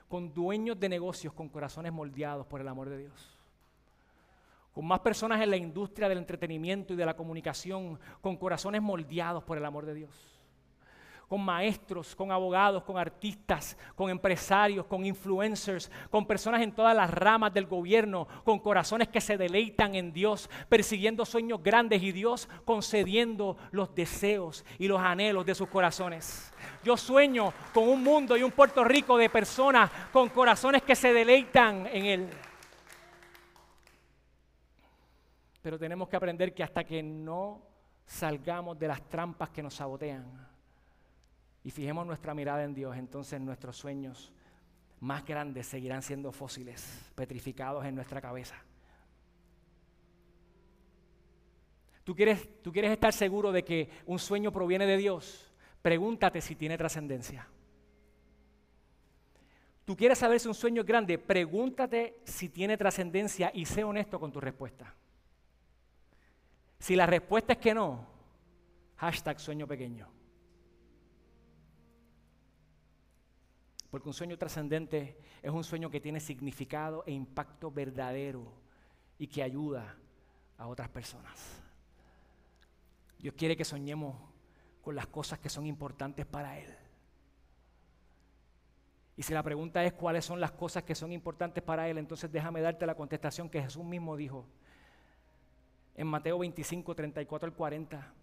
con 0.08 0.32
dueños 0.32 0.78
de 0.78 0.88
negocios, 0.88 1.32
con 1.32 1.48
corazones 1.48 1.92
moldeados 1.92 2.46
por 2.46 2.60
el 2.60 2.68
amor 2.68 2.88
de 2.88 2.98
Dios. 2.98 3.38
Con 4.72 4.86
más 4.86 5.00
personas 5.00 5.42
en 5.42 5.50
la 5.50 5.56
industria 5.56 6.08
del 6.08 6.18
entretenimiento 6.18 6.94
y 6.94 6.96
de 6.96 7.04
la 7.04 7.16
comunicación, 7.16 7.98
con 8.22 8.36
corazones 8.38 8.80
moldeados 8.80 9.44
por 9.44 9.58
el 9.58 9.64
amor 9.66 9.84
de 9.84 9.94
Dios 9.94 10.41
con 11.32 11.40
maestros, 11.40 12.14
con 12.14 12.30
abogados, 12.30 12.82
con 12.82 12.98
artistas, 12.98 13.78
con 13.94 14.10
empresarios, 14.10 14.84
con 14.84 15.06
influencers, 15.06 15.90
con 16.10 16.26
personas 16.26 16.60
en 16.60 16.72
todas 16.72 16.94
las 16.94 17.08
ramas 17.10 17.54
del 17.54 17.64
gobierno, 17.64 18.28
con 18.44 18.58
corazones 18.58 19.08
que 19.08 19.18
se 19.18 19.38
deleitan 19.38 19.94
en 19.94 20.12
Dios, 20.12 20.50
persiguiendo 20.68 21.24
sueños 21.24 21.62
grandes 21.62 22.02
y 22.02 22.12
Dios 22.12 22.50
concediendo 22.66 23.56
los 23.70 23.94
deseos 23.94 24.62
y 24.78 24.88
los 24.88 25.00
anhelos 25.00 25.46
de 25.46 25.54
sus 25.54 25.70
corazones. 25.70 26.52
Yo 26.84 26.98
sueño 26.98 27.54
con 27.72 27.88
un 27.88 28.04
mundo 28.04 28.36
y 28.36 28.42
un 28.42 28.50
Puerto 28.50 28.84
Rico 28.84 29.16
de 29.16 29.30
personas 29.30 29.90
con 30.12 30.28
corazones 30.28 30.82
que 30.82 30.94
se 30.94 31.14
deleitan 31.14 31.86
en 31.86 32.04
Él. 32.04 32.28
Pero 35.62 35.78
tenemos 35.78 36.10
que 36.10 36.16
aprender 36.16 36.52
que 36.52 36.62
hasta 36.62 36.84
que 36.84 37.02
no 37.02 37.62
salgamos 38.04 38.78
de 38.78 38.88
las 38.88 39.00
trampas 39.08 39.48
que 39.48 39.62
nos 39.62 39.72
sabotean, 39.72 40.51
y 41.64 41.70
fijemos 41.70 42.06
nuestra 42.06 42.34
mirada 42.34 42.64
en 42.64 42.74
Dios, 42.74 42.96
entonces 42.96 43.40
nuestros 43.40 43.76
sueños 43.76 44.32
más 45.00 45.24
grandes 45.24 45.66
seguirán 45.66 46.02
siendo 46.02 46.32
fósiles, 46.32 47.10
petrificados 47.14 47.84
en 47.84 47.94
nuestra 47.94 48.20
cabeza. 48.20 48.56
¿Tú 52.04 52.14
quieres, 52.14 52.48
¿Tú 52.62 52.72
quieres 52.72 52.90
estar 52.90 53.12
seguro 53.12 53.52
de 53.52 53.64
que 53.64 53.88
un 54.06 54.18
sueño 54.18 54.52
proviene 54.52 54.86
de 54.86 54.96
Dios? 54.96 55.52
Pregúntate 55.82 56.40
si 56.40 56.56
tiene 56.56 56.76
trascendencia. 56.76 57.48
¿Tú 59.84 59.96
quieres 59.96 60.18
saber 60.18 60.38
si 60.38 60.48
un 60.48 60.54
sueño 60.54 60.82
es 60.82 60.86
grande? 60.86 61.18
Pregúntate 61.18 62.20
si 62.24 62.48
tiene 62.48 62.76
trascendencia 62.76 63.50
y 63.54 63.66
sé 63.66 63.82
honesto 63.82 64.18
con 64.18 64.30
tu 64.30 64.40
respuesta. 64.40 64.94
Si 66.78 66.96
la 66.96 67.06
respuesta 67.06 67.54
es 67.54 67.58
que 67.58 67.74
no, 67.74 68.06
hashtag 68.96 69.38
sueño 69.40 69.66
pequeño. 69.66 70.21
Porque 73.92 74.08
un 74.08 74.14
sueño 74.14 74.38
trascendente 74.38 75.18
es 75.42 75.50
un 75.50 75.62
sueño 75.62 75.90
que 75.90 76.00
tiene 76.00 76.18
significado 76.18 77.04
e 77.06 77.12
impacto 77.12 77.70
verdadero 77.70 78.50
y 79.18 79.26
que 79.26 79.42
ayuda 79.42 79.98
a 80.56 80.66
otras 80.66 80.88
personas. 80.88 81.62
Dios 83.18 83.34
quiere 83.36 83.54
que 83.54 83.66
soñemos 83.66 84.16
con 84.80 84.94
las 84.96 85.08
cosas 85.08 85.40
que 85.40 85.50
son 85.50 85.66
importantes 85.66 86.24
para 86.24 86.58
Él. 86.58 86.74
Y 89.14 89.22
si 89.24 89.34
la 89.34 89.42
pregunta 89.42 89.84
es 89.84 89.92
cuáles 89.92 90.24
son 90.24 90.40
las 90.40 90.52
cosas 90.52 90.84
que 90.84 90.94
son 90.94 91.12
importantes 91.12 91.62
para 91.62 91.86
Él, 91.86 91.98
entonces 91.98 92.32
déjame 92.32 92.62
darte 92.62 92.86
la 92.86 92.94
contestación 92.94 93.50
que 93.50 93.60
Jesús 93.60 93.84
mismo 93.84 94.16
dijo 94.16 94.46
en 95.94 96.06
Mateo 96.06 96.38
25, 96.38 96.94
34 96.94 97.46
al 97.46 97.54
40. 97.54 98.14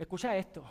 Escucha 0.00 0.36
esto. 0.36 0.64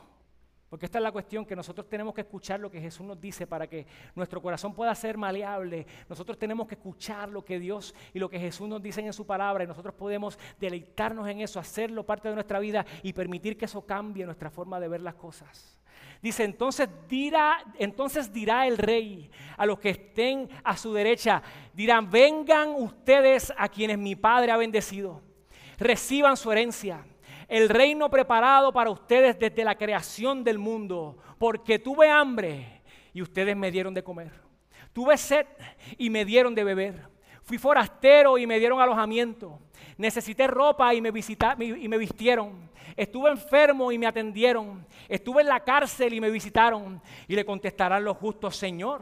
Porque 0.76 0.88
esta 0.88 0.98
es 0.98 1.04
la 1.04 1.14
cuestión 1.14 1.46
que 1.46 1.56
nosotros 1.56 1.88
tenemos 1.88 2.14
que 2.14 2.20
escuchar 2.20 2.60
lo 2.60 2.70
que 2.70 2.82
Jesús 2.82 3.08
nos 3.08 3.18
dice 3.22 3.48
para 3.48 3.66
que 3.66 3.88
nuestro 4.14 4.42
corazón 4.42 4.74
pueda 4.74 4.94
ser 4.94 5.16
maleable. 5.16 5.88
Nosotros 6.10 6.38
tenemos 6.38 6.68
que 6.68 6.76
escuchar 6.76 7.30
lo 7.30 7.46
que 7.46 7.62
Dios 7.62 7.96
y 8.14 8.20
lo 8.20 8.30
que 8.30 8.38
Jesús 8.38 8.68
nos 8.68 8.84
dice 8.84 9.00
en 9.00 9.14
su 9.14 9.26
palabra 9.26 9.64
y 9.64 9.68
nosotros 9.68 9.96
podemos 9.96 10.38
deleitarnos 10.60 11.30
en 11.30 11.40
eso, 11.40 11.62
hacerlo 11.62 12.06
parte 12.06 12.28
de 12.28 12.34
nuestra 12.34 12.60
vida 12.60 12.86
y 13.04 13.14
permitir 13.14 13.58
que 13.58 13.64
eso 13.64 13.86
cambie 13.86 14.26
nuestra 14.26 14.50
forma 14.50 14.78
de 14.82 14.90
ver 14.90 15.00
las 15.00 15.16
cosas. 15.16 15.80
Dice, 16.22 16.44
entonces 16.44 16.90
dirá, 17.08 17.64
entonces 17.80 18.34
dirá 18.34 18.68
el 18.68 18.78
rey 18.78 19.32
a 19.56 19.66
los 19.66 19.80
que 19.80 19.92
estén 19.92 20.50
a 20.62 20.76
su 20.76 20.92
derecha, 20.94 21.42
dirán, 21.74 22.12
vengan 22.12 22.72
ustedes 22.76 23.54
a 23.58 23.70
quienes 23.70 23.98
mi 23.98 24.18
Padre 24.18 24.52
ha 24.52 24.58
bendecido, 24.58 25.22
reciban 25.78 26.36
su 26.36 26.52
herencia 26.52 27.06
el 27.48 27.70
reino 27.70 28.10
preparado 28.10 28.72
para 28.72 28.90
ustedes 28.90 29.38
desde 29.38 29.64
la 29.64 29.76
creación 29.76 30.44
del 30.44 30.58
mundo, 30.58 31.18
porque 31.38 31.80
tuve 31.80 32.10
hambre 32.10 32.82
y 33.14 33.22
ustedes 33.22 33.56
me 33.56 33.72
dieron 33.72 33.94
de 33.94 34.04
comer. 34.04 34.32
Tuve 34.94 35.18
sed 35.18 35.46
y 35.98 36.10
me 36.10 36.26
dieron 36.26 36.56
de 36.56 36.64
beber. 36.64 37.08
Fui 37.44 37.58
forastero 37.58 38.38
y 38.38 38.48
me 38.48 38.58
dieron 38.58 38.82
alojamiento. 38.82 39.60
Necesité 39.98 40.48
ropa 40.48 40.94
y 40.96 41.02
me, 41.02 41.10
y 41.10 41.88
me 41.88 41.98
vistieron. 41.98 42.72
Estuve 42.96 43.30
enfermo 43.30 43.92
y 43.92 43.98
me 43.98 44.08
atendieron. 44.08 44.86
Estuve 45.08 45.42
en 45.42 45.50
la 45.50 45.60
cárcel 45.60 46.14
y 46.14 46.22
me 46.22 46.32
visitaron. 46.32 47.02
Y 47.28 47.36
le 47.36 47.46
contestarán 47.46 48.04
los 48.04 48.18
justos, 48.18 48.56
Señor, 48.56 49.02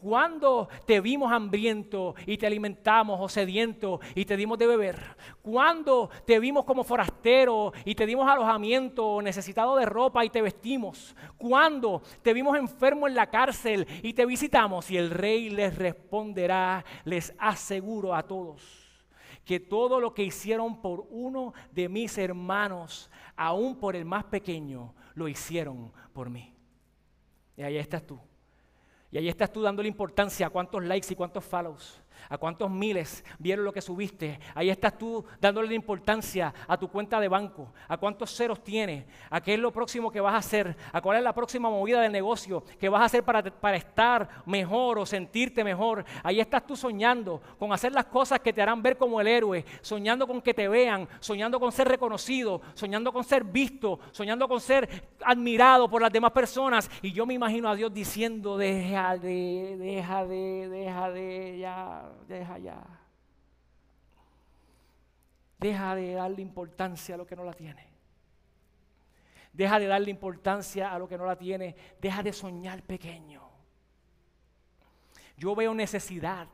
¿Cuándo 0.00 0.68
te 0.86 1.00
vimos 1.00 1.32
hambriento 1.32 2.14
y 2.24 2.38
te 2.38 2.46
alimentamos 2.46 3.18
o 3.20 3.28
sediento 3.28 4.00
y 4.14 4.24
te 4.24 4.36
dimos 4.36 4.56
de 4.56 4.68
beber? 4.68 5.16
¿Cuándo 5.42 6.08
te 6.24 6.38
vimos 6.38 6.64
como 6.64 6.84
forastero 6.84 7.72
y 7.84 7.96
te 7.96 8.06
dimos 8.06 8.28
alojamiento 8.28 9.04
o 9.04 9.22
necesitado 9.22 9.74
de 9.74 9.86
ropa 9.86 10.24
y 10.24 10.30
te 10.30 10.40
vestimos? 10.40 11.16
¿Cuándo 11.36 12.02
te 12.22 12.32
vimos 12.32 12.56
enfermo 12.56 13.08
en 13.08 13.16
la 13.16 13.28
cárcel 13.28 13.88
y 14.02 14.12
te 14.12 14.24
visitamos? 14.24 14.88
Y 14.90 14.96
el 14.96 15.10
rey 15.10 15.50
les 15.50 15.76
responderá, 15.76 16.84
les 17.04 17.34
aseguro 17.38 18.14
a 18.14 18.22
todos 18.22 18.84
que 19.44 19.58
todo 19.58 19.98
lo 19.98 20.12
que 20.12 20.24
hicieron 20.24 20.82
por 20.82 21.06
uno 21.08 21.54
de 21.72 21.88
mis 21.88 22.18
hermanos, 22.18 23.10
aún 23.34 23.80
por 23.80 23.96
el 23.96 24.04
más 24.04 24.24
pequeño, 24.24 24.94
lo 25.14 25.26
hicieron 25.26 25.90
por 26.12 26.28
mí. 26.28 26.54
Y 27.56 27.62
ahí 27.62 27.78
estás 27.78 28.06
tú 28.06 28.20
y 29.10 29.18
ahí 29.18 29.28
estás 29.28 29.52
tú 29.52 29.62
dándole 29.62 29.88
importancia 29.88 30.46
a 30.46 30.50
cuántos 30.50 30.82
likes 30.84 31.12
y 31.12 31.16
cuántos 31.16 31.44
follows 31.44 32.00
a 32.28 32.38
cuántos 32.38 32.70
miles 32.70 33.24
vieron 33.38 33.64
lo 33.64 33.72
que 33.72 33.80
subiste. 33.80 34.38
Ahí 34.54 34.70
estás 34.70 34.96
tú 34.96 35.24
dándole 35.40 35.74
importancia 35.74 36.52
a 36.66 36.76
tu 36.76 36.88
cuenta 36.88 37.20
de 37.20 37.28
banco, 37.28 37.72
a 37.88 37.96
cuántos 37.96 38.34
ceros 38.34 38.62
tienes, 38.62 39.04
a 39.30 39.40
qué 39.40 39.54
es 39.54 39.60
lo 39.60 39.72
próximo 39.72 40.10
que 40.10 40.20
vas 40.20 40.34
a 40.34 40.38
hacer, 40.38 40.76
a 40.92 41.00
cuál 41.00 41.18
es 41.18 41.22
la 41.22 41.34
próxima 41.34 41.70
movida 41.70 42.00
del 42.00 42.12
negocio 42.12 42.64
que 42.78 42.88
vas 42.88 43.02
a 43.02 43.04
hacer 43.04 43.22
para, 43.22 43.42
para 43.42 43.76
estar 43.76 44.28
mejor 44.46 44.98
o 44.98 45.06
sentirte 45.06 45.64
mejor. 45.64 46.04
Ahí 46.22 46.40
estás 46.40 46.66
tú 46.66 46.76
soñando 46.76 47.40
con 47.58 47.72
hacer 47.72 47.92
las 47.92 48.06
cosas 48.06 48.40
que 48.40 48.52
te 48.52 48.62
harán 48.62 48.82
ver 48.82 48.96
como 48.96 49.20
el 49.20 49.26
héroe, 49.26 49.64
soñando 49.80 50.26
con 50.26 50.40
que 50.40 50.54
te 50.54 50.68
vean, 50.68 51.08
soñando 51.20 51.60
con 51.60 51.72
ser 51.72 51.88
reconocido, 51.88 52.60
soñando 52.74 53.12
con 53.12 53.24
ser 53.24 53.44
visto, 53.44 53.98
soñando 54.12 54.48
con 54.48 54.60
ser 54.60 54.88
admirado 55.24 55.88
por 55.88 56.02
las 56.02 56.12
demás 56.12 56.32
personas. 56.32 56.90
Y 57.02 57.12
yo 57.12 57.26
me 57.26 57.34
imagino 57.34 57.68
a 57.68 57.74
Dios 57.74 57.92
diciendo, 57.92 58.56
deja 58.56 59.16
de, 59.16 59.76
deja 59.78 60.26
de, 60.26 60.68
deja 60.68 61.10
de, 61.10 61.58
ya 61.58 62.07
deja 62.26 62.58
ya. 62.58 62.84
Deja 65.58 65.94
de 65.94 66.12
darle 66.12 66.42
importancia 66.42 67.14
a 67.14 67.18
lo 67.18 67.26
que 67.26 67.36
no 67.36 67.44
la 67.44 67.52
tiene. 67.52 67.88
Deja 69.52 69.78
de 69.78 69.86
darle 69.86 70.10
importancia 70.10 70.92
a 70.92 70.98
lo 70.98 71.08
que 71.08 71.18
no 71.18 71.26
la 71.26 71.36
tiene. 71.36 71.74
Deja 72.00 72.22
de 72.22 72.32
soñar 72.32 72.82
pequeño. 72.82 73.42
Yo 75.36 75.54
veo 75.54 75.74
necesidad. 75.74 76.48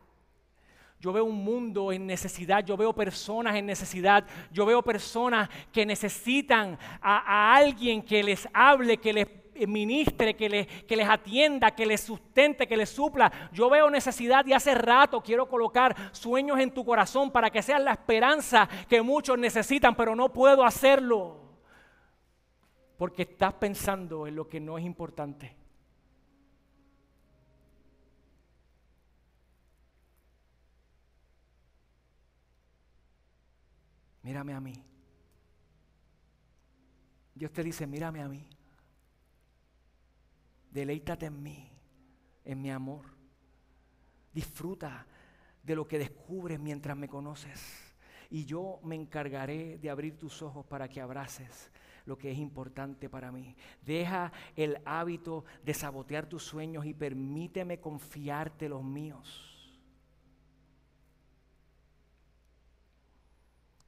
Yo 1.00 1.12
veo 1.12 1.24
un 1.24 1.44
mundo 1.44 1.92
en 1.92 2.06
necesidad, 2.06 2.64
yo 2.64 2.78
veo 2.78 2.94
personas 2.94 3.56
en 3.56 3.66
necesidad, 3.66 4.24
yo 4.50 4.64
veo 4.64 4.80
personas 4.80 5.50
que 5.70 5.84
necesitan 5.84 6.78
a, 7.02 7.18
a 7.18 7.56
alguien 7.56 8.00
que 8.00 8.22
les 8.22 8.48
hable, 8.54 8.96
que 8.96 9.12
les 9.12 9.43
ministre, 9.66 10.34
que, 10.36 10.48
les 10.48 11.08
atienda, 11.08 11.70
que 11.70 11.86
les 11.86 12.00
sustente, 12.00 12.66
que 12.66 12.76
les 12.76 12.88
supla. 12.88 13.30
Yo 13.52 13.70
veo 13.70 13.90
necesidad 13.90 14.44
y 14.46 14.52
hace 14.52 14.74
rato 14.74 15.22
quiero 15.22 15.48
colocar 15.48 15.94
sueños 16.12 16.58
en 16.60 16.72
tu 16.72 16.84
corazón 16.84 17.30
para 17.30 17.50
que 17.50 17.62
seas 17.62 17.82
la 17.82 17.92
esperanza 17.92 18.68
que 18.88 19.02
muchos 19.02 19.38
necesitan, 19.38 19.94
pero 19.94 20.14
no 20.14 20.32
puedo 20.32 20.64
hacerlo. 20.64 21.40
Porque 22.96 23.22
estás 23.22 23.54
pensando 23.54 24.26
en 24.26 24.36
lo 24.36 24.48
que 24.48 24.60
no 24.60 24.78
es 24.78 24.84
importante. 24.84 25.56
Mírame 34.22 34.54
a 34.54 34.60
mí. 34.60 34.72
Dios 37.34 37.52
te 37.52 37.62
dice, 37.62 37.86
mírame 37.86 38.22
a 38.22 38.28
mí. 38.28 38.46
Deleítate 40.74 41.26
en 41.26 41.40
mí, 41.40 41.70
en 42.44 42.60
mi 42.60 42.68
amor. 42.72 43.04
Disfruta 44.32 45.06
de 45.62 45.76
lo 45.76 45.86
que 45.86 46.00
descubres 46.00 46.58
mientras 46.58 46.96
me 46.96 47.08
conoces. 47.08 47.94
Y 48.28 48.44
yo 48.44 48.80
me 48.82 48.96
encargaré 48.96 49.78
de 49.78 49.88
abrir 49.88 50.18
tus 50.18 50.42
ojos 50.42 50.66
para 50.66 50.88
que 50.88 51.00
abraces 51.00 51.70
lo 52.06 52.18
que 52.18 52.32
es 52.32 52.38
importante 52.38 53.08
para 53.08 53.30
mí. 53.30 53.54
Deja 53.82 54.32
el 54.56 54.78
hábito 54.84 55.44
de 55.62 55.74
sabotear 55.74 56.26
tus 56.26 56.42
sueños 56.42 56.84
y 56.84 56.92
permíteme 56.92 57.78
confiarte 57.78 58.68
los 58.68 58.82
míos. 58.82 59.80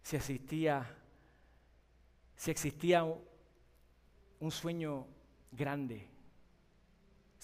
Si 0.03 0.15
existía, 0.15 0.89
si 2.37 2.53
existía 2.53 3.03
un 4.39 4.51
sueño 4.53 5.05
grande, 5.51 6.16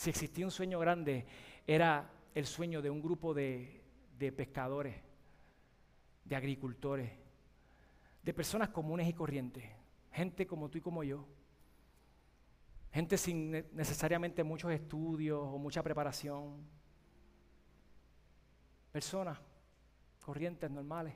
si 0.03 0.11
existía 0.11 0.45
un 0.45 0.51
sueño 0.51 0.81
grande, 0.81 1.25
era 1.65 2.11
el 2.35 2.45
sueño 2.45 2.83
de 2.83 2.91
un 2.91 3.01
grupo 3.01 3.33
de, 3.33 3.85
de 4.19 4.33
pescadores, 4.33 4.97
de 6.25 6.35
agricultores, 6.35 7.13
de 8.21 8.35
personas 8.35 8.71
comunes 8.71 9.07
y 9.07 9.13
corrientes, 9.13 9.63
gente 10.11 10.45
como 10.45 10.69
tú 10.69 10.79
y 10.79 10.81
como 10.81 11.05
yo, 11.05 11.25
gente 12.91 13.17
sin 13.17 13.53
necesariamente 13.53 14.43
muchos 14.43 14.73
estudios 14.73 15.39
o 15.41 15.57
mucha 15.57 15.85
preparación, 15.85 16.67
personas 18.91 19.39
corrientes, 20.21 20.69
normales, 20.69 21.15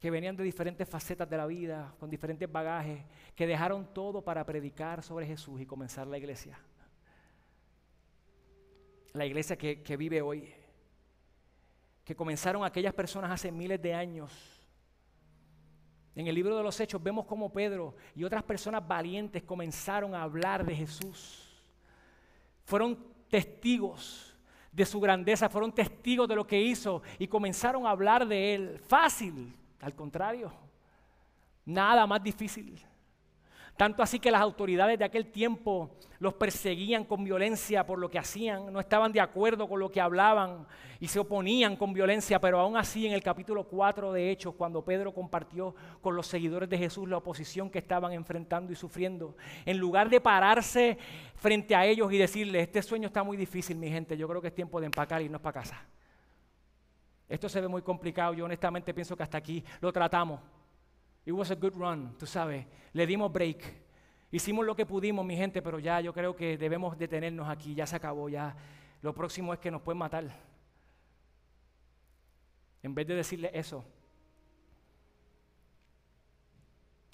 que 0.00 0.10
venían 0.10 0.36
de 0.36 0.42
diferentes 0.42 0.88
facetas 0.88 1.28
de 1.28 1.36
la 1.36 1.46
vida, 1.46 1.94
con 2.00 2.10
diferentes 2.10 2.50
bagajes, 2.50 3.04
que 3.36 3.46
dejaron 3.46 3.92
todo 3.92 4.22
para 4.22 4.44
predicar 4.44 5.02
sobre 5.02 5.26
Jesús 5.26 5.60
y 5.60 5.66
comenzar 5.66 6.06
la 6.06 6.18
iglesia 6.18 6.58
la 9.12 9.26
iglesia 9.26 9.56
que, 9.56 9.96
vive 9.96 10.22
hoy, 10.22 10.52
que 12.04 12.14
comenzaron 12.14 12.64
aquellas 12.64 12.94
personas 12.94 13.30
hace 13.30 13.50
miles 13.50 13.80
de 13.80 13.94
años. 13.94 14.32
En 16.14 16.26
el 16.26 16.34
libro 16.34 16.56
de 16.56 16.62
los 16.62 16.78
Hechos 16.80 17.02
vemos 17.02 17.26
cómo 17.26 17.52
Pedro 17.52 17.94
y 18.14 18.24
otras 18.24 18.42
personas 18.42 18.86
valientes 18.86 19.42
comenzaron 19.42 20.14
a 20.14 20.22
hablar 20.22 20.64
de 20.64 20.74
Jesús. 20.74 21.46
Fueron 22.64 22.98
testigos 23.28 24.36
de 24.72 24.84
su 24.84 25.00
grandeza, 25.00 25.48
fueron 25.48 25.72
testigos 25.72 26.28
de 26.28 26.36
lo 26.36 26.46
que 26.46 26.60
hizo 26.60 27.02
y 27.18 27.26
comenzaron 27.26 27.86
a 27.86 27.90
hablar 27.90 28.26
de 28.26 28.54
él. 28.54 28.80
Fácil, 28.86 29.52
al 29.80 29.94
contrario, 29.94 30.52
nada 31.64 32.06
más 32.06 32.22
difícil. 32.22 32.80
Tanto 33.76 34.02
así 34.02 34.18
que 34.18 34.30
las 34.30 34.42
autoridades 34.42 34.98
de 34.98 35.06
aquel 35.06 35.30
tiempo 35.30 35.90
los 36.18 36.34
perseguían 36.34 37.02
con 37.02 37.24
violencia 37.24 37.86
por 37.86 37.98
lo 37.98 38.10
que 38.10 38.18
hacían, 38.18 38.70
no 38.70 38.78
estaban 38.78 39.10
de 39.10 39.22
acuerdo 39.22 39.66
con 39.66 39.80
lo 39.80 39.90
que 39.90 40.02
hablaban 40.02 40.66
y 41.00 41.08
se 41.08 41.18
oponían 41.18 41.76
con 41.76 41.94
violencia, 41.94 42.38
pero 42.38 42.60
aún 42.60 42.76
así 42.76 43.06
en 43.06 43.14
el 43.14 43.22
capítulo 43.22 43.64
4 43.64 44.12
de 44.12 44.30
Hechos, 44.30 44.54
cuando 44.54 44.84
Pedro 44.84 45.14
compartió 45.14 45.74
con 46.02 46.14
los 46.14 46.26
seguidores 46.26 46.68
de 46.68 46.76
Jesús 46.76 47.08
la 47.08 47.16
oposición 47.16 47.70
que 47.70 47.78
estaban 47.78 48.12
enfrentando 48.12 48.70
y 48.70 48.76
sufriendo, 48.76 49.34
en 49.64 49.78
lugar 49.78 50.10
de 50.10 50.20
pararse 50.20 50.98
frente 51.36 51.74
a 51.74 51.86
ellos 51.86 52.12
y 52.12 52.18
decirles, 52.18 52.64
este 52.64 52.82
sueño 52.82 53.06
está 53.06 53.22
muy 53.22 53.38
difícil, 53.38 53.78
mi 53.78 53.88
gente, 53.88 54.14
yo 54.14 54.28
creo 54.28 54.42
que 54.42 54.48
es 54.48 54.54
tiempo 54.54 54.78
de 54.78 54.86
empacar 54.86 55.22
y 55.22 55.24
irnos 55.24 55.40
para 55.40 55.62
casa. 55.62 55.86
Esto 57.30 57.48
se 57.48 57.60
ve 57.60 57.68
muy 57.68 57.80
complicado, 57.80 58.34
yo 58.34 58.44
honestamente 58.44 58.92
pienso 58.92 59.16
que 59.16 59.22
hasta 59.22 59.38
aquí 59.38 59.62
lo 59.80 59.92
tratamos. 59.92 60.40
It 61.24 61.32
was 61.32 61.48
a 61.52 61.54
good 61.54 61.74
run, 61.74 62.18
tú 62.18 62.26
sabes. 62.26 62.66
Le 62.92 63.06
dimos 63.06 63.32
break. 63.32 63.62
Hicimos 64.32 64.66
lo 64.66 64.74
que 64.74 64.84
pudimos, 64.84 65.24
mi 65.24 65.36
gente, 65.36 65.62
pero 65.62 65.78
ya 65.78 66.00
yo 66.00 66.12
creo 66.12 66.34
que 66.34 66.58
debemos 66.58 66.98
detenernos 66.98 67.48
aquí. 67.48 67.72
Ya 67.72 67.86
se 67.86 67.94
acabó, 67.94 68.28
ya. 68.28 68.56
Lo 69.00 69.14
próximo 69.14 69.54
es 69.54 69.60
que 69.60 69.70
nos 69.70 69.80
pueden 69.80 69.98
matar. 69.98 70.24
En 72.82 72.96
vez 72.96 73.06
de 73.06 73.14
decirle 73.14 73.52
eso, 73.54 73.84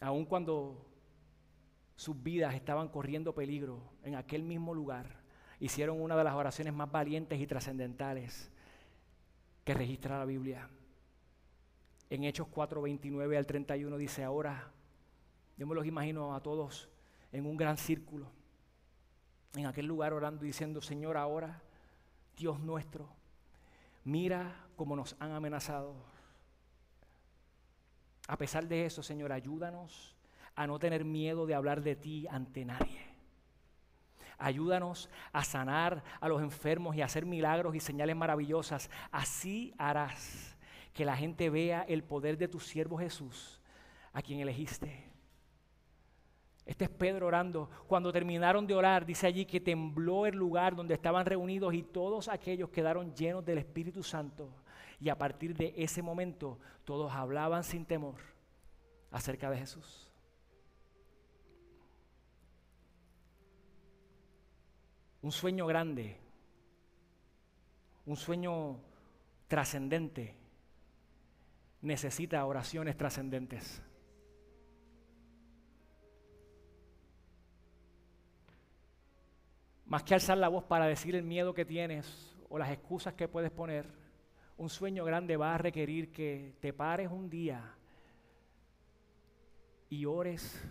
aun 0.00 0.24
cuando 0.24 0.82
sus 1.94 2.22
vidas 2.22 2.54
estaban 2.54 2.88
corriendo 2.88 3.34
peligro 3.34 3.82
en 4.02 4.14
aquel 4.14 4.42
mismo 4.42 4.72
lugar, 4.72 5.20
hicieron 5.60 6.00
una 6.00 6.16
de 6.16 6.24
las 6.24 6.34
oraciones 6.34 6.72
más 6.72 6.90
valientes 6.90 7.38
y 7.38 7.46
trascendentales 7.46 8.50
que 9.66 9.74
registra 9.74 10.20
la 10.20 10.24
Biblia 10.24 10.70
en 12.08 12.22
Hechos 12.22 12.46
4, 12.46 12.80
29 12.82 13.36
al 13.36 13.46
31 13.46 13.96
dice, 13.96 14.22
ahora 14.22 14.70
yo 15.56 15.66
me 15.66 15.74
los 15.74 15.84
imagino 15.84 16.36
a 16.36 16.40
todos 16.40 16.88
en 17.32 17.46
un 17.46 17.56
gran 17.56 17.76
círculo, 17.76 18.30
en 19.56 19.66
aquel 19.66 19.86
lugar 19.86 20.12
orando 20.12 20.44
y 20.44 20.48
diciendo, 20.48 20.80
Señor, 20.80 21.16
ahora, 21.16 21.62
Dios 22.36 22.60
nuestro, 22.60 23.08
mira 24.04 24.54
cómo 24.76 24.94
nos 24.94 25.16
han 25.18 25.32
amenazado. 25.32 25.96
A 28.28 28.38
pesar 28.38 28.68
de 28.68 28.86
eso, 28.86 29.02
Señor, 29.02 29.32
ayúdanos 29.32 30.14
a 30.54 30.68
no 30.68 30.78
tener 30.78 31.04
miedo 31.04 31.44
de 31.44 31.56
hablar 31.56 31.82
de 31.82 31.96
ti 31.96 32.28
ante 32.30 32.64
nadie. 32.64 33.15
Ayúdanos 34.38 35.08
a 35.32 35.44
sanar 35.44 36.02
a 36.20 36.28
los 36.28 36.42
enfermos 36.42 36.94
y 36.94 37.02
a 37.02 37.06
hacer 37.06 37.24
milagros 37.24 37.74
y 37.74 37.80
señales 37.80 38.16
maravillosas. 38.16 38.90
Así 39.10 39.74
harás 39.78 40.56
que 40.92 41.04
la 41.04 41.16
gente 41.16 41.50
vea 41.50 41.82
el 41.82 42.02
poder 42.02 42.38
de 42.38 42.48
tu 42.48 42.60
siervo 42.60 42.98
Jesús, 42.98 43.60
a 44.12 44.22
quien 44.22 44.40
elegiste. 44.40 45.04
Este 46.66 46.84
es 46.84 46.90
Pedro 46.90 47.28
orando. 47.28 47.70
Cuando 47.86 48.12
terminaron 48.12 48.66
de 48.66 48.74
orar, 48.74 49.06
dice 49.06 49.26
allí 49.26 49.46
que 49.46 49.60
tembló 49.60 50.26
el 50.26 50.34
lugar 50.34 50.74
donde 50.74 50.94
estaban 50.94 51.24
reunidos 51.24 51.72
y 51.74 51.82
todos 51.82 52.28
aquellos 52.28 52.70
quedaron 52.70 53.14
llenos 53.14 53.44
del 53.44 53.58
Espíritu 53.58 54.02
Santo. 54.02 54.50
Y 54.98 55.08
a 55.08 55.16
partir 55.16 55.54
de 55.54 55.72
ese 55.76 56.02
momento 56.02 56.58
todos 56.84 57.12
hablaban 57.12 57.62
sin 57.62 57.84
temor 57.84 58.16
acerca 59.10 59.48
de 59.48 59.58
Jesús. 59.58 60.05
Un 65.26 65.32
sueño 65.32 65.66
grande, 65.66 66.16
un 68.04 68.14
sueño 68.14 68.78
trascendente 69.48 70.36
necesita 71.82 72.46
oraciones 72.46 72.96
trascendentes. 72.96 73.82
Más 79.86 80.04
que 80.04 80.14
alzar 80.14 80.38
la 80.38 80.46
voz 80.46 80.62
para 80.62 80.86
decir 80.86 81.16
el 81.16 81.24
miedo 81.24 81.54
que 81.54 81.64
tienes 81.64 82.32
o 82.48 82.56
las 82.56 82.70
excusas 82.70 83.14
que 83.14 83.26
puedes 83.26 83.50
poner, 83.50 83.90
un 84.56 84.68
sueño 84.68 85.04
grande 85.04 85.36
va 85.36 85.56
a 85.56 85.58
requerir 85.58 86.12
que 86.12 86.54
te 86.60 86.72
pares 86.72 87.10
un 87.10 87.28
día 87.28 87.74
y 89.88 90.04
ores 90.04 90.62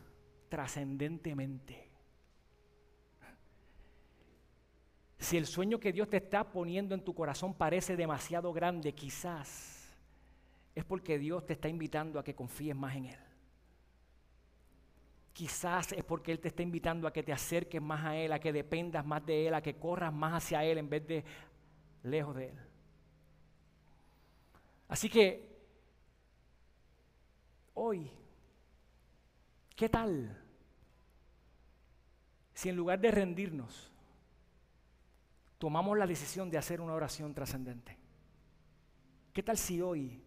trascendentemente. 0.48 1.95
Si 5.26 5.38
el 5.38 5.48
sueño 5.48 5.80
que 5.80 5.92
Dios 5.92 6.08
te 6.08 6.18
está 6.18 6.44
poniendo 6.52 6.94
en 6.94 7.04
tu 7.04 7.16
corazón 7.16 7.56
parece 7.56 7.96
demasiado 7.96 8.54
grande, 8.54 8.94
quizás 8.94 9.92
es 10.76 10.86
porque 10.86 11.18
Dios 11.18 11.44
te 11.48 11.54
está 11.54 11.68
invitando 11.68 12.20
a 12.20 12.24
que 12.24 12.36
confíes 12.36 12.76
más 12.76 12.96
en 12.96 13.06
Él. 13.06 13.20
Quizás 15.34 15.94
es 15.94 16.04
porque 16.04 16.32
Él 16.32 16.40
te 16.40 16.50
está 16.50 16.62
invitando 16.62 17.08
a 17.08 17.12
que 17.12 17.24
te 17.24 17.34
acerques 17.34 17.82
más 17.82 18.06
a 18.06 18.16
Él, 18.16 18.34
a 18.34 18.40
que 18.40 18.54
dependas 18.54 19.04
más 19.04 19.26
de 19.26 19.48
Él, 19.48 19.56
a 19.56 19.64
que 19.64 19.80
corras 19.80 20.14
más 20.14 20.44
hacia 20.44 20.64
Él 20.64 20.78
en 20.78 20.90
vez 20.92 21.08
de 21.08 21.26
lejos 22.04 22.36
de 22.36 22.50
Él. 22.50 22.60
Así 24.88 25.10
que 25.10 25.58
hoy, 27.74 28.12
¿qué 29.76 29.90
tal 29.90 30.40
si 32.54 32.70
en 32.70 32.76
lugar 32.76 33.00
de 33.00 33.10
rendirnos, 33.10 33.92
tomamos 35.66 35.98
la 35.98 36.06
decisión 36.06 36.52
de 36.52 36.60
hacer 36.60 36.80
una 36.80 36.94
oración 36.94 37.34
trascendente? 37.34 37.98
¿Qué 39.34 39.42
tal 39.42 39.58
si 39.58 39.82
hoy 39.82 40.22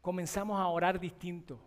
comenzamos 0.00 0.60
a 0.60 0.68
orar 0.68 1.00
distinto. 1.00 1.60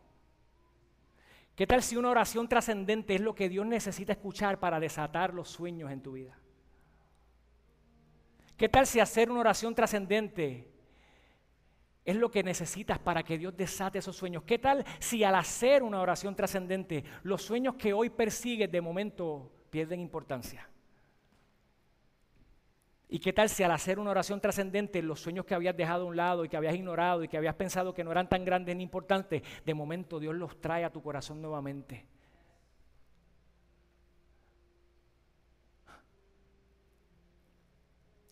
¿Qué 1.56 1.68
tal 1.68 1.84
si 1.84 1.98
una 1.98 2.10
oración 2.10 2.48
trascendente 2.48 3.16
es 3.16 3.22
lo 3.22 3.36
que 3.36 3.50
Dios 3.50 3.66
necesita 3.66 4.14
escuchar 4.14 4.62
para 4.62 4.80
desatar 4.80 5.34
los 5.34 5.50
sueños 5.50 5.92
en 5.92 6.02
tu 6.02 6.14
vida? 6.14 6.40
¿Qué 8.56 8.70
tal 8.70 8.88
si 8.88 9.02
hacer 9.02 9.30
una 9.30 9.42
oración 9.42 9.76
trascendente 9.76 10.72
es 12.06 12.16
lo 12.16 12.32
que 12.32 12.44
necesitas 12.44 12.98
para 12.98 13.24
que 13.24 13.38
Dios 13.38 13.56
desate 13.58 14.00
esos 14.00 14.16
sueños? 14.16 14.44
¿Qué 14.44 14.58
tal 14.58 14.86
si 15.00 15.24
al 15.26 15.36
hacer 15.36 15.84
una 15.84 16.00
oración 16.00 16.34
trascendente 16.34 17.04
los 17.24 17.42
sueños 17.42 17.76
que 17.76 17.92
hoy 17.92 18.10
persigues 18.10 18.72
de 18.72 18.80
momento 18.80 19.52
pierden 19.70 20.00
importancia? 20.00 20.71
¿Y 23.12 23.20
qué 23.20 23.34
tal 23.34 23.50
si 23.50 23.62
al 23.62 23.72
hacer 23.72 24.00
una 24.00 24.10
oración 24.10 24.42
trascendente, 24.42 25.04
los 25.04 25.20
sueños 25.20 25.46
que 25.46 25.54
habías 25.54 25.78
dejado 25.78 26.06
a 26.06 26.08
un 26.08 26.16
lado 26.16 26.44
y 26.44 26.50
que 26.50 26.58
habías 26.58 26.74
ignorado 26.74 27.24
y 27.24 27.28
que 27.28 27.38
habías 27.38 27.54
pensado 27.54 27.94
que 27.94 28.04
no 28.04 28.12
eran 28.12 28.28
tan 28.28 28.44
grandes 28.44 28.76
ni 28.76 28.82
importantes, 28.82 29.44
de 29.64 29.74
momento 29.76 30.20
Dios 30.20 30.34
los 30.34 30.60
trae 30.60 30.84
a 30.84 30.92
tu 30.92 31.04
corazón 31.04 31.40
nuevamente? 31.42 32.08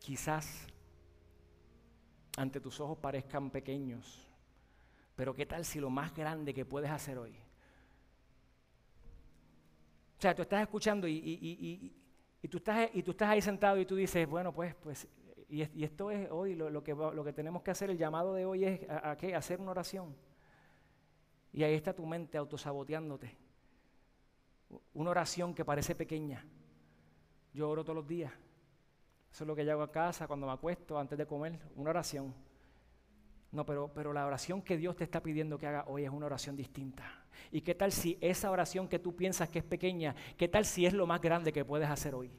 quizás 0.10 0.66
ante 2.36 2.60
tus 2.60 2.80
ojos 2.80 2.98
parezcan 2.98 3.52
pequeños, 3.52 4.28
pero 5.16 5.36
¿qué 5.36 5.46
tal 5.46 5.64
si 5.64 5.80
lo 5.80 5.92
más 5.92 6.16
grande 6.16 6.52
que 6.52 6.66
puedes 6.66 6.90
hacer 6.90 7.20
hoy? 7.20 7.36
O 10.18 10.22
sea, 10.22 10.34
tú 10.34 10.42
estás 10.42 10.64
escuchando 10.64 11.08
y, 11.08 11.94
tú, 12.48 12.58
estás, 12.58 12.90
y 12.94 13.04
tú 13.04 13.12
estás 13.12 13.30
ahí 13.30 13.42
sentado 13.42 13.78
y 13.78 13.86
tú 13.86 13.96
dices, 13.96 14.28
bueno, 14.28 14.54
pues, 14.54 14.74
pues 14.76 15.08
y, 15.50 15.84
esto 15.84 16.12
es 16.12 16.30
hoy, 16.32 16.56
lo, 16.56 16.84
que, 16.84 16.94
lo 16.94 17.24
que 17.24 17.34
tenemos 17.34 17.64
que 17.64 17.72
hacer, 17.72 17.90
el 17.90 17.98
llamado 17.98 18.34
de 18.36 18.46
hoy 18.46 18.66
es 18.66 18.90
a, 18.90 19.18
qué? 19.18 19.36
hacer 19.36 19.60
una 19.60 19.72
oración. 19.72 20.16
Y 21.52 21.64
ahí 21.64 21.74
está 21.74 21.94
tu 21.94 22.06
mente 22.06 22.38
autosaboteándote. 22.38 23.36
Una 24.94 25.10
oración 25.10 25.56
que 25.56 25.66
parece 25.66 25.96
pequeña. 25.96 26.46
Yo 27.52 27.70
oro 27.70 27.84
todos 27.84 27.96
los 27.96 28.08
días. 28.08 28.32
Eso 29.32 29.44
es 29.44 29.48
lo 29.48 29.56
que 29.56 29.66
yo 29.66 29.72
hago 29.72 29.84
a 29.84 29.92
casa, 29.92 30.28
cuando 30.28 30.46
me 30.46 30.54
acuesto, 30.54 31.00
antes 31.00 31.18
de 31.18 31.26
comer, 31.26 31.60
una 31.76 31.90
oración. 31.90 32.34
No, 33.52 33.66
pero, 33.66 33.92
pero 33.94 34.14
la 34.14 34.26
oración 34.26 34.62
que 34.62 34.78
Dios 34.78 34.96
te 34.96 35.04
está 35.04 35.22
pidiendo 35.22 35.58
que 35.58 35.68
haga 35.68 35.86
hoy 35.88 36.06
es 36.06 36.12
una 36.12 36.28
oración 36.28 36.56
distinta. 36.56 37.04
¿Y 37.52 37.62
qué 37.62 37.74
tal 37.74 37.92
si 37.92 38.18
esa 38.22 38.52
oración 38.52 38.88
que 38.88 39.00
tú 39.00 39.16
piensas 39.16 39.50
que 39.50 39.60
es 39.60 39.66
pequeña, 39.66 40.16
qué 40.38 40.48
tal 40.48 40.66
si 40.66 40.86
es 40.86 40.94
lo 40.94 41.08
más 41.08 41.20
grande 41.20 41.52
que 41.52 41.66
puedes 41.66 41.90
hacer 41.90 42.14
hoy? 42.14 42.32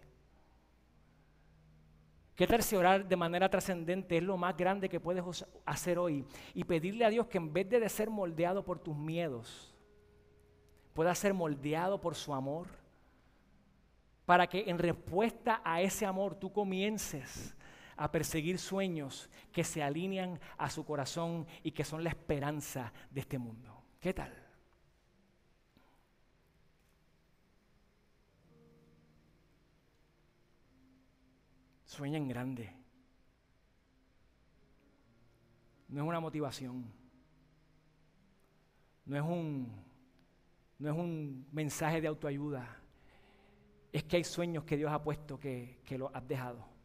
¿Qué 2.36 2.46
tal 2.46 2.62
si 2.62 2.74
orar 2.74 3.06
de 3.06 3.16
manera 3.16 3.50
trascendente 3.50 4.16
es 4.16 4.22
lo 4.22 4.38
más 4.38 4.56
grande 4.56 4.88
que 4.88 5.00
puedes 5.00 5.44
hacer 5.66 5.98
hoy? 5.98 6.24
Y 6.54 6.64
pedirle 6.64 7.04
a 7.04 7.10
Dios 7.10 7.26
que 7.26 7.38
en 7.38 7.52
vez 7.52 7.68
de 7.68 7.86
ser 7.88 8.08
moldeado 8.08 8.64
por 8.64 8.78
tus 8.78 8.96
miedos, 8.96 9.74
pueda 10.94 11.14
ser 11.14 11.34
moldeado 11.34 12.00
por 12.00 12.14
su 12.14 12.32
amor. 12.32 12.68
Para 14.24 14.46
que 14.46 14.70
en 14.70 14.78
respuesta 14.78 15.60
a 15.64 15.82
ese 15.82 16.06
amor 16.06 16.34
tú 16.34 16.52
comiences 16.52 17.54
a 18.00 18.10
perseguir 18.10 18.58
sueños 18.58 19.28
que 19.52 19.62
se 19.62 19.82
alinean 19.82 20.40
a 20.56 20.70
su 20.70 20.86
corazón 20.86 21.46
y 21.62 21.72
que 21.72 21.84
son 21.84 22.02
la 22.02 22.08
esperanza 22.08 22.94
de 23.10 23.20
este 23.20 23.38
mundo. 23.38 23.84
¿Qué 24.00 24.14
tal? 24.14 24.34
Sueña 31.84 32.16
en 32.16 32.28
grande. 32.28 32.74
No 35.88 36.00
es 36.02 36.08
una 36.08 36.20
motivación. 36.20 36.90
No 39.04 39.16
es 39.16 39.22
un, 39.22 39.84
no 40.78 40.90
es 40.90 40.96
un 40.96 41.46
mensaje 41.52 42.00
de 42.00 42.08
autoayuda. 42.08 42.80
Es 43.92 44.04
que 44.04 44.16
hay 44.16 44.24
sueños 44.24 44.64
que 44.64 44.78
Dios 44.78 44.90
ha 44.90 45.02
puesto 45.02 45.38
que, 45.38 45.82
que 45.84 45.98
lo 45.98 46.10
has 46.16 46.26
dejado. 46.26 46.79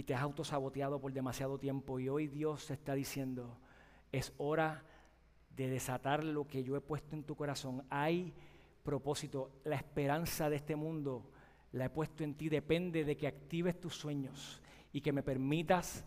Y 0.00 0.02
te 0.02 0.14
has 0.14 0.22
autosaboteado 0.22 0.98
por 0.98 1.12
demasiado 1.12 1.58
tiempo. 1.58 2.00
Y 2.00 2.08
hoy 2.08 2.26
Dios 2.26 2.70
está 2.70 2.94
diciendo, 2.94 3.58
es 4.10 4.32
hora 4.38 4.82
de 5.54 5.68
desatar 5.68 6.24
lo 6.24 6.46
que 6.46 6.64
yo 6.64 6.74
he 6.74 6.80
puesto 6.80 7.14
en 7.14 7.22
tu 7.22 7.36
corazón. 7.36 7.84
Hay 7.90 8.32
propósito, 8.82 9.60
la 9.62 9.76
esperanza 9.76 10.48
de 10.48 10.56
este 10.56 10.74
mundo 10.74 11.30
la 11.72 11.84
he 11.84 11.90
puesto 11.90 12.24
en 12.24 12.34
ti, 12.34 12.48
depende 12.48 13.04
de 13.04 13.14
que 13.14 13.26
actives 13.26 13.78
tus 13.78 13.94
sueños 13.94 14.62
y 14.90 15.02
que 15.02 15.12
me 15.12 15.22
permitas 15.22 16.02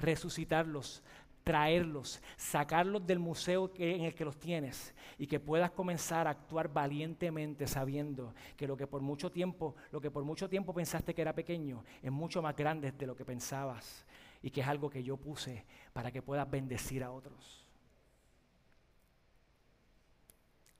resucitarlos, 0.00 1.02
traerlos, 1.44 2.22
sacarlos 2.36 3.06
del 3.06 3.18
museo 3.18 3.70
en 3.76 4.02
el 4.02 4.14
que 4.14 4.24
los 4.24 4.38
tienes 4.38 4.94
y 5.18 5.26
que 5.26 5.38
puedas 5.38 5.70
comenzar 5.70 6.26
a 6.26 6.30
actuar 6.30 6.72
valientemente 6.72 7.66
sabiendo 7.66 8.34
que 8.56 8.66
lo 8.66 8.76
que 8.76 8.86
por 8.86 9.02
mucho 9.02 9.30
tiempo, 9.30 9.76
lo 9.92 10.00
que 10.00 10.10
por 10.10 10.24
mucho 10.24 10.48
tiempo 10.48 10.72
pensaste 10.72 11.14
que 11.14 11.22
era 11.22 11.34
pequeño, 11.34 11.84
es 12.02 12.10
mucho 12.10 12.40
más 12.40 12.56
grande 12.56 12.90
de 12.92 13.06
lo 13.06 13.14
que 13.14 13.26
pensabas 13.26 14.06
y 14.42 14.50
que 14.50 14.62
es 14.62 14.66
algo 14.66 14.88
que 14.88 15.04
yo 15.04 15.18
puse 15.18 15.64
para 15.92 16.10
que 16.10 16.22
puedas 16.22 16.50
bendecir 16.50 17.04
a 17.04 17.10
otros. 17.10 17.62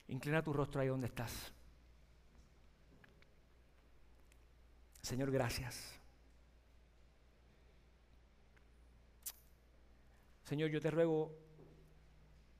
Inclina 0.08 0.42
tu 0.42 0.52
rostro 0.52 0.80
ahí 0.80 0.88
donde 0.88 1.06
estás. 1.06 1.52
Señor, 5.02 5.30
gracias. 5.30 5.98
Señor, 10.44 10.68
yo 10.68 10.80
te 10.80 10.90
ruego 10.90 11.32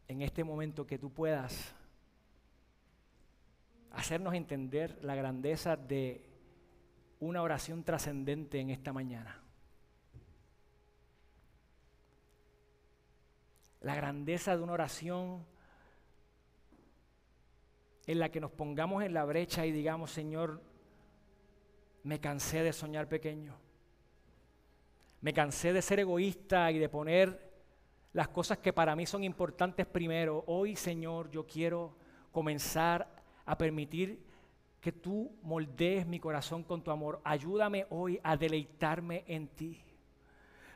en 0.09 0.23
este 0.23 0.43
momento 0.43 0.87
que 0.87 0.99
tú 0.99 1.13
puedas 1.13 1.75
hacernos 3.91 4.33
entender 4.35 4.99
la 5.03 5.15
grandeza 5.15 5.77
de 5.77 6.29
una 7.21 7.43
oración 7.43 7.85
trascendente 7.85 8.59
en 8.59 8.71
esta 8.71 8.95
mañana. 8.95 9.43
La 13.83 13.95
grandeza 13.95 14.57
de 14.57 14.63
una 14.63 14.73
oración 14.73 15.45
en 18.07 18.19
la 18.19 18.31
que 18.31 18.41
nos 18.41 18.51
pongamos 18.51 19.05
en 19.05 19.13
la 19.13 19.27
brecha 19.27 19.67
y 19.67 19.73
digamos, 19.73 20.11
Señor, 20.11 20.63
me 22.03 22.19
cansé 22.19 22.63
de 22.63 22.73
soñar 22.73 23.09
pequeño. 23.11 23.55
Me 25.21 25.35
cansé 25.35 25.75
de 25.75 25.83
ser 25.83 26.01
egoísta 26.01 26.73
y 26.73 26.79
de 26.79 26.89
poner 26.89 27.54
las 28.15 28.29
cosas 28.29 28.59
que 28.59 28.73
para 28.73 28.97
mí 28.97 29.05
son 29.07 29.25
importantes 29.25 29.87
primero. 29.87 30.45
Hoy, 30.47 30.77
Señor, 30.77 31.31
yo 31.31 31.47
quiero 31.47 31.97
comenzar 32.33 33.07
a 33.45 33.59
permitir 33.59 34.25
que 34.81 34.93
tú 34.93 35.37
moldees 35.43 36.07
mi 36.07 36.21
corazón 36.21 36.63
con 36.63 36.83
tu 36.83 36.93
amor. 36.93 37.21
Ayúdame 37.25 37.87
hoy 37.91 38.21
a 38.23 38.37
deleitarme 38.37 39.25
en 39.27 39.49
ti. 39.49 39.83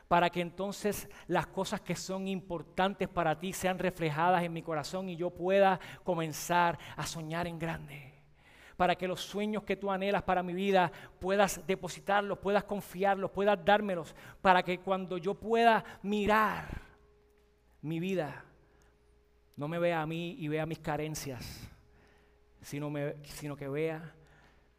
Para 0.09 0.29
que 0.29 0.41
entonces 0.41 1.07
las 1.27 1.47
cosas 1.47 1.79
que 1.79 1.95
son 1.95 2.27
importantes 2.27 3.07
para 3.07 3.39
ti 3.39 3.53
sean 3.53 3.79
reflejadas 3.79 4.43
en 4.43 4.51
mi 4.51 4.61
corazón 4.61 5.07
y 5.07 5.15
yo 5.15 5.29
pueda 5.29 5.79
comenzar 6.03 6.77
a 6.97 7.05
soñar 7.05 7.47
en 7.47 7.57
grande 7.57 8.13
para 8.75 8.95
que 8.95 9.09
los 9.09 9.19
sueños 9.19 9.63
que 9.63 9.75
tú 9.75 9.91
anhelas 9.91 10.23
para 10.23 10.41
mi 10.41 10.53
vida 10.53 10.89
puedas 11.19 11.61
depositarlos, 11.67 12.39
puedas 12.39 12.63
confiarlos, 12.63 13.29
puedas 13.29 13.59
dármelos, 13.65 14.15
para 14.41 14.63
que 14.63 14.79
cuando 14.79 15.17
yo 15.17 15.33
pueda 15.33 15.83
mirar 16.01 16.88
mi 17.81 17.99
vida, 17.99 18.43
no 19.55 19.67
me 19.67 19.79
vea 19.79 20.01
a 20.01 20.05
mí 20.05 20.35
y 20.39 20.47
vea 20.47 20.65
mis 20.65 20.79
carencias, 20.79 21.69
sino, 22.61 22.91
sino 23.23 23.55
que 23.55 23.67
vea 23.67 24.15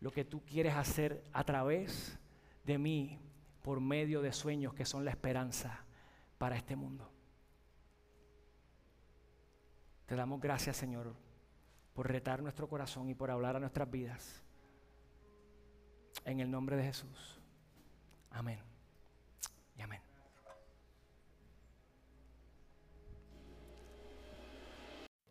lo 0.01 0.11
que 0.11 0.24
tú 0.24 0.42
quieres 0.44 0.74
hacer 0.74 1.22
a 1.32 1.44
través 1.44 2.18
de 2.64 2.78
mí 2.78 3.18
por 3.62 3.80
medio 3.80 4.22
de 4.22 4.32
sueños 4.32 4.74
que 4.74 4.84
son 4.84 5.05
la 5.05 5.11
esperanza 5.11 5.84
para 6.38 6.57
este 6.57 6.76
mundo. 6.76 7.11
Te 10.07 10.16
damos 10.16 10.40
gracias, 10.40 10.76
Señor, 10.76 11.14
por 11.94 12.09
retar 12.09 12.42
nuestro 12.42 12.68
corazón 12.68 13.09
y 13.09 13.14
por 13.14 13.30
hablar 13.30 13.57
a 13.57 13.61
nuestras 13.61 13.90
vidas. 13.90 14.42
En 16.24 16.40
el 16.40 16.51
nombre 16.51 16.76
de 16.76 16.84
Jesús. 16.84 17.40
Amén. 18.30 18.59
Y 19.76 19.82
amén. 19.82 20.09